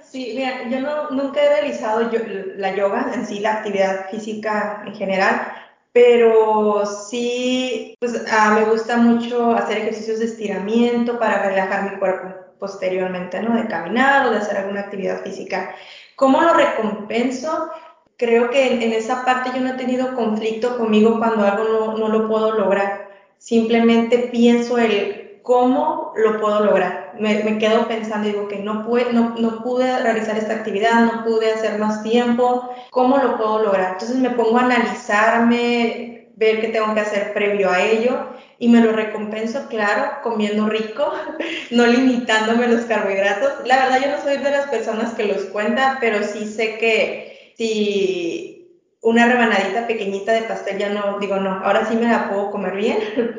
Sí, 0.02 0.32
mira, 0.36 0.68
yo 0.68 0.80
no, 0.80 1.10
nunca 1.10 1.42
he 1.42 1.48
realizado 1.48 2.10
yo, 2.10 2.20
la 2.56 2.74
yoga, 2.74 3.12
en 3.14 3.26
sí 3.26 3.40
la 3.40 3.54
actividad 3.54 4.08
física 4.10 4.82
en 4.86 4.94
general, 4.94 5.48
pero 5.92 6.84
sí, 6.86 7.96
pues 8.00 8.24
ah, 8.30 8.56
me 8.58 8.70
gusta 8.70 8.96
mucho 8.96 9.52
hacer 9.52 9.78
ejercicios 9.78 10.20
de 10.20 10.26
estiramiento 10.26 11.18
para 11.18 11.42
relajar 11.42 11.90
mi 11.90 11.98
cuerpo 11.98 12.45
posteriormente, 12.58 13.40
¿no? 13.42 13.56
De 13.56 13.68
caminar 13.68 14.26
o 14.26 14.30
de 14.30 14.38
hacer 14.38 14.58
alguna 14.58 14.80
actividad 14.80 15.22
física. 15.22 15.74
¿Cómo 16.14 16.40
lo 16.40 16.54
recompenso? 16.54 17.70
Creo 18.16 18.50
que 18.50 18.82
en, 18.84 18.92
esa 18.92 19.24
parte 19.24 19.50
yo 19.54 19.60
no 19.60 19.74
he 19.74 19.76
tenido 19.76 20.14
conflicto 20.14 20.78
conmigo 20.78 21.18
cuando 21.18 21.44
algo 21.44 21.64
no, 21.64 21.98
no 21.98 22.08
lo 22.08 22.28
puedo 22.28 22.52
lograr. 22.52 23.10
Simplemente 23.38 24.30
pienso 24.32 24.78
el 24.78 25.26
cómo 25.46 26.12
lo 26.16 26.40
puedo 26.40 26.64
lograr. 26.64 27.14
Me, 27.20 27.44
me 27.44 27.58
quedo 27.58 27.86
pensando 27.86 28.26
digo 28.26 28.48
que 28.48 28.58
no, 28.58 28.84
pude, 28.84 29.12
no, 29.12 29.36
no 29.38 29.62
pude 29.62 29.98
realizar 30.00 30.36
esta 30.36 30.54
actividad, 30.54 31.04
no 31.04 31.24
pude 31.24 31.52
hacer 31.52 31.78
más 31.78 32.02
tiempo, 32.02 32.68
¿cómo 32.90 33.18
lo 33.18 33.36
puedo 33.36 33.62
lograr? 33.62 33.92
Entonces 33.92 34.16
me 34.16 34.30
pongo 34.30 34.58
a 34.58 34.64
analizarme, 34.64 36.15
ver 36.36 36.60
qué 36.60 36.68
tengo 36.68 36.94
que 36.94 37.00
hacer 37.00 37.32
previo 37.32 37.70
a 37.70 37.82
ello 37.82 38.28
y 38.58 38.68
me 38.68 38.80
lo 38.80 38.92
recompenso, 38.92 39.66
claro, 39.68 40.18
comiendo 40.22 40.68
rico, 40.68 41.12
no 41.70 41.86
limitándome 41.86 42.68
los 42.68 42.82
carbohidratos. 42.82 43.66
La 43.66 43.76
verdad 43.76 44.00
yo 44.02 44.10
no 44.12 44.22
soy 44.22 44.36
de 44.36 44.50
las 44.50 44.68
personas 44.68 45.14
que 45.14 45.24
los 45.24 45.46
cuenta, 45.46 45.98
pero 46.00 46.22
sí 46.22 46.46
sé 46.46 46.78
que 46.78 47.54
si 47.56 48.56
una 49.02 49.26
rebanadita 49.26 49.86
pequeñita 49.86 50.32
de 50.32 50.42
pastel 50.42 50.78
ya 50.78 50.90
no, 50.90 51.18
digo, 51.18 51.36
no, 51.36 51.64
ahora 51.64 51.86
sí 51.86 51.96
me 51.96 52.08
la 52.08 52.28
puedo 52.28 52.50
comer 52.50 52.76
bien. 52.76 52.98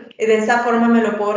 de 0.18 0.38
esa 0.38 0.60
forma 0.60 0.88
me 0.88 1.02
lo 1.02 1.18
puedo 1.18 1.34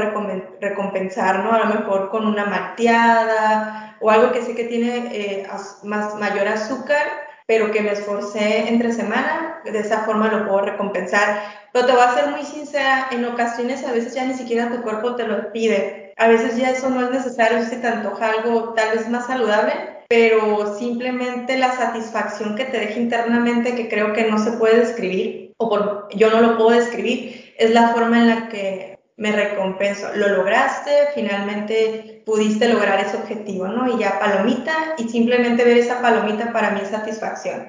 recompensar, 0.61 1.45
¿no? 1.45 1.53
A 1.53 1.59
lo 1.61 1.67
mejor 1.67 2.11
con 2.11 2.27
una 2.27 2.47
malteada 2.47 3.97
o 4.01 4.11
algo 4.11 4.33
que 4.33 4.43
sé 4.43 4.55
que 4.55 4.65
tiene 4.65 5.11
eh, 5.13 5.47
más, 5.85 6.15
mayor 6.15 6.49
azúcar, 6.49 7.30
pero 7.51 7.73
que 7.73 7.81
me 7.81 7.91
esforcé 7.91 8.69
entre 8.69 8.93
semana, 8.93 9.61
de 9.65 9.77
esa 9.77 10.05
forma 10.05 10.29
lo 10.29 10.47
puedo 10.47 10.67
recompensar. 10.67 11.43
Pero 11.73 11.85
te 11.85 11.93
voy 11.93 12.03
a 12.03 12.15
ser 12.15 12.29
muy 12.29 12.45
sincera, 12.45 13.09
en 13.11 13.25
ocasiones 13.25 13.85
a 13.85 13.91
veces 13.91 14.15
ya 14.15 14.25
ni 14.25 14.35
siquiera 14.35 14.71
tu 14.71 14.81
cuerpo 14.83 15.17
te 15.17 15.27
lo 15.27 15.51
pide. 15.51 16.15
A 16.17 16.29
veces 16.29 16.57
ya 16.57 16.71
eso 16.71 16.89
no 16.91 17.03
es 17.03 17.11
necesario 17.11 17.65
si 17.65 17.75
te 17.75 17.89
antoja 17.89 18.31
algo 18.31 18.73
tal 18.75 18.97
vez 18.97 19.09
más 19.09 19.27
saludable, 19.27 19.73
pero 20.09 20.79
simplemente 20.79 21.59
la 21.59 21.73
satisfacción 21.73 22.55
que 22.55 22.67
te 22.67 22.79
deja 22.79 23.01
internamente, 23.01 23.75
que 23.75 23.89
creo 23.89 24.13
que 24.13 24.31
no 24.31 24.39
se 24.39 24.53
puede 24.53 24.79
describir, 24.79 25.53
o 25.57 25.69
por, 25.69 26.07
yo 26.15 26.31
no 26.31 26.41
lo 26.43 26.57
puedo 26.57 26.71
describir, 26.71 27.53
es 27.59 27.73
la 27.73 27.89
forma 27.89 28.19
en 28.19 28.29
la 28.29 28.49
que 28.49 28.90
me 29.21 29.33
recompenso. 29.33 30.09
Lo 30.15 30.29
lograste, 30.29 30.91
finalmente 31.15 32.23
pudiste 32.25 32.69
lograr 32.69 32.99
ese 33.01 33.19
objetivo, 33.19 33.69
¿no? 33.69 33.95
Y 33.95 33.99
ya 34.01 34.19
palomita, 34.19 34.73
y 34.97 35.09
simplemente 35.11 35.63
ver 35.63 35.77
esa 35.77 36.01
palomita 36.01 36.55
para 36.55 36.71
mí 36.71 36.81
es 36.83 36.89
satisfacción. 36.89 37.69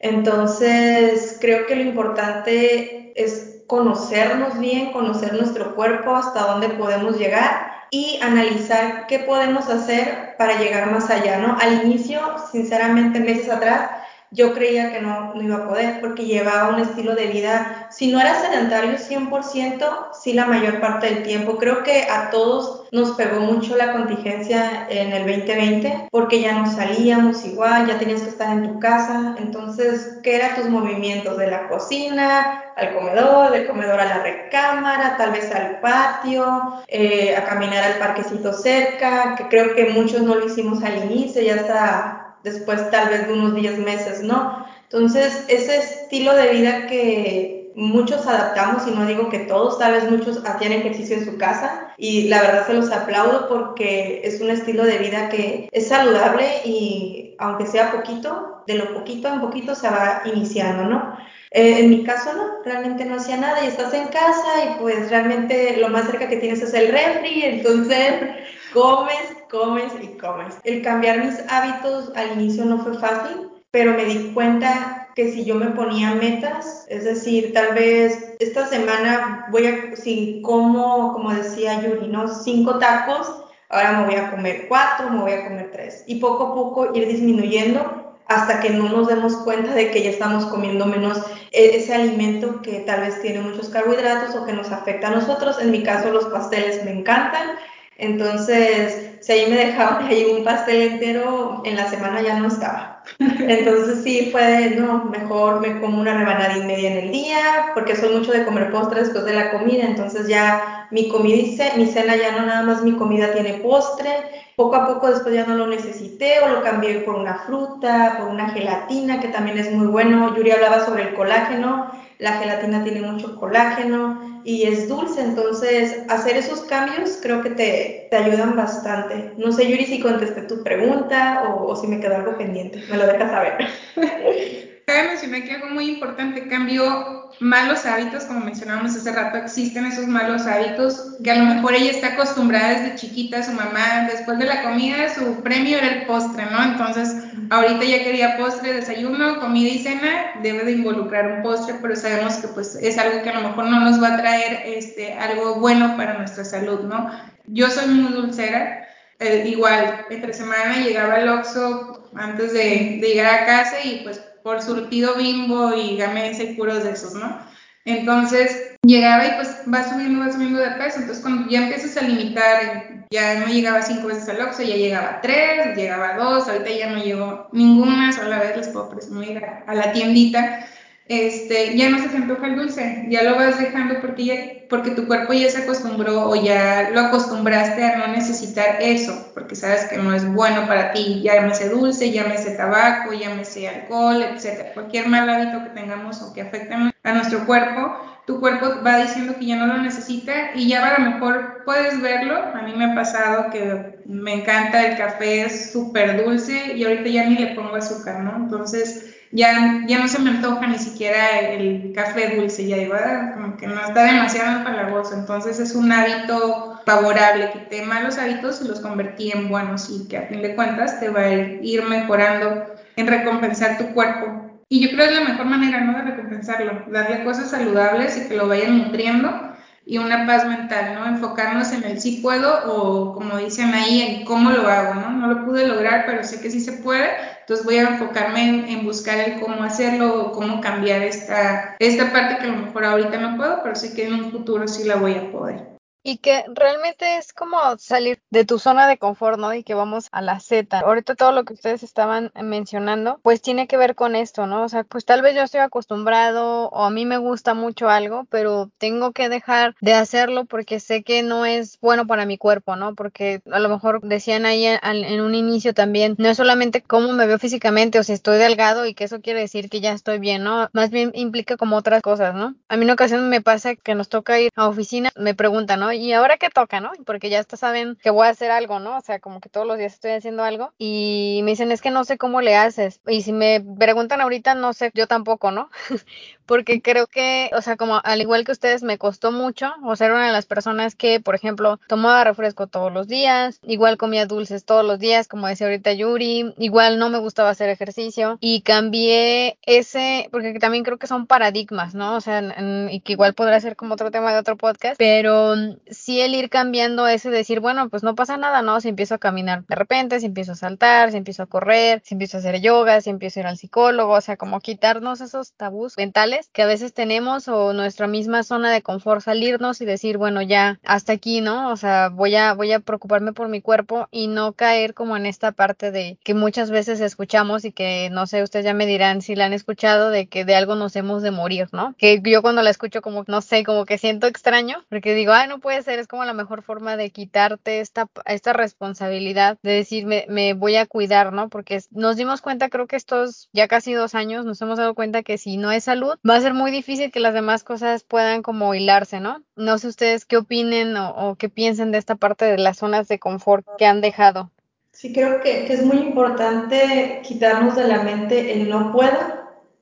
Entonces, 0.00 1.38
creo 1.40 1.66
que 1.66 1.76
lo 1.76 1.82
importante 1.82 3.12
es 3.14 3.62
conocernos 3.68 4.58
bien, 4.58 4.92
conocer 4.92 5.34
nuestro 5.34 5.76
cuerpo, 5.76 6.16
hasta 6.16 6.40
dónde 6.40 6.70
podemos 6.70 7.16
llegar 7.16 7.70
y 7.92 8.18
analizar 8.20 9.06
qué 9.06 9.20
podemos 9.20 9.68
hacer 9.68 10.34
para 10.36 10.58
llegar 10.58 10.90
más 10.90 11.10
allá, 11.10 11.38
¿no? 11.38 11.56
Al 11.60 11.84
inicio, 11.84 12.20
sinceramente, 12.50 13.20
meses 13.20 13.48
atrás, 13.48 14.01
yo 14.32 14.54
creía 14.54 14.90
que 14.90 15.00
no, 15.00 15.34
no, 15.34 15.42
iba 15.42 15.56
a 15.56 15.68
poder 15.68 16.00
porque 16.00 16.24
llevaba 16.24 16.70
un 16.70 16.80
estilo 16.80 17.14
de 17.14 17.26
vida, 17.26 17.88
si 17.90 18.10
no 18.10 18.18
era 18.18 18.40
sedentario 18.40 18.92
100%, 18.92 20.08
sí 20.12 20.32
la 20.32 20.46
mayor 20.46 20.80
parte 20.80 21.06
del 21.06 21.22
tiempo. 21.22 21.58
Creo 21.58 21.82
que 21.82 22.04
a 22.10 22.30
todos 22.30 22.84
nos 22.92 23.12
pegó 23.12 23.40
mucho 23.40 23.76
la 23.76 23.92
contingencia 23.92 24.86
en 24.88 25.12
el 25.12 25.26
2020 25.26 26.08
porque 26.10 26.40
ya 26.40 26.54
no 26.54 26.70
salíamos 26.70 27.44
igual, 27.44 27.86
ya 27.86 27.98
tenías 27.98 28.22
que 28.22 28.30
estar 28.30 28.56
en 28.56 28.72
tu 28.72 28.80
casa. 28.80 29.36
Entonces, 29.38 30.18
¿qué 30.22 30.36
eran 30.36 30.56
tus 30.56 30.68
movimientos 30.68 31.36
de 31.36 31.48
la 31.48 31.68
cocina 31.68 32.64
al 32.74 32.94
comedor, 32.94 33.52
del 33.52 33.66
comedor 33.66 34.00
a 34.00 34.06
la 34.06 34.22
recámara, 34.22 35.16
tal 35.18 35.32
vez 35.32 35.54
al 35.54 35.80
patio, 35.80 36.82
eh, 36.88 37.36
a 37.36 37.44
caminar 37.44 37.84
al 37.84 37.98
parquecito 37.98 38.54
cerca, 38.54 39.34
que 39.36 39.48
creo 39.48 39.74
que 39.74 39.90
muchos 39.90 40.22
no 40.22 40.36
lo 40.36 40.46
hicimos 40.46 40.82
al 40.82 41.04
inicio, 41.04 41.42
ya 41.42 41.56
está 41.56 42.31
después 42.44 42.90
tal 42.90 43.08
vez 43.08 43.26
de 43.26 43.32
unos 43.32 43.54
10 43.54 43.78
meses, 43.78 44.22
¿no? 44.22 44.66
Entonces, 44.84 45.44
ese 45.48 45.78
estilo 45.78 46.34
de 46.34 46.48
vida 46.48 46.86
que 46.86 47.62
muchos 47.74 48.26
adaptamos, 48.26 48.86
y 48.86 48.90
no 48.90 49.06
digo 49.06 49.28
que 49.30 49.40
todos, 49.40 49.78
tal 49.78 49.92
vez 49.92 50.10
muchos 50.10 50.42
hacían 50.44 50.72
ejercicio 50.72 51.16
en 51.16 51.24
su 51.24 51.38
casa, 51.38 51.92
y 51.96 52.28
la 52.28 52.42
verdad 52.42 52.66
se 52.66 52.74
los 52.74 52.90
aplaudo 52.90 53.48
porque 53.48 54.20
es 54.24 54.40
un 54.40 54.50
estilo 54.50 54.84
de 54.84 54.98
vida 54.98 55.28
que 55.28 55.68
es 55.72 55.88
saludable 55.88 56.46
y 56.64 57.34
aunque 57.38 57.66
sea 57.66 57.92
poquito, 57.92 58.62
de 58.66 58.74
lo 58.74 58.94
poquito 58.94 59.28
en 59.28 59.40
poquito 59.40 59.74
se 59.74 59.88
va 59.88 60.22
iniciando, 60.24 60.84
¿no? 60.84 61.16
Eh, 61.50 61.80
en 61.80 61.90
mi 61.90 62.02
caso 62.02 62.32
no, 62.32 62.62
realmente 62.64 63.04
no 63.04 63.16
hacía 63.16 63.36
nada 63.36 63.62
y 63.62 63.68
estás 63.68 63.92
en 63.92 64.08
casa 64.08 64.64
y 64.64 64.80
pues 64.80 65.10
realmente 65.10 65.76
lo 65.76 65.88
más 65.88 66.06
cerca 66.06 66.28
que 66.28 66.38
tienes 66.38 66.62
es 66.62 66.72
el 66.72 66.90
refri, 66.90 67.44
entonces 67.44 68.14
comes, 68.72 69.36
comes 69.52 69.92
y 70.02 70.08
comes. 70.16 70.56
El 70.64 70.82
cambiar 70.82 71.24
mis 71.24 71.38
hábitos 71.48 72.10
al 72.16 72.32
inicio 72.40 72.64
no 72.64 72.78
fue 72.78 72.94
fácil, 72.94 73.50
pero 73.70 73.92
me 73.92 74.06
di 74.06 74.32
cuenta 74.32 75.10
que 75.14 75.30
si 75.30 75.44
yo 75.44 75.54
me 75.54 75.66
ponía 75.66 76.14
metas, 76.14 76.86
es 76.88 77.04
decir, 77.04 77.52
tal 77.52 77.74
vez 77.74 78.34
esta 78.40 78.66
semana 78.66 79.46
voy 79.50 79.66
a, 79.66 79.94
si 79.94 80.40
como, 80.42 81.12
como 81.12 81.34
decía 81.34 81.82
Yuri, 81.82 82.08
¿no? 82.08 82.26
Cinco 82.28 82.78
tacos, 82.78 83.30
ahora 83.68 84.00
me 84.00 84.06
voy 84.06 84.14
a 84.14 84.30
comer 84.30 84.66
cuatro, 84.68 85.10
me 85.10 85.20
voy 85.20 85.32
a 85.32 85.44
comer 85.44 85.70
tres. 85.70 86.02
Y 86.06 86.16
poco 86.16 86.44
a 86.44 86.54
poco 86.54 86.94
ir 86.94 87.06
disminuyendo 87.06 88.16
hasta 88.28 88.60
que 88.60 88.70
no 88.70 88.88
nos 88.88 89.08
demos 89.08 89.36
cuenta 89.38 89.74
de 89.74 89.90
que 89.90 90.02
ya 90.02 90.10
estamos 90.10 90.46
comiendo 90.46 90.86
menos 90.86 91.18
e-, 91.50 91.76
ese 91.76 91.94
alimento 91.94 92.62
que 92.62 92.80
tal 92.80 93.02
vez 93.02 93.20
tiene 93.20 93.40
muchos 93.40 93.68
carbohidratos 93.68 94.34
o 94.34 94.46
que 94.46 94.54
nos 94.54 94.72
afecta 94.72 95.08
a 95.08 95.10
nosotros. 95.10 95.60
En 95.60 95.70
mi 95.70 95.82
caso 95.82 96.10
los 96.10 96.24
pasteles 96.26 96.82
me 96.86 96.92
encantan 96.92 97.58
entonces, 98.02 99.12
si 99.20 99.32
ahí 99.32 99.50
me 99.50 99.56
dejaban 99.56 100.04
ahí 100.08 100.24
un 100.24 100.44
pastel 100.44 100.82
entero, 100.82 101.62
en 101.64 101.76
la 101.76 101.88
semana 101.88 102.20
ya 102.20 102.38
no 102.38 102.48
estaba. 102.48 103.02
Entonces 103.18 104.02
sí 104.04 104.28
fue, 104.30 104.74
no, 104.76 105.04
mejor 105.04 105.60
me 105.60 105.80
como 105.80 106.00
una 106.00 106.16
rebanada 106.16 106.56
y 106.56 106.64
media 106.64 106.90
en 106.92 106.98
el 106.98 107.12
día, 107.12 107.70
porque 107.74 107.96
soy 107.96 108.14
mucho 108.14 108.32
de 108.32 108.44
comer 108.44 108.70
postre 108.70 109.00
después 109.00 109.24
de 109.24 109.34
la 109.34 109.50
comida, 109.50 109.84
entonces 109.84 110.28
ya 110.28 110.86
mi 110.90 111.08
comida 111.08 111.72
mi 111.76 111.86
cena 111.86 112.16
ya 112.16 112.32
no 112.32 112.46
nada 112.46 112.62
más 112.62 112.82
mi 112.82 112.92
comida 112.92 113.32
tiene 113.32 113.54
postre, 113.54 114.10
poco 114.56 114.76
a 114.76 114.86
poco 114.86 115.10
después 115.10 115.34
ya 115.34 115.46
no 115.46 115.54
lo 115.54 115.66
necesité 115.66 116.40
o 116.40 116.48
lo 116.48 116.62
cambié 116.62 117.00
por 117.00 117.16
una 117.16 117.38
fruta, 117.46 118.16
por 118.18 118.28
una 118.28 118.50
gelatina, 118.50 119.20
que 119.20 119.28
también 119.28 119.58
es 119.58 119.72
muy 119.72 119.86
bueno. 119.86 120.36
Yuri 120.36 120.52
hablaba 120.52 120.84
sobre 120.84 121.02
el 121.04 121.14
colágeno, 121.14 121.90
la 122.18 122.34
gelatina 122.34 122.84
tiene 122.84 123.02
mucho 123.02 123.38
colágeno 123.38 124.20
y 124.44 124.64
es 124.64 124.88
dulce, 124.88 125.20
entonces 125.20 126.04
hacer 126.08 126.36
esos 126.36 126.62
cambios 126.62 127.18
creo 127.22 127.42
que 127.42 127.50
te, 127.50 128.08
te 128.10 128.16
ayudan 128.16 128.56
bastante. 128.56 129.32
No 129.36 129.52
sé, 129.52 129.70
Yuri, 129.70 129.86
si 129.86 130.00
contesté 130.00 130.42
tu 130.42 130.62
pregunta 130.62 131.42
o, 131.48 131.76
si 131.76 131.86
me 131.86 132.00
quedó 132.00 132.16
algo 132.16 132.36
pendiente, 132.36 132.82
me 132.90 132.96
lo 132.96 133.06
dejas 133.06 133.30
saber. 133.30 133.68
Cabe 134.86 135.08
mencionar 135.08 135.44
que 135.44 135.52
algo 135.52 135.68
muy 135.68 135.90
importante, 135.90 136.48
cambio 136.48 137.30
malos 137.40 137.86
hábitos, 137.86 138.24
como 138.24 138.40
mencionábamos 138.40 138.96
hace 138.96 139.12
rato, 139.12 139.38
existen 139.38 139.86
esos 139.86 140.06
malos 140.06 140.46
hábitos 140.46 141.16
que 141.22 141.30
a 141.30 141.36
lo 141.36 141.44
mejor 141.44 141.74
ella 141.74 141.90
está 141.90 142.08
acostumbrada 142.08 142.80
desde 142.80 142.96
chiquita, 142.96 143.42
su 143.42 143.52
mamá, 143.52 144.08
después 144.10 144.38
de 144.38 144.46
la 144.46 144.62
comida, 144.62 145.12
su 145.14 145.42
premio 145.42 145.78
era 145.78 145.88
el 145.88 146.06
postre, 146.06 146.44
¿no? 146.50 146.62
Entonces, 146.62 147.14
ahorita 147.50 147.84
ya 147.84 148.04
quería 148.04 148.36
postre, 148.38 148.72
desayuno, 148.72 149.40
comida 149.40 149.70
y 149.70 149.78
cena, 149.78 150.32
debe 150.42 150.64
de 150.64 150.72
involucrar 150.72 151.30
un 151.30 151.42
postre, 151.42 151.76
pero 151.80 151.94
sabemos 151.94 152.34
que 152.36 152.48
pues 152.48 152.74
es 152.76 152.98
algo 152.98 153.22
que 153.22 153.30
a 153.30 153.40
lo 153.40 153.48
mejor 153.48 153.66
no 153.66 153.80
nos 153.80 154.02
va 154.02 154.14
a 154.14 154.16
traer 154.18 154.62
este, 154.66 155.12
algo 155.14 155.56
bueno 155.56 155.96
para 155.96 156.18
nuestra 156.18 156.44
salud, 156.44 156.80
¿no? 156.80 157.10
Yo 157.46 157.70
soy 157.70 157.86
muy 157.86 158.12
dulcera, 158.12 158.88
eh, 159.20 159.44
igual, 159.46 160.06
entre 160.10 160.32
semana 160.32 160.76
llegaba 160.78 161.14
al 161.14 161.28
Oxxo 161.28 162.10
antes 162.16 162.52
de, 162.52 162.98
de 163.00 163.08
llegar 163.08 163.42
a 163.42 163.46
casa 163.46 163.76
y 163.84 164.00
pues 164.02 164.20
por 164.42 164.62
surtido 164.62 165.14
bimbo 165.14 165.74
y 165.74 165.96
gamesa 165.96 166.42
y 166.42 166.54
puros 166.54 166.84
de 166.84 166.92
esos, 166.92 167.14
¿no? 167.14 167.38
Entonces 167.84 168.76
llegaba 168.82 169.26
y 169.26 169.30
pues 169.36 169.56
va 169.72 169.88
subiendo, 169.88 170.20
va 170.20 170.32
subiendo 170.32 170.60
de 170.60 170.70
peso. 170.72 171.00
Entonces 171.00 171.22
cuando 171.22 171.50
ya 171.50 171.64
empiezas 171.64 171.96
a 171.96 172.06
limitar, 172.06 173.06
ya 173.10 173.40
no 173.40 173.46
llegaba 173.46 173.82
cinco 173.82 174.08
veces 174.08 174.28
al 174.28 174.40
Oxxo, 174.40 174.62
ya 174.62 174.76
llegaba 174.76 175.20
tres, 175.20 175.76
llegaba 175.76 176.16
dos, 176.16 176.48
ahorita 176.48 176.70
ya 176.70 176.90
no 176.90 177.02
llego 177.02 177.48
ninguna 177.52 178.12
sola 178.12 178.38
vez, 178.38 178.56
les 178.56 178.68
puedo 178.68 178.88
presumir 178.90 179.44
a, 179.44 179.64
a 179.66 179.74
la 179.74 179.92
tiendita. 179.92 180.66
Este, 181.08 181.76
ya 181.76 181.90
no 181.90 181.98
se 181.98 182.08
te 182.08 182.16
antoja 182.16 182.46
el 182.46 182.56
dulce, 182.56 183.06
ya 183.08 183.24
lo 183.24 183.34
vas 183.34 183.58
dejando 183.58 184.00
porque, 184.00 184.24
ya, 184.24 184.34
porque 184.68 184.92
tu 184.92 185.06
cuerpo 185.06 185.32
ya 185.32 185.50
se 185.50 185.62
acostumbró 185.62 186.30
o 186.30 186.36
ya 186.36 186.90
lo 186.92 187.00
acostumbraste 187.00 187.82
a 187.82 187.98
no 187.98 188.08
necesitar 188.08 188.76
eso, 188.80 189.30
porque 189.34 189.56
sabes 189.56 189.84
que 189.86 189.98
no 189.98 190.14
es 190.14 190.26
bueno 190.32 190.66
para 190.66 190.92
ti, 190.92 191.20
llámese 191.22 191.68
dulce, 191.70 192.12
llámese 192.12 192.52
tabaco, 192.52 193.12
llámese 193.12 193.68
alcohol, 193.68 194.22
etcétera, 194.22 194.72
cualquier 194.74 195.08
mal 195.08 195.28
hábito 195.28 195.64
que 195.64 195.80
tengamos 195.80 196.22
o 196.22 196.32
que 196.32 196.42
afecte 196.42 196.72
a 196.72 197.12
nuestro 197.12 197.46
cuerpo, 197.46 197.96
tu 198.26 198.38
cuerpo 198.38 198.82
va 198.86 198.98
diciendo 198.98 199.34
que 199.36 199.46
ya 199.46 199.56
no 199.56 199.66
lo 199.66 199.78
necesita 199.78 200.52
y 200.54 200.68
ya 200.68 200.86
a 200.86 201.00
lo 201.00 201.10
mejor 201.10 201.62
puedes 201.64 202.00
verlo, 202.00 202.36
a 202.36 202.62
mí 202.62 202.72
me 202.76 202.92
ha 202.92 202.94
pasado 202.94 203.50
que 203.50 203.98
me 204.06 204.34
encanta 204.34 204.86
el 204.86 204.96
café, 204.96 205.42
es 205.42 205.72
súper 205.72 206.24
dulce 206.24 206.76
y 206.76 206.84
ahorita 206.84 207.08
ya 207.08 207.24
ni 207.24 207.36
le 207.36 207.54
pongo 207.56 207.74
azúcar, 207.74 208.20
¿no? 208.20 208.36
Entonces, 208.36 209.16
ya, 209.32 209.82
ya 209.86 209.98
no 209.98 210.08
se 210.08 210.18
me 210.18 210.30
antoja 210.30 210.66
ni 210.66 210.78
siquiera 210.78 211.40
el, 211.40 211.92
café 211.94 212.36
dulce, 212.36 212.66
ya 212.66 212.76
digo, 212.76 212.94
ah, 212.94 213.32
como 213.34 213.56
que 213.56 213.66
no 213.66 213.80
está 213.80 214.04
demasiado 214.04 214.58
empalagoso, 214.58 215.14
entonces 215.14 215.58
es 215.58 215.74
un 215.74 215.90
hábito 215.90 216.80
favorable, 216.84 217.50
quité 217.52 217.82
malos 217.82 218.18
hábitos 218.18 218.60
y 218.62 218.68
los 218.68 218.80
convertí 218.80 219.30
en 219.32 219.48
buenos 219.48 219.88
y 219.90 220.06
que 220.08 220.18
a 220.18 220.26
fin 220.28 220.42
de 220.42 220.54
cuentas 220.54 221.00
te 221.00 221.08
va 221.08 221.22
a 221.22 221.32
ir 221.32 221.82
mejorando 221.84 222.66
en 222.96 223.06
recompensar 223.06 223.78
tu 223.78 223.92
cuerpo. 223.94 224.50
Y 224.68 224.80
yo 224.80 224.88
creo 224.90 225.08
que 225.08 225.14
es 225.14 225.20
la 225.20 225.28
mejor 225.28 225.46
manera, 225.46 225.80
¿no? 225.80 225.98
De 225.98 226.10
recompensarlo, 226.10 226.84
darle 226.90 227.24
cosas 227.24 227.50
saludables 227.50 228.16
y 228.16 228.28
que 228.28 228.36
lo 228.36 228.48
vayan 228.48 228.78
nutriendo 228.78 229.51
y 229.84 229.98
una 229.98 230.26
paz 230.26 230.46
mental, 230.46 230.94
¿no? 230.94 231.06
Enfocarnos 231.06 231.72
en 231.72 231.84
el 231.84 232.00
sí 232.00 232.20
puedo 232.22 232.72
o 232.72 233.12
como 233.14 233.38
dicen 233.38 233.74
ahí, 233.74 234.00
en 234.00 234.24
cómo 234.24 234.50
lo 234.50 234.68
hago, 234.68 234.94
¿no? 234.94 235.10
No 235.10 235.26
lo 235.26 235.44
pude 235.44 235.66
lograr, 235.66 236.04
pero 236.06 236.22
sé 236.22 236.40
que 236.40 236.50
sí 236.50 236.60
se 236.60 236.72
puede, 236.72 237.10
entonces 237.40 237.66
voy 237.66 237.76
a 237.78 237.88
enfocarme 237.88 238.72
en, 238.72 238.84
buscar 238.84 239.18
el 239.18 239.40
cómo 239.40 239.64
hacerlo 239.64 240.22
o 240.22 240.32
cómo 240.32 240.60
cambiar 240.60 241.02
esta, 241.02 241.76
esta 241.78 242.12
parte 242.12 242.38
que 242.38 242.44
a 242.44 242.52
lo 242.52 242.66
mejor 242.66 242.84
ahorita 242.84 243.18
no 243.18 243.36
puedo, 243.36 243.62
pero 243.62 243.74
sé 243.74 243.94
que 243.94 244.06
en 244.06 244.14
un 244.14 244.30
futuro 244.30 244.68
sí 244.68 244.84
la 244.84 244.96
voy 244.96 245.14
a 245.14 245.32
poder. 245.32 245.71
Y 246.04 246.18
que 246.18 246.44
realmente 246.54 247.16
es 247.16 247.32
como 247.32 247.58
salir 247.78 248.20
de 248.30 248.44
tu 248.44 248.58
zona 248.58 248.88
de 248.88 248.98
confort, 248.98 249.38
¿no? 249.38 249.54
Y 249.54 249.62
que 249.62 249.74
vamos 249.74 250.08
a 250.10 250.20
la 250.20 250.40
Z. 250.40 250.80
Ahorita 250.80 251.14
todo 251.14 251.30
lo 251.32 251.44
que 251.44 251.54
ustedes 251.54 251.82
estaban 251.84 252.32
mencionando, 252.34 253.20
pues 253.22 253.40
tiene 253.40 253.68
que 253.68 253.76
ver 253.76 253.94
con 253.94 254.16
esto, 254.16 254.46
¿no? 254.48 254.64
O 254.64 254.68
sea, 254.68 254.82
pues 254.82 255.04
tal 255.04 255.22
vez 255.22 255.36
yo 255.36 255.42
estoy 255.42 255.60
acostumbrado 255.60 256.68
o 256.70 256.84
a 256.84 256.90
mí 256.90 257.06
me 257.06 257.18
gusta 257.18 257.54
mucho 257.54 257.88
algo, 257.88 258.26
pero 258.30 258.70
tengo 258.78 259.12
que 259.12 259.28
dejar 259.28 259.76
de 259.80 259.94
hacerlo 259.94 260.44
porque 260.44 260.80
sé 260.80 261.04
que 261.04 261.22
no 261.22 261.46
es 261.46 261.78
bueno 261.80 262.06
para 262.06 262.26
mi 262.26 262.36
cuerpo, 262.36 262.74
¿no? 262.74 262.94
Porque 262.96 263.42
a 263.52 263.60
lo 263.60 263.68
mejor 263.68 264.00
decían 264.02 264.44
ahí 264.44 264.66
en 264.66 265.20
un 265.20 265.34
inicio 265.36 265.72
también, 265.72 266.16
no 266.18 266.28
es 266.28 266.36
solamente 266.36 266.82
cómo 266.82 267.12
me 267.12 267.26
veo 267.28 267.38
físicamente 267.38 268.00
o 268.00 268.02
si 268.02 268.12
estoy 268.12 268.38
delgado 268.38 268.86
y 268.86 268.94
que 268.94 269.04
eso 269.04 269.20
quiere 269.20 269.40
decir 269.40 269.70
que 269.70 269.80
ya 269.80 269.92
estoy 269.92 270.18
bien, 270.18 270.42
¿no? 270.42 270.68
Más 270.72 270.90
bien 270.90 271.12
implica 271.14 271.56
como 271.56 271.76
otras 271.76 272.02
cosas, 272.02 272.34
¿no? 272.34 272.56
A 272.68 272.76
mí 272.76 272.84
una 272.84 272.94
ocasión 272.94 273.28
me 273.28 273.40
pasa 273.40 273.76
que 273.76 273.94
nos 273.94 274.08
toca 274.08 274.40
ir 274.40 274.50
a 274.56 274.66
oficina, 274.66 275.10
me 275.16 275.34
preguntan, 275.34 275.78
¿no? 275.80 275.91
Y 275.92 276.12
ahora 276.12 276.36
qué 276.36 276.50
toca, 276.50 276.80
¿no? 276.80 276.92
Porque 277.04 277.30
ya 277.30 277.40
hasta 277.40 277.56
saben 277.56 277.96
que 278.02 278.10
voy 278.10 278.26
a 278.26 278.30
hacer 278.30 278.50
algo, 278.50 278.78
¿no? 278.78 278.96
O 278.96 279.00
sea, 279.00 279.20
como 279.20 279.40
que 279.40 279.48
todos 279.48 279.66
los 279.66 279.78
días 279.78 279.94
estoy 279.94 280.12
haciendo 280.12 280.44
algo 280.44 280.72
y 280.78 281.40
me 281.44 281.52
dicen, 281.52 281.72
es 281.72 281.80
que 281.80 281.90
no 281.90 282.04
sé 282.04 282.18
cómo 282.18 282.40
le 282.40 282.56
haces. 282.56 283.00
Y 283.06 283.22
si 283.22 283.32
me 283.32 283.64
preguntan 283.78 284.20
ahorita, 284.20 284.54
no 284.54 284.72
sé, 284.72 284.90
yo 284.94 285.06
tampoco, 285.06 285.50
¿no? 285.50 285.70
Porque 286.46 286.82
creo 286.82 287.06
que, 287.06 287.50
o 287.56 287.62
sea, 287.62 287.76
como 287.76 288.00
al 288.02 288.20
igual 288.20 288.44
que 288.44 288.52
ustedes, 288.52 288.82
me 288.82 288.98
costó 288.98 289.32
mucho, 289.32 289.72
o 289.84 289.96
sea, 289.96 290.08
era 290.08 290.16
una 290.16 290.26
de 290.26 290.32
las 290.32 290.46
personas 290.46 290.94
que, 290.94 291.20
por 291.20 291.34
ejemplo, 291.34 291.78
tomaba 291.86 292.24
refresco 292.24 292.66
todos 292.66 292.92
los 292.92 293.08
días, 293.08 293.60
igual 293.62 293.96
comía 293.96 294.26
dulces 294.26 294.64
todos 294.64 294.84
los 294.84 294.98
días, 294.98 295.28
como 295.28 295.46
decía 295.46 295.66
ahorita 295.66 295.92
Yuri, 295.92 296.52
igual 296.58 296.98
no 296.98 297.08
me 297.08 297.18
gustaba 297.18 297.50
hacer 297.50 297.68
ejercicio 297.68 298.38
y 298.40 298.62
cambié 298.62 299.58
ese, 299.62 300.28
porque 300.30 300.58
también 300.58 300.84
creo 300.84 300.98
que 300.98 301.06
son 301.06 301.26
paradigmas, 301.26 301.94
¿no? 301.94 302.16
O 302.16 302.20
sea, 302.20 302.42
y 302.90 303.00
que 303.00 303.12
igual 303.12 303.34
podrá 303.34 303.60
ser 303.60 303.76
como 303.76 303.94
otro 303.94 304.10
tema 304.10 304.32
de 304.32 304.38
otro 304.38 304.56
podcast, 304.56 304.96
pero 304.98 305.54
sí 305.90 306.20
el 306.20 306.34
ir 306.34 306.50
cambiando 306.50 307.06
ese 307.06 307.30
decir, 307.30 307.60
bueno, 307.60 307.88
pues 307.88 308.02
no 308.02 308.14
pasa 308.14 308.36
nada, 308.36 308.62
¿no? 308.62 308.80
Si 308.80 308.88
empiezo 308.88 309.14
a 309.14 309.18
caminar 309.18 309.64
de 309.66 309.74
repente, 309.74 310.20
si 310.20 310.26
empiezo 310.26 310.52
a 310.52 310.56
saltar, 310.56 311.10
si 311.10 311.16
empiezo 311.16 311.42
a 311.42 311.46
correr, 311.46 312.02
si 312.04 312.14
empiezo 312.14 312.36
a 312.36 312.40
hacer 312.40 312.60
yoga, 312.60 313.00
si 313.00 313.10
empiezo 313.10 313.40
a 313.40 313.42
ir 313.42 313.46
al 313.46 313.58
psicólogo, 313.58 314.12
o 314.14 314.20
sea, 314.20 314.36
como 314.36 314.60
quitarnos 314.60 315.20
esos 315.20 315.52
tabús 315.52 315.96
mentales 315.96 316.48
que 316.52 316.62
a 316.62 316.66
veces 316.66 316.94
tenemos 316.94 317.48
o 317.48 317.72
nuestra 317.72 318.06
misma 318.06 318.42
zona 318.42 318.70
de 318.72 318.82
confort, 318.82 319.22
salirnos 319.22 319.80
y 319.80 319.84
decir, 319.84 320.18
bueno, 320.18 320.42
ya 320.42 320.80
hasta 320.84 321.12
aquí, 321.12 321.40
¿no? 321.40 321.70
O 321.70 321.76
sea, 321.76 322.08
voy 322.08 322.36
a, 322.36 322.54
voy 322.54 322.72
a 322.72 322.80
preocuparme 322.80 323.32
por 323.32 323.48
mi 323.48 323.60
cuerpo 323.60 324.08
y 324.10 324.28
no 324.28 324.52
caer 324.52 324.94
como 324.94 325.16
en 325.16 325.26
esta 325.26 325.52
parte 325.52 325.90
de 325.90 326.18
que 326.24 326.34
muchas 326.34 326.70
veces 326.70 327.00
escuchamos 327.00 327.64
y 327.64 327.72
que 327.72 328.10
no 328.10 328.26
sé, 328.26 328.42
ustedes 328.42 328.64
ya 328.64 328.74
me 328.74 328.86
dirán 328.86 329.22
si 329.22 329.34
la 329.34 329.46
han 329.46 329.52
escuchado 329.52 330.10
de 330.10 330.26
que 330.26 330.44
de 330.44 330.54
algo 330.54 330.74
nos 330.74 330.96
hemos 330.96 331.22
de 331.22 331.30
morir, 331.30 331.68
¿no? 331.72 331.94
Que 331.98 332.20
yo 332.24 332.42
cuando 332.42 332.62
la 332.62 332.70
escucho 332.70 333.02
como, 333.02 333.24
no 333.26 333.40
sé, 333.40 333.64
como 333.64 333.84
que 333.84 333.98
siento 333.98 334.26
extraño, 334.26 334.84
porque 334.88 335.14
digo, 335.14 335.32
ay, 335.32 335.48
no 335.48 335.58
puede 335.72 335.84
ser, 335.84 335.98
es 336.00 336.06
como 336.06 336.26
la 336.26 336.34
mejor 336.34 336.60
forma 336.60 336.98
de 336.98 337.08
quitarte 337.08 337.80
esta, 337.80 338.06
esta 338.26 338.52
responsabilidad 338.52 339.56
de 339.62 339.72
decir, 339.72 340.04
me, 340.04 340.52
voy 340.52 340.76
a 340.76 340.84
cuidar, 340.84 341.32
¿no? 341.32 341.48
Porque 341.48 341.80
nos 341.90 342.16
dimos 342.16 342.42
cuenta, 342.42 342.68
creo 342.68 342.86
que 342.86 342.96
estos 342.96 343.48
ya 343.54 343.68
casi 343.68 343.94
dos 343.94 344.14
años, 344.14 344.44
nos 344.44 344.60
hemos 344.60 344.76
dado 344.76 344.94
cuenta 344.94 345.22
que 345.22 345.38
si 345.38 345.56
no 345.56 345.70
hay 345.70 345.80
salud, 345.80 346.18
va 346.28 346.36
a 346.36 346.40
ser 346.42 346.52
muy 346.52 346.70
difícil 346.70 347.10
que 347.10 347.20
las 347.20 347.32
demás 347.32 347.64
cosas 347.64 348.04
puedan 348.04 348.42
como 348.42 348.74
hilarse, 348.74 349.18
¿no? 349.20 349.42
No 349.56 349.78
sé 349.78 349.88
ustedes 349.88 350.26
qué 350.26 350.36
opinen 350.36 350.94
o, 350.94 351.36
qué 351.38 351.48
piensen 351.48 351.90
de 351.90 351.96
esta 351.96 352.16
parte 352.16 352.44
de 352.44 352.58
las 352.58 352.76
zonas 352.76 353.08
de 353.08 353.18
confort 353.18 353.66
que 353.78 353.86
han 353.86 354.02
dejado. 354.02 354.50
Sí, 354.90 355.14
creo 355.14 355.40
que, 355.40 355.64
que 355.64 355.72
es 355.72 355.86
muy 355.86 355.96
importante 355.96 357.22
quitarnos 357.26 357.76
de 357.76 357.88
la 357.88 358.02
mente 358.02 358.52
el 358.52 358.68
no 358.68 358.92
puedo 358.92 359.18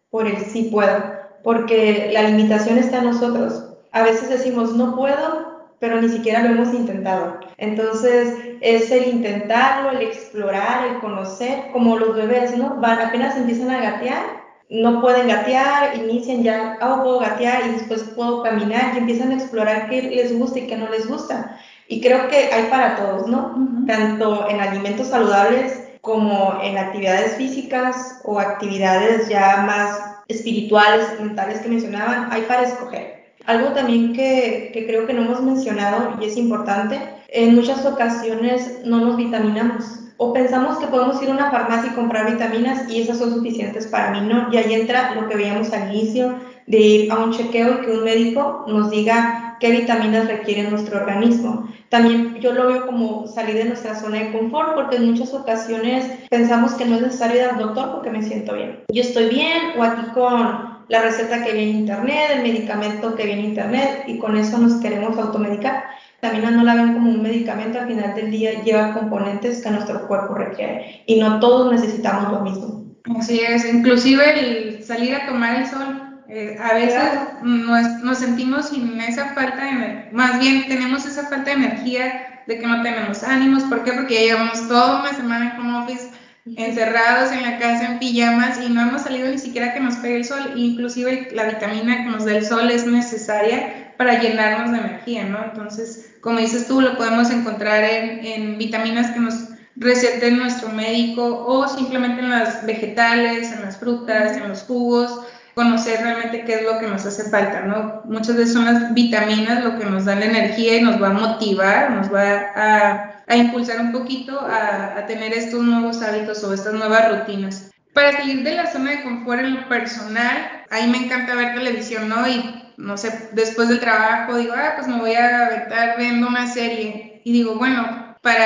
por 0.09 0.29
el 0.29 0.37
sí 0.37 0.69
puedo, 0.71 1.03
porque 1.43 2.11
la 2.13 2.23
limitación 2.23 2.79
está 2.79 2.99
en 2.99 3.07
nosotros. 3.07 3.65
A 3.91 4.05
veces 4.05 4.29
decimos 4.29 4.77
no 4.77 4.95
puedo 4.95 5.51
pero 5.81 6.01
ni 6.01 6.09
siquiera 6.09 6.43
lo 6.43 6.51
hemos 6.51 6.73
intentado. 6.75 7.41
Entonces, 7.57 8.35
es 8.61 8.91
el 8.91 9.09
intentarlo, 9.09 9.91
el 9.91 10.03
explorar, 10.03 10.87
el 10.87 11.01
conocer, 11.01 11.71
como 11.73 11.99
los 11.99 12.15
bebés, 12.15 12.57
¿no? 12.57 12.77
Van, 12.77 13.01
apenas 13.01 13.37
empiezan 13.37 13.71
a 13.71 13.81
gatear, 13.81 14.23
no 14.69 15.01
pueden 15.01 15.27
gatear, 15.27 15.97
inician 15.97 16.43
ya, 16.43 16.79
oh, 16.83 17.03
puedo 17.03 17.19
gatear 17.21 17.67
y 17.67 17.73
después 17.73 18.03
puedo 18.15 18.43
caminar 18.43 18.93
y 18.95 18.99
empiezan 18.99 19.33
a 19.33 19.35
explorar 19.35 19.89
qué 19.89 20.03
les 20.03 20.39
gusta 20.39 20.61
y 20.61 20.67
qué 20.67 20.77
no 20.77 20.89
les 20.91 21.09
gusta. 21.09 21.59
Y 21.89 22.01
creo 22.01 22.29
que 22.29 22.53
hay 22.53 22.71
para 22.71 22.95
todos, 22.97 23.27
¿no? 23.27 23.85
Tanto 23.87 24.49
en 24.49 24.61
alimentos 24.61 25.09
saludables 25.09 25.89
como 26.03 26.61
en 26.63 26.79
actividades 26.79 27.37
físicas 27.37 28.21
o 28.25 28.39
actividades 28.39 29.29
ya 29.29 29.65
más 29.67 29.99
espirituales, 30.29 31.19
mentales 31.19 31.59
que 31.61 31.69
mencionaban, 31.69 32.29
hay 32.31 32.43
para 32.43 32.63
escoger. 32.63 33.20
Algo 33.47 33.69
también 33.69 34.13
que, 34.13 34.71
que, 34.73 34.87
creo 34.87 35.07
que 35.07 35.13
no 35.13 35.23
hemos 35.23 35.43
mencionado 35.43 36.17
y 36.21 36.27
es 36.27 36.37
importante, 36.37 37.01
en 37.29 37.55
muchas 37.55 37.85
ocasiones 37.87 38.81
no 38.85 39.01
nos 39.01 39.17
vitaminamos 39.17 40.01
o 40.23 40.35
pensamos 40.35 40.77
que 40.77 40.87
podemos 40.87 41.23
ir 41.23 41.31
a 41.31 41.33
una 41.33 41.51
farmacia 41.51 41.91
y 41.91 41.95
comprar 41.95 42.31
vitaminas 42.31 42.91
y 42.91 43.01
esas 43.01 43.19
son 43.19 43.33
suficientes 43.33 43.87
para 43.87 44.11
mí, 44.11 44.21
¿no? 44.21 44.53
Y 44.53 44.59
ahí 44.59 44.75
entra 44.75 45.15
lo 45.15 45.27
que 45.29 45.37
veíamos 45.37 45.73
al 45.73 45.95
inicio 45.95 46.35
de 46.67 46.79
ir 46.79 47.13
a 47.13 47.19
un 47.19 47.33
chequeo 47.33 47.79
y 47.79 47.87
que 47.87 47.91
un 47.91 48.05
médico 48.05 48.67
nos 48.69 48.91
diga 48.91 49.57
qué 49.61 49.71
vitaminas 49.71 50.29
requiere 50.29 50.69
nuestro 50.71 50.99
organismo. 50.99 51.69
También 51.89 52.37
yo 52.37 52.53
lo 52.53 52.67
veo 52.67 52.87
como 52.87 53.27
salir 53.27 53.57
de 53.57 53.65
nuestra 53.65 53.95
zona 53.95 54.19
de 54.19 54.33
confort 54.33 54.75
porque 54.75 54.97
en 54.97 55.11
muchas 55.11 55.33
ocasiones 55.33 56.05
pensamos 56.29 56.75
que 56.75 56.85
no 56.85 56.97
es 56.97 57.03
necesario 57.03 57.37
ir 57.37 57.49
al 57.49 57.59
doctor 57.59 57.93
porque 57.93 58.11
me 58.11 58.23
siento 58.23 58.55
bien. 58.55 58.85
Yo 58.93 59.01
estoy 59.01 59.31
bien 59.31 59.73
o 59.79 59.83
aquí 59.83 60.03
con 60.13 60.80
la 60.91 61.03
receta 61.03 61.43
que 61.43 61.53
viene 61.53 61.71
en 61.71 61.77
internet, 61.79 62.31
el 62.35 62.43
medicamento 62.43 63.15
que 63.15 63.25
viene 63.25 63.43
en 63.43 63.49
internet 63.51 64.05
y 64.09 64.19
con 64.19 64.37
eso 64.37 64.59
nos 64.59 64.81
queremos 64.81 65.17
automedicar. 65.17 65.85
También 66.21 66.55
no 66.55 66.65
la 66.65 66.75
ven 66.75 66.95
como 66.95 67.11
un 67.11 67.23
medicamento, 67.23 67.79
al 67.79 67.87
final 67.87 68.15
del 68.15 68.31
día 68.31 68.63
lleva 68.63 68.93
componentes 68.93 69.63
que 69.63 69.71
nuestro 69.71 70.07
cuerpo 70.09 70.35
requiere 70.35 71.03
y 71.07 71.21
no 71.21 71.39
todos 71.39 71.73
necesitamos 71.73 72.33
lo 72.33 72.41
mismo. 72.41 72.85
Así 73.17 73.41
es, 73.41 73.73
inclusive 73.73 74.41
el 74.41 74.85
salir 74.85 75.15
a 75.15 75.27
tomar 75.27 75.61
el 75.61 75.67
sol. 75.67 76.23
Eh, 76.29 76.57
a 76.61 76.75
veces 76.75 77.03
nos, 77.43 78.19
sentimos 78.19 78.69
sin 78.69 79.01
esa 79.01 79.33
falta 79.35 79.65
de 79.65 80.09
más 80.13 80.39
bien 80.41 80.67
tenemos 80.69 81.07
esa 81.07 81.27
falta 81.29 81.51
de 81.51 81.53
energía 81.53 82.43
de 82.47 82.59
que 82.59 82.67
no 82.67 82.83
tenemos 82.83 83.23
ánimos. 83.23 83.63
¿Por 83.65 83.85
qué? 83.85 83.93
Porque 83.93 84.27
llevamos 84.27 84.67
toda 84.67 85.01
una 85.01 85.15
semana 85.15 85.55
en 85.55 85.61
home 85.61 85.85
office 85.85 86.10
encerrados 86.57 87.33
en 87.33 87.43
la 87.43 87.59
casa 87.59 87.87
en 87.87 87.99
pijamas 87.99 88.61
y 88.65 88.71
no 88.71 88.83
hemos 88.83 89.03
salido 89.03 89.29
ni 89.29 89.39
siquiera 89.39 89.73
que 89.73 89.81
nos 89.81 89.97
pegue 89.97 90.17
el 90.17 90.25
sol. 90.25 90.53
Inclusive 90.57 91.29
la 91.33 91.45
vitamina 91.45 92.05
que 92.05 92.11
nos 92.11 92.25
da 92.25 92.33
el 92.33 92.45
sol 92.45 92.71
es 92.71 92.87
necesaria 92.87 93.95
para 93.97 94.21
llenarnos 94.21 94.73
de 94.73 94.79
energía, 94.79 95.25
¿no? 95.25 95.45
Entonces, 95.45 96.15
como 96.21 96.39
dices 96.39 96.67
tú, 96.67 96.81
lo 96.81 96.97
podemos 96.97 97.31
encontrar 97.31 97.85
en, 97.85 98.25
en 98.25 98.59
vitaminas 98.59 99.11
que 99.11 99.21
nos 99.21 99.35
recete 99.77 100.31
nuestro 100.31 100.69
médico 100.71 101.45
o 101.47 101.69
simplemente 101.69 102.21
en 102.21 102.31
las 102.31 102.65
vegetales, 102.67 103.53
en 103.53 103.63
las 103.63 103.79
frutas, 103.79 104.37
en 104.37 104.49
los 104.49 104.63
jugos, 104.63 105.21
conocer 105.63 106.01
realmente 106.01 106.45
qué 106.45 106.55
es 106.55 106.63
lo 106.63 106.79
que 106.79 106.87
nos 106.87 107.05
hace 107.07 107.31
falta, 107.31 107.61
¿no? 107.61 108.03
Muchas 108.05 108.37
veces 108.37 108.55
son 108.55 108.65
las 108.65 108.95
vitaminas 108.95 109.65
lo 109.65 109.79
que 109.79 109.85
nos 109.85 110.05
dan 110.05 110.21
la 110.21 110.27
energía 110.27 110.77
y 110.77 110.83
nos 110.83 111.01
va 111.01 111.09
a 111.09 111.13
motivar, 111.13 111.91
nos 111.91 112.13
va 112.13 112.53
a 112.57 113.11
a 113.31 113.37
impulsar 113.37 113.81
un 113.81 113.93
poquito 113.93 114.41
a, 114.41 115.07
tener 115.07 115.33
estos 115.33 115.63
nuevos 115.63 116.03
hábitos 116.03 116.43
o 116.43 116.53
estas 116.53 116.75
nuevas 116.75 117.11
rutinas. 117.13 117.71
Para 117.95 118.13
salir 118.13 118.43
de 118.43 118.57
la 118.57 118.71
zona 118.71 118.91
de 118.91 119.03
confort 119.05 119.41
en 119.41 119.55
lo 119.55 119.69
personal, 119.69 120.65
ahí 120.69 120.89
me 120.89 120.99
encanta 120.99 121.37
ver 121.37 121.55
televisión, 121.55 122.09
¿no? 122.09 122.27
Y 122.27 122.73
no 122.77 122.97
sé, 122.97 123.31
después 123.33 123.69
del 123.69 123.79
trabajo 123.79 124.37
digo, 124.37 124.55
ah, 124.57 124.73
pues 124.75 124.89
me 124.89 124.99
voy 124.99 125.15
a 125.15 125.47
aventar 125.47 125.97
viendo 125.97 126.27
una 126.27 126.53
serie. 126.53 127.23
Y 127.25 127.33
digo, 127.33 127.55
bueno, 127.55 128.17
para 128.21 128.45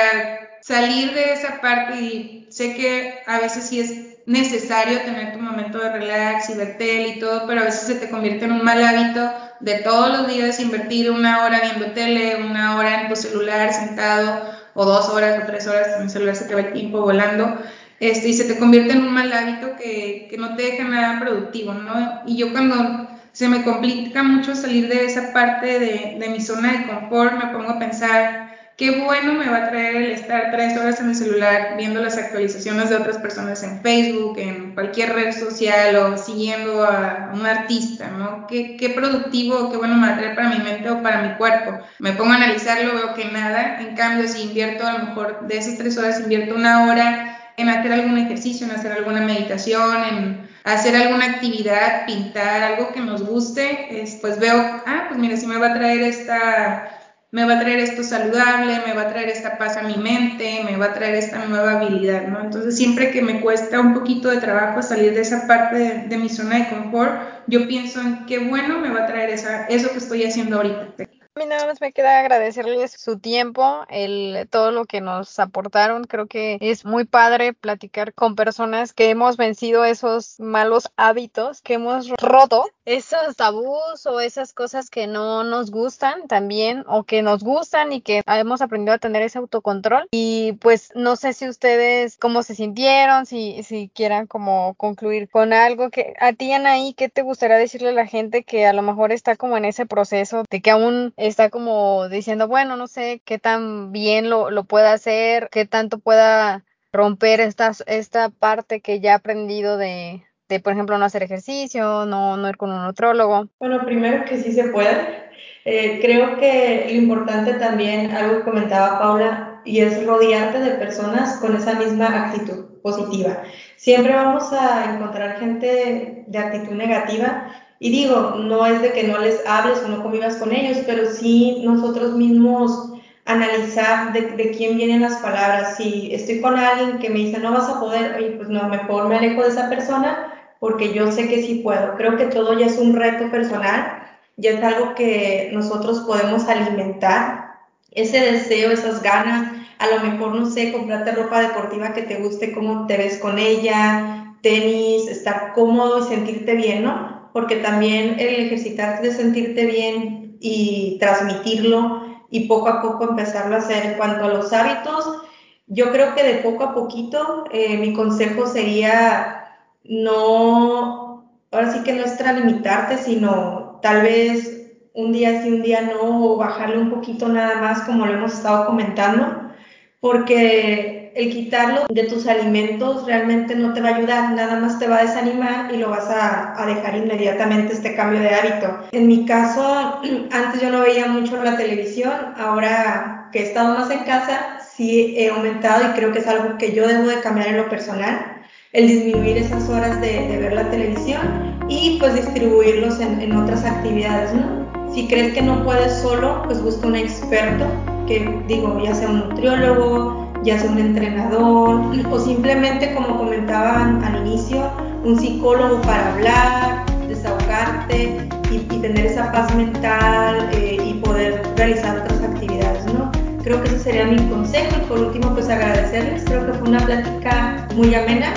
salir 0.61 1.13
de 1.13 1.33
esa 1.33 1.61
parte, 1.61 1.99
y 1.99 2.47
sé 2.51 2.75
que 2.75 3.23
a 3.25 3.39
veces 3.39 3.65
sí 3.65 3.79
es 3.79 4.14
necesario 4.25 5.01
tener 5.01 5.33
tu 5.33 5.39
momento 5.39 5.77
de 5.79 5.91
relax 5.91 6.49
y 6.49 6.55
ver 6.55 6.77
tele 6.77 7.09
y 7.09 7.19
todo, 7.19 7.45
pero 7.47 7.61
a 7.61 7.65
veces 7.65 7.87
se 7.87 7.95
te 7.95 8.09
convierte 8.09 8.45
en 8.45 8.53
un 8.53 8.63
mal 8.63 8.83
hábito 8.83 9.31
de 9.59 9.75
todos 9.75 10.09
los 10.09 10.27
días 10.27 10.59
invertir 10.59 11.11
una 11.11 11.45
hora 11.45 11.61
viendo 11.61 11.93
tele, 11.93 12.43
una 12.43 12.77
hora 12.77 13.01
en 13.01 13.09
tu 13.09 13.15
celular 13.15 13.71
sentado, 13.71 14.41
o 14.73 14.85
dos 14.85 15.09
horas 15.09 15.43
o 15.43 15.45
tres 15.45 15.67
horas 15.67 15.87
en 15.95 16.03
el 16.03 16.09
celular 16.09 16.35
se 16.35 16.45
te 16.45 16.55
va 16.55 16.61
el 16.61 16.73
tiempo 16.73 17.01
volando. 17.01 17.57
Este, 17.99 18.29
y 18.29 18.33
se 18.33 18.43
te 18.43 18.59
convierte 18.59 18.91
en 18.91 19.03
un 19.03 19.13
mal 19.13 19.31
hábito 19.31 19.77
que, 19.77 20.27
que 20.29 20.37
no 20.37 20.55
te 20.55 20.63
deja 20.63 20.83
nada 20.83 21.19
productivo, 21.19 21.73
¿no? 21.73 22.23
Y 22.25 22.35
yo 22.35 22.51
cuando 22.51 23.07
se 23.31 23.47
me 23.47 23.63
complica 23.63 24.21
mucho 24.21 24.53
salir 24.53 24.89
de 24.89 25.05
esa 25.05 25.31
parte 25.31 25.79
de, 25.79 26.17
de 26.19 26.29
mi 26.29 26.41
zona 26.41 26.73
de 26.73 26.87
confort, 26.87 27.33
me 27.33 27.53
pongo 27.53 27.71
a 27.71 27.79
pensar, 27.79 28.44
qué 28.77 29.03
bueno 29.03 29.33
me 29.33 29.49
va 29.49 29.57
a 29.57 29.69
traer 29.69 29.95
el 29.95 30.11
estar 30.11 30.51
tres 30.51 30.77
horas 30.77 30.99
en 30.99 31.09
el 31.09 31.15
celular 31.15 31.75
viendo 31.77 32.01
las 32.01 32.17
actualizaciones 32.17 32.89
de 32.89 32.97
otras 32.97 33.17
personas 33.17 33.63
en 33.63 33.81
Facebook, 33.81 34.37
en 34.37 34.73
cualquier 34.73 35.13
red 35.13 35.33
social 35.33 35.95
o 35.95 36.17
siguiendo 36.17 36.83
a 36.83 37.31
un 37.33 37.45
artista, 37.45 38.09
¿no? 38.09 38.47
Qué, 38.47 38.91
productivo, 38.93 39.71
qué 39.71 39.77
bueno 39.77 39.95
me 39.95 40.07
va 40.07 40.13
a 40.13 40.17
traer 40.17 40.35
para 40.35 40.49
mi 40.49 40.57
mente 40.57 40.89
o 40.89 41.01
para 41.01 41.21
mi 41.21 41.35
cuerpo. 41.35 41.79
Me 41.99 42.13
pongo 42.13 42.33
a 42.33 42.35
analizarlo, 42.35 42.95
veo 42.95 43.13
que 43.13 43.25
nada. 43.25 43.79
En 43.79 43.95
cambio, 43.95 44.27
si 44.27 44.43
invierto 44.43 44.85
a 44.85 44.93
lo 44.93 45.05
mejor 45.05 45.47
de 45.47 45.57
esas 45.57 45.77
tres 45.77 45.97
horas, 45.97 46.19
invierto 46.19 46.55
una 46.55 46.85
hora 46.85 47.53
en 47.57 47.69
hacer 47.69 47.93
algún 47.93 48.17
ejercicio, 48.17 48.67
en 48.67 48.73
hacer 48.73 48.91
alguna 48.91 49.21
meditación, 49.21 50.03
en 50.03 50.49
hacer 50.65 50.95
alguna 50.95 51.25
actividad, 51.25 52.05
pintar, 52.05 52.63
algo 52.63 52.91
que 52.91 52.99
nos 52.99 53.23
guste, 53.23 54.03
pues 54.19 54.39
veo, 54.39 54.81
ah, 54.85 55.05
pues 55.07 55.17
mira, 55.17 55.37
si 55.37 55.47
me 55.47 55.57
va 55.57 55.67
a 55.67 55.73
traer 55.73 56.01
esta 56.01 57.04
me 57.35 57.43
va 57.43 57.55
a 57.55 57.59
traer 57.59 57.79
esto 57.79 58.01
saludable, 58.01 58.79
me 58.87 58.93
va 58.93 59.01
a 59.01 59.09
traer 59.09 59.27
esta 59.27 59.57
paz 59.57 59.75
a 59.75 59.83
mi 59.83 59.97
mente, 59.97 60.61
me 60.63 60.77
va 60.77 60.85
a 60.85 60.93
traer 60.93 61.15
esta 61.15 61.45
nueva 61.45 61.81
habilidad, 61.81 62.27
¿no? 62.27 62.39
Entonces, 62.39 62.77
siempre 62.77 63.11
que 63.11 63.21
me 63.21 63.41
cuesta 63.41 63.81
un 63.81 63.93
poquito 63.93 64.29
de 64.29 64.37
trabajo 64.37 64.81
salir 64.81 65.13
de 65.13 65.19
esa 65.19 65.45
parte 65.45 66.05
de, 66.07 66.17
mi 66.17 66.29
zona 66.29 66.59
de 66.59 66.69
confort, 66.69 67.11
yo 67.47 67.67
pienso 67.67 67.99
en 67.99 68.25
qué 68.25 68.39
bueno 68.39 68.79
me 68.79 68.89
va 68.89 69.03
a 69.03 69.07
traer 69.07 69.31
esa, 69.31 69.65
eso 69.65 69.91
que 69.91 69.97
estoy 69.97 70.23
haciendo 70.23 70.55
ahorita. 70.55 70.93
A 71.37 71.41
mí 71.41 71.47
nada 71.47 71.65
más 71.65 71.81
me 71.81 71.91
queda 71.91 72.19
agradecerles 72.19 72.93
su 72.93 73.19
tiempo, 73.19 73.85
el, 73.89 74.47
todo 74.49 74.71
lo 74.71 74.85
que 74.85 75.01
nos 75.01 75.37
aportaron. 75.37 76.05
Creo 76.05 76.27
que 76.27 76.57
es 76.61 76.85
muy 76.85 77.03
padre 77.03 77.51
platicar 77.51 78.13
con 78.13 78.35
personas 78.35 78.93
que 78.93 79.09
hemos 79.09 79.35
vencido 79.35 79.83
esos 79.83 80.39
malos 80.39 80.89
hábitos, 80.95 81.61
que 81.61 81.73
hemos 81.73 82.09
roto 82.21 82.63
esos 82.85 83.35
tabús 83.35 84.05
o 84.05 84.19
esas 84.19 84.53
cosas 84.53 84.89
que 84.89 85.07
no 85.07 85.43
nos 85.43 85.71
gustan 85.71 86.27
también 86.27 86.83
o 86.87 87.03
que 87.03 87.21
nos 87.21 87.43
gustan 87.43 87.91
y 87.91 88.01
que 88.01 88.21
hemos 88.27 88.61
aprendido 88.61 88.93
a 88.93 88.99
tener 88.99 89.23
ese 89.23 89.39
autocontrol. 89.39 90.07
Y 90.11 90.53
pues 90.61 90.91
no 90.95 91.15
sé 91.15 91.33
si 91.33 91.49
ustedes 91.49 92.17
cómo 92.17 92.43
se 92.43 92.55
sintieron, 92.55 93.25
si, 93.25 93.61
si 93.63 93.89
quieran 93.93 94.27
como 94.27 94.75
concluir 94.75 95.27
con 95.29 95.51
algo 95.51 95.89
que 95.89 96.13
a 96.19 96.33
ti, 96.33 96.51
Anaí, 96.53 96.93
¿qué 96.93 97.09
te 97.09 97.23
gustaría 97.23 97.57
decirle 97.57 97.89
a 97.89 97.93
la 97.93 98.05
gente 98.05 98.43
que 98.43 98.65
a 98.67 98.73
lo 98.73 98.83
mejor 98.83 99.11
está 99.11 99.35
como 99.35 99.57
en 99.57 99.65
ese 99.65 99.85
proceso 99.85 100.43
de 100.49 100.61
que 100.61 100.71
aún 100.71 101.13
está 101.27 101.49
como 101.49 102.07
diciendo, 102.09 102.47
bueno, 102.47 102.77
no 102.77 102.87
sé 102.87 103.21
qué 103.25 103.39
tan 103.39 103.91
bien 103.91 104.29
lo, 104.29 104.51
lo 104.51 104.63
pueda 104.63 104.93
hacer, 104.93 105.49
qué 105.51 105.65
tanto 105.65 105.99
pueda 105.99 106.63
romper 106.91 107.41
esta, 107.41 107.71
esta 107.87 108.29
parte 108.29 108.81
que 108.81 108.99
ya 108.99 109.13
ha 109.13 109.17
aprendido 109.17 109.77
de, 109.77 110.23
de, 110.49 110.59
por 110.59 110.73
ejemplo, 110.73 110.97
no 110.97 111.05
hacer 111.05 111.23
ejercicio, 111.23 112.05
no, 112.05 112.37
no 112.37 112.49
ir 112.49 112.57
con 112.57 112.71
un 112.71 112.83
nutrólogo? 112.83 113.47
Bueno, 113.59 113.83
primero 113.85 114.25
que 114.25 114.37
sí 114.37 114.51
se 114.51 114.65
puede. 114.65 115.25
Eh, 115.65 115.99
creo 116.01 116.37
que 116.37 116.85
lo 116.89 116.95
importante 116.95 117.53
también, 117.53 118.11
algo 118.11 118.37
que 118.37 118.43
comentaba 118.43 118.99
Paula, 118.99 119.61
y 119.65 119.79
es 119.79 120.05
rodearte 120.05 120.59
de 120.59 120.75
personas 120.75 121.37
con 121.37 121.55
esa 121.55 121.73
misma 121.73 122.27
actitud 122.27 122.79
positiva. 122.83 123.41
Siempre 123.75 124.13
vamos 124.13 124.53
a 124.53 124.93
encontrar 124.93 125.39
gente 125.39 126.23
de 126.27 126.37
actitud 126.37 126.73
negativa 126.73 127.47
y 127.79 127.89
digo, 127.89 128.35
no 128.37 128.65
es 128.65 128.81
de 128.81 128.93
que 128.93 129.03
no 129.03 129.17
les 129.17 129.45
hables 129.45 129.79
o 129.83 129.87
no 129.87 130.01
convivas 130.01 130.37
con 130.37 130.53
ellos, 130.53 130.79
pero 130.85 131.09
sí 131.11 131.61
nosotros 131.63 132.13
mismos 132.13 132.93
analizar 133.25 134.13
de, 134.13 134.21
de, 134.21 134.51
quién 134.51 134.77
vienen 134.77 135.01
las 135.01 135.17
palabras. 135.17 135.77
Si 135.77 136.13
estoy 136.13 136.41
con 136.41 136.57
alguien 136.57 136.99
que 136.99 137.09
me 137.09 137.19
dice 137.19 137.39
no 137.39 137.51
vas 137.51 137.69
a 137.69 137.79
poder, 137.79 138.15
oye, 138.17 138.31
pues 138.37 138.49
no, 138.49 138.67
mejor 138.69 139.07
me 139.09 139.17
alejo 139.17 139.41
de 139.41 139.49
esa 139.49 139.69
persona 139.69 140.31
porque 140.59 140.93
yo 140.93 141.11
sé 141.11 141.27
que 141.27 141.43
sí 141.43 141.61
puedo. 141.63 141.95
Creo 141.95 142.17
que 142.17 142.25
todo 142.25 142.57
ya 142.57 142.67
es 142.67 142.77
un 142.77 142.95
reto 142.95 143.29
personal, 143.29 144.03
ya 144.37 144.51
es 144.51 144.63
algo 144.63 144.95
que 144.95 145.49
nosotros 145.53 146.01
podemos 146.01 146.47
alimentar, 146.47 147.55
ese 147.91 148.19
deseo, 148.19 148.71
esas 148.71 149.01
ganas, 149.01 149.53
a 149.79 149.87
lo 149.87 149.99
mejor, 149.99 150.35
no 150.35 150.45
sé, 150.45 150.71
comprarte 150.71 151.11
ropa 151.11 151.41
deportiva 151.41 151.93
que 151.93 152.03
te 152.03 152.15
guste, 152.15 152.53
cómo 152.53 152.87
te 152.87 152.97
ves 152.97 153.17
con 153.19 153.39
ella, 153.39 154.35
tenis, 154.41 155.07
estar 155.07 155.53
cómodo 155.53 155.99
y 155.99 156.03
sentirte 156.03 156.55
bien, 156.55 156.83
¿no? 156.83 157.14
Porque 157.35 157.57
también 157.57 158.17
el 158.17 158.45
ejercitarte 158.45 159.09
de 159.09 159.13
sentirte 159.13 159.65
bien 159.65 160.37
y 160.39 160.95
transmitirlo 161.01 162.01
y 162.29 162.47
poco 162.47 162.69
a 162.69 162.81
poco 162.81 163.09
empezarlo 163.09 163.55
a 163.55 163.59
hacer. 163.59 163.85
En 163.85 163.93
cuanto 163.95 164.23
a 164.23 164.29
los 164.29 164.53
hábitos, 164.53 165.19
yo 165.67 165.91
creo 165.91 166.15
que 166.15 166.23
de 166.23 166.35
poco 166.35 166.63
a 166.63 166.73
poquito 166.73 167.43
eh, 167.51 167.77
mi 167.77 167.91
consejo 167.91 168.47
sería 168.47 169.47
no, 169.83 171.29
ahora 171.51 171.73
sí 171.73 171.83
que 171.83 171.91
no 171.91 172.05
es 172.05 172.17
limitarte, 172.21 172.99
sino 172.99 173.79
tal 173.81 174.03
vez 174.03 174.71
un 174.93 175.11
día 175.11 175.41
sí, 175.41 175.51
un 175.51 175.61
día 175.61 175.81
no, 175.81 176.31
o 176.31 176.37
bajarle 176.37 176.77
un 176.77 176.89
poquito 176.89 177.27
nada 177.27 177.59
más, 177.59 177.81
como 177.81 178.05
lo 178.05 178.13
hemos 178.13 178.33
estado 178.33 178.65
comentando, 178.65 179.51
porque 179.99 180.94
el 181.15 181.31
quitarlo 181.31 181.85
de 181.89 182.03
tus 182.03 182.27
alimentos 182.27 183.05
realmente 183.05 183.55
no 183.55 183.73
te 183.73 183.79
va 183.79 183.89
a 183.89 183.95
ayudar, 183.95 184.31
nada 184.31 184.59
más 184.59 184.77
te 184.77 184.87
va 184.87 184.97
a 184.97 185.03
desanimar 185.03 185.73
y 185.73 185.77
lo 185.77 185.89
vas 185.89 186.09
a, 186.09 186.61
a 186.61 186.65
dejar 186.65 186.97
inmediatamente 186.97 187.73
este 187.73 187.95
cambio 187.95 188.19
de 188.19 188.29
hábito. 188.29 188.79
En 188.91 189.07
mi 189.07 189.25
caso, 189.25 190.01
antes 190.31 190.61
yo 190.61 190.69
no 190.69 190.81
veía 190.81 191.07
mucho 191.07 191.41
la 191.41 191.55
televisión, 191.55 192.11
ahora 192.37 193.29
que 193.31 193.39
he 193.39 193.43
estado 193.43 193.77
más 193.77 193.89
en 193.89 194.03
casa, 194.03 194.59
sí 194.75 195.15
he 195.17 195.29
aumentado 195.29 195.89
y 195.89 195.93
creo 195.93 196.11
que 196.11 196.19
es 196.19 196.27
algo 196.27 196.57
que 196.57 196.73
yo 196.73 196.85
debo 196.85 197.07
de 197.07 197.21
cambiar 197.21 197.47
en 197.47 197.57
lo 197.57 197.69
personal 197.69 198.35
el 198.73 198.87
disminuir 198.87 199.37
esas 199.37 199.69
horas 199.69 200.01
de, 200.01 200.37
ver 200.37 200.51
la 200.51 200.69
televisión 200.69 201.55
y 201.69 201.97
pues 201.97 202.13
distribuirlos 202.13 202.99
en, 202.99 203.31
otras 203.31 203.63
actividades, 203.63 204.33
¿no? 204.33 204.65
Si 204.93 205.07
crees 205.07 205.33
que 205.33 205.41
no 205.41 205.63
puedes 205.63 205.93
solo, 206.01 206.43
pues 206.45 206.61
busca 206.61 206.87
un 206.87 206.97
experto, 206.97 207.65
que 208.05 208.37
digo, 208.47 208.81
ya 208.83 208.93
sea 208.93 209.09
un 209.09 209.29
nutriólogo, 209.29 210.24
ya 210.45 210.59
sea 210.59 210.69
un 210.69 210.77
entrenador, 210.77 211.81
o 212.11 212.19
simplemente, 212.19 212.93
como 212.93 213.17
comentaban 213.17 214.03
al 214.03 214.27
inicio, 214.27 214.71
un 215.03 215.19
psicólogo 215.19 215.81
para 215.81 216.13
hablar, 216.13 216.85
desahogarte 217.07 218.29
y, 218.51 218.59
tener 218.85 219.07
esa 219.07 219.31
paz 219.31 219.53
mental 219.55 220.47
eh, 220.53 220.77
y 220.85 220.93
poder 220.95 221.41
realizar 221.57 221.97
otras 221.97 222.21
actividades, 222.21 222.85
¿no? 222.93 223.11
Creo 223.43 223.61
que 223.63 223.69
ese 223.69 223.79
sería 223.79 224.05
mi 224.05 224.17
consejo 224.29 224.75
y 224.77 224.85
por 224.85 224.99
último 224.99 225.33
pues 225.33 225.49
agradecerles, 225.49 226.23
creo 226.25 226.45
que 226.45 226.53
fue 226.53 226.69
una 226.69 226.79
plática 226.85 227.67
muy 227.73 227.95
amena 227.95 228.31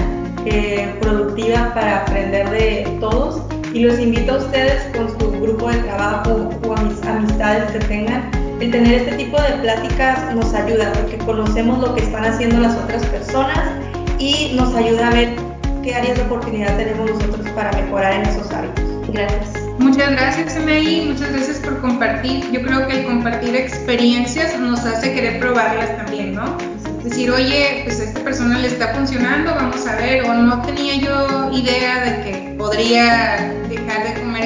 eh, 0.47 0.95
productiva 1.03 1.75
para 1.75 1.99
aprender 1.99 2.49
de 2.49 2.97
todos 3.01 3.43
y 3.75 3.81
los 3.81 3.99
invito 3.99 4.35
a 4.35 4.39
ustedes 4.39 4.85
con 4.97 5.09
su 5.21 5.31
grupo 5.41 5.69
de 5.69 5.77
trabajo 5.79 6.49
o 6.67 6.75
amistades 6.75 7.71
que 7.73 7.79
tengan. 7.81 8.38
El 8.61 8.73
tener 8.73 8.95
este 8.95 9.13
tipo 9.17 9.41
de 9.41 9.51
pláticas 9.63 10.35
nos 10.35 10.53
ayuda 10.53 10.93
porque 10.93 11.17
conocemos 11.19 11.79
lo 11.79 11.95
que 11.95 12.03
están 12.03 12.25
haciendo 12.25 12.59
las 12.59 12.77
otras 12.77 13.05
personas 13.07 13.71
y 14.19 14.53
nos 14.55 14.75
ayuda 14.75 15.09
a 15.09 15.11
ver 15.13 15.37
qué 15.85 15.95
áreas 15.95 16.17
de 16.17 16.25
oportunidad 16.25 16.77
tenemos 16.77 17.11
nosotros 17.11 17.49
para 17.51 17.71
mejorar 17.73 18.15
en 18.15 18.23
esos 18.23 18.51
hábitos. 18.51 18.85
Gracias. 19.13 19.63
Muchas 19.79 20.11
gracias, 20.11 20.57
Anaí. 20.57 21.07
Muchas 21.09 21.33
gracias 21.33 21.59
por 21.59 21.81
compartir. 21.81 22.51
Yo 22.51 22.63
creo 22.63 22.89
que 22.89 23.01
el 23.01 23.07
compartir 23.07 23.55
experiencias 23.55 24.59
nos 24.59 24.85
hace 24.85 25.15
querer 25.15 25.39
probarlas 25.39 25.97
también, 25.97 26.35
¿no? 26.35 26.57
decir, 27.05 27.31
oye, 27.31 27.83
pues 27.85 28.01
a 28.01 28.05
esta 28.05 28.21
persona 28.21 28.59
le 28.59 28.69
está 28.69 28.95
funcionando, 28.95 29.55
vamos 29.55 29.87
a 29.87 29.97
ver, 29.97 30.25
o 30.25 30.35
no 30.35 30.63
tenía 30.63 30.97
yo 30.97 31.51
idea 31.53 32.05
de 32.05 32.25
que 32.25 32.55
podría 32.59 33.53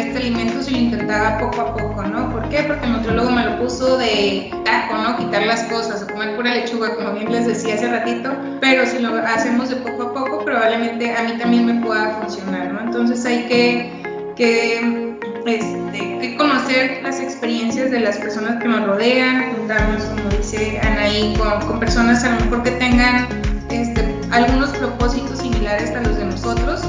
este 0.03 0.18
alimento 0.18 0.62
si 0.62 0.70
lo 0.72 0.78
intentaba 0.78 1.38
poco 1.38 1.61
a 1.61 1.76
poco, 1.76 2.03
¿no? 2.03 2.30
¿Por 2.30 2.48
qué? 2.48 2.62
Porque 2.64 2.84
el 2.84 2.92
nutriólogo 2.92 3.30
me 3.30 3.44
lo 3.44 3.59
puso 3.59 3.98
de 3.98 4.50
tajo, 4.64 4.96
¿no? 4.98 5.16
Quitar 5.16 5.46
las 5.46 5.62
cosas, 5.64 6.03
o 6.03 6.07
comer 6.07 6.36
pura 6.36 6.55
lechuga, 6.55 6.94
como 6.94 7.12
bien 7.12 7.32
les 7.32 7.46
decía 7.46 7.74
hace 7.74 7.90
ratito, 7.90 8.30
pero 8.61 8.86
si 8.86 8.98
lo 8.98 9.14
hacemos 9.16 9.70
de 9.70 9.76
poco 9.76 10.03
a 10.03 10.14
poco, 10.14 10.44
probablemente 10.44 11.14
a 11.14 11.22
mí 11.22 11.38
también 11.38 11.66
me 11.66 11.84
pueda 11.84 12.11
funcionar, 12.20 12.72
¿no? 12.72 12.80
Entonces 12.80 13.24
hay 13.24 13.44
que, 13.44 14.03
que, 14.36 15.18
este, 15.46 16.18
que 16.18 16.36
conocer 16.36 17.00
las 17.03 17.20
experiencias 17.20 17.90
de 17.90 18.00
las 18.00 18.18
personas 18.18 18.62
que 18.62 18.68
nos 18.68 18.86
rodean, 18.86 19.55
juntarnos, 19.55 20.03
como 20.05 20.28
dice 20.36 20.80
Anaí, 20.82 21.34
con, 21.36 21.66
con 21.66 21.80
personas 21.80 22.24
a 22.24 22.34
lo 22.34 22.44
mejor 22.44 22.62
que 22.62 22.72
tengan 22.72 23.28
este, 23.70 24.05
algunos 24.30 24.70
propósitos 24.70 25.32
similares 25.53 25.90
a 25.90 26.00
los 26.00 26.16
de 26.16 26.24
nosotros 26.24 26.82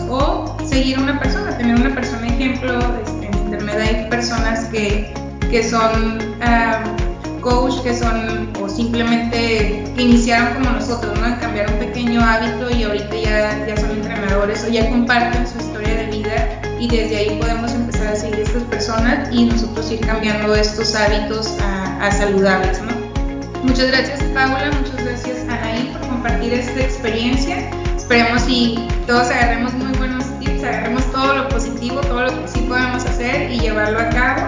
seguir 0.65 0.99
una 0.99 1.19
persona, 1.19 1.57
tener 1.57 1.75
una 1.75 1.93
persona 1.93 2.27
ejemplo. 2.27 2.79
Este, 3.03 3.27
en 3.27 3.33
internet 3.33 3.77
hay 3.79 4.09
personas 4.09 4.65
que, 4.65 5.13
que 5.51 5.63
son 5.63 6.17
uh, 6.41 7.41
coach, 7.41 7.81
que 7.83 7.95
son 7.95 8.49
o 8.61 8.67
simplemente 8.67 9.83
que 9.95 10.01
iniciaron 10.01 10.55
como 10.55 10.71
nosotros, 10.71 11.17
¿no? 11.19 11.39
cambiar 11.39 11.71
un 11.71 11.79
pequeño 11.79 12.21
hábito 12.21 12.69
y 12.75 12.83
ahorita 12.83 13.15
ya, 13.15 13.67
ya 13.67 13.77
son 13.77 13.91
entrenadores 13.91 14.63
o 14.63 14.69
ya 14.69 14.89
comparten 14.89 15.45
su 15.47 15.59
historia 15.59 15.95
de 15.95 16.05
vida 16.07 16.61
y 16.79 16.87
desde 16.87 17.17
ahí 17.17 17.37
podemos 17.39 17.71
empezar 17.73 18.07
a 18.07 18.15
seguir 18.15 18.39
a 18.39 18.41
estas 18.43 18.63
personas 18.63 19.29
y 19.31 19.45
nosotros 19.45 19.91
ir 19.91 19.99
cambiando 20.01 20.55
estos 20.55 20.95
hábitos 20.95 21.57
a, 21.61 22.07
a 22.07 22.11
saludables, 22.11 22.81
¿no? 22.81 22.93
Muchas 23.63 23.87
gracias 23.87 24.21
Paula, 24.33 24.71
muchas 24.79 25.05
gracias 25.05 25.37
Anaí 25.49 25.93
por 25.93 26.09
compartir 26.09 26.53
esta 26.53 26.81
experiencia. 26.81 27.69
Esperemos 28.03 28.43
y 28.49 28.75
todos 29.07 29.29
agarremos 29.29 29.73
muy 29.75 29.97
buenos 29.97 30.25
tips, 30.37 30.65
agarremos 30.65 31.09
todo 31.13 31.35
lo 31.35 31.47
positivo, 31.47 32.01
todo 32.01 32.23
lo 32.23 32.41
que 32.41 32.47
sí 32.49 32.59
podemos 32.67 33.05
hacer 33.05 33.49
y 33.49 33.61
llevarlo 33.61 33.97
a 33.97 34.09
cabo. 34.09 34.41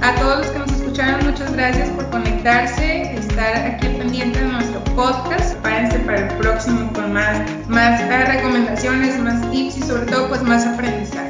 A 0.00 0.14
todos 0.14 0.38
los 0.38 0.46
que 0.46 0.58
nos 0.60 0.72
escucharon, 0.72 1.26
muchas 1.26 1.52
gracias 1.52 1.90
por 1.90 2.08
conectarse, 2.08 3.14
estar 3.14 3.56
aquí 3.56 3.88
pendiente 3.88 4.40
de 4.40 4.46
nuestro 4.46 4.82
podcast. 4.96 5.52
Prepárense 5.52 5.98
para 5.98 6.20
el 6.20 6.38
próximo 6.38 6.90
con 6.94 7.12
más, 7.12 7.42
más 7.68 8.00
recomendaciones, 8.08 9.18
más 9.20 9.50
tips 9.50 9.76
y 9.76 9.82
sobre 9.82 10.06
todo 10.06 10.28
pues 10.28 10.42
más 10.42 10.66
aprendizaje. 10.66 11.23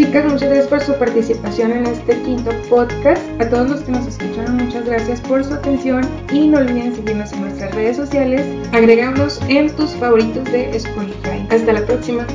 Chicas, 0.00 0.24
muchas 0.24 0.48
gracias 0.48 0.66
por 0.68 0.80
su 0.80 0.94
participación 0.94 1.72
en 1.72 1.84
este 1.84 2.18
quinto 2.22 2.50
podcast. 2.70 3.20
A 3.38 3.50
todos 3.50 3.68
los 3.68 3.80
que 3.82 3.92
nos 3.92 4.06
escucharon, 4.06 4.56
muchas 4.56 4.86
gracias 4.86 5.20
por 5.20 5.44
su 5.44 5.52
atención 5.52 6.00
y 6.32 6.48
no 6.48 6.56
olviden 6.56 6.96
seguirnos 6.96 7.30
en 7.34 7.42
nuestras 7.42 7.74
redes 7.74 7.98
sociales. 7.98 8.40
Agregamos 8.72 9.38
en 9.48 9.70
tus 9.76 9.90
favoritos 9.90 10.44
de 10.44 10.74
Spotify. 10.74 11.46
Hasta 11.50 11.74
la 11.74 11.84
próxima. 11.84 12.26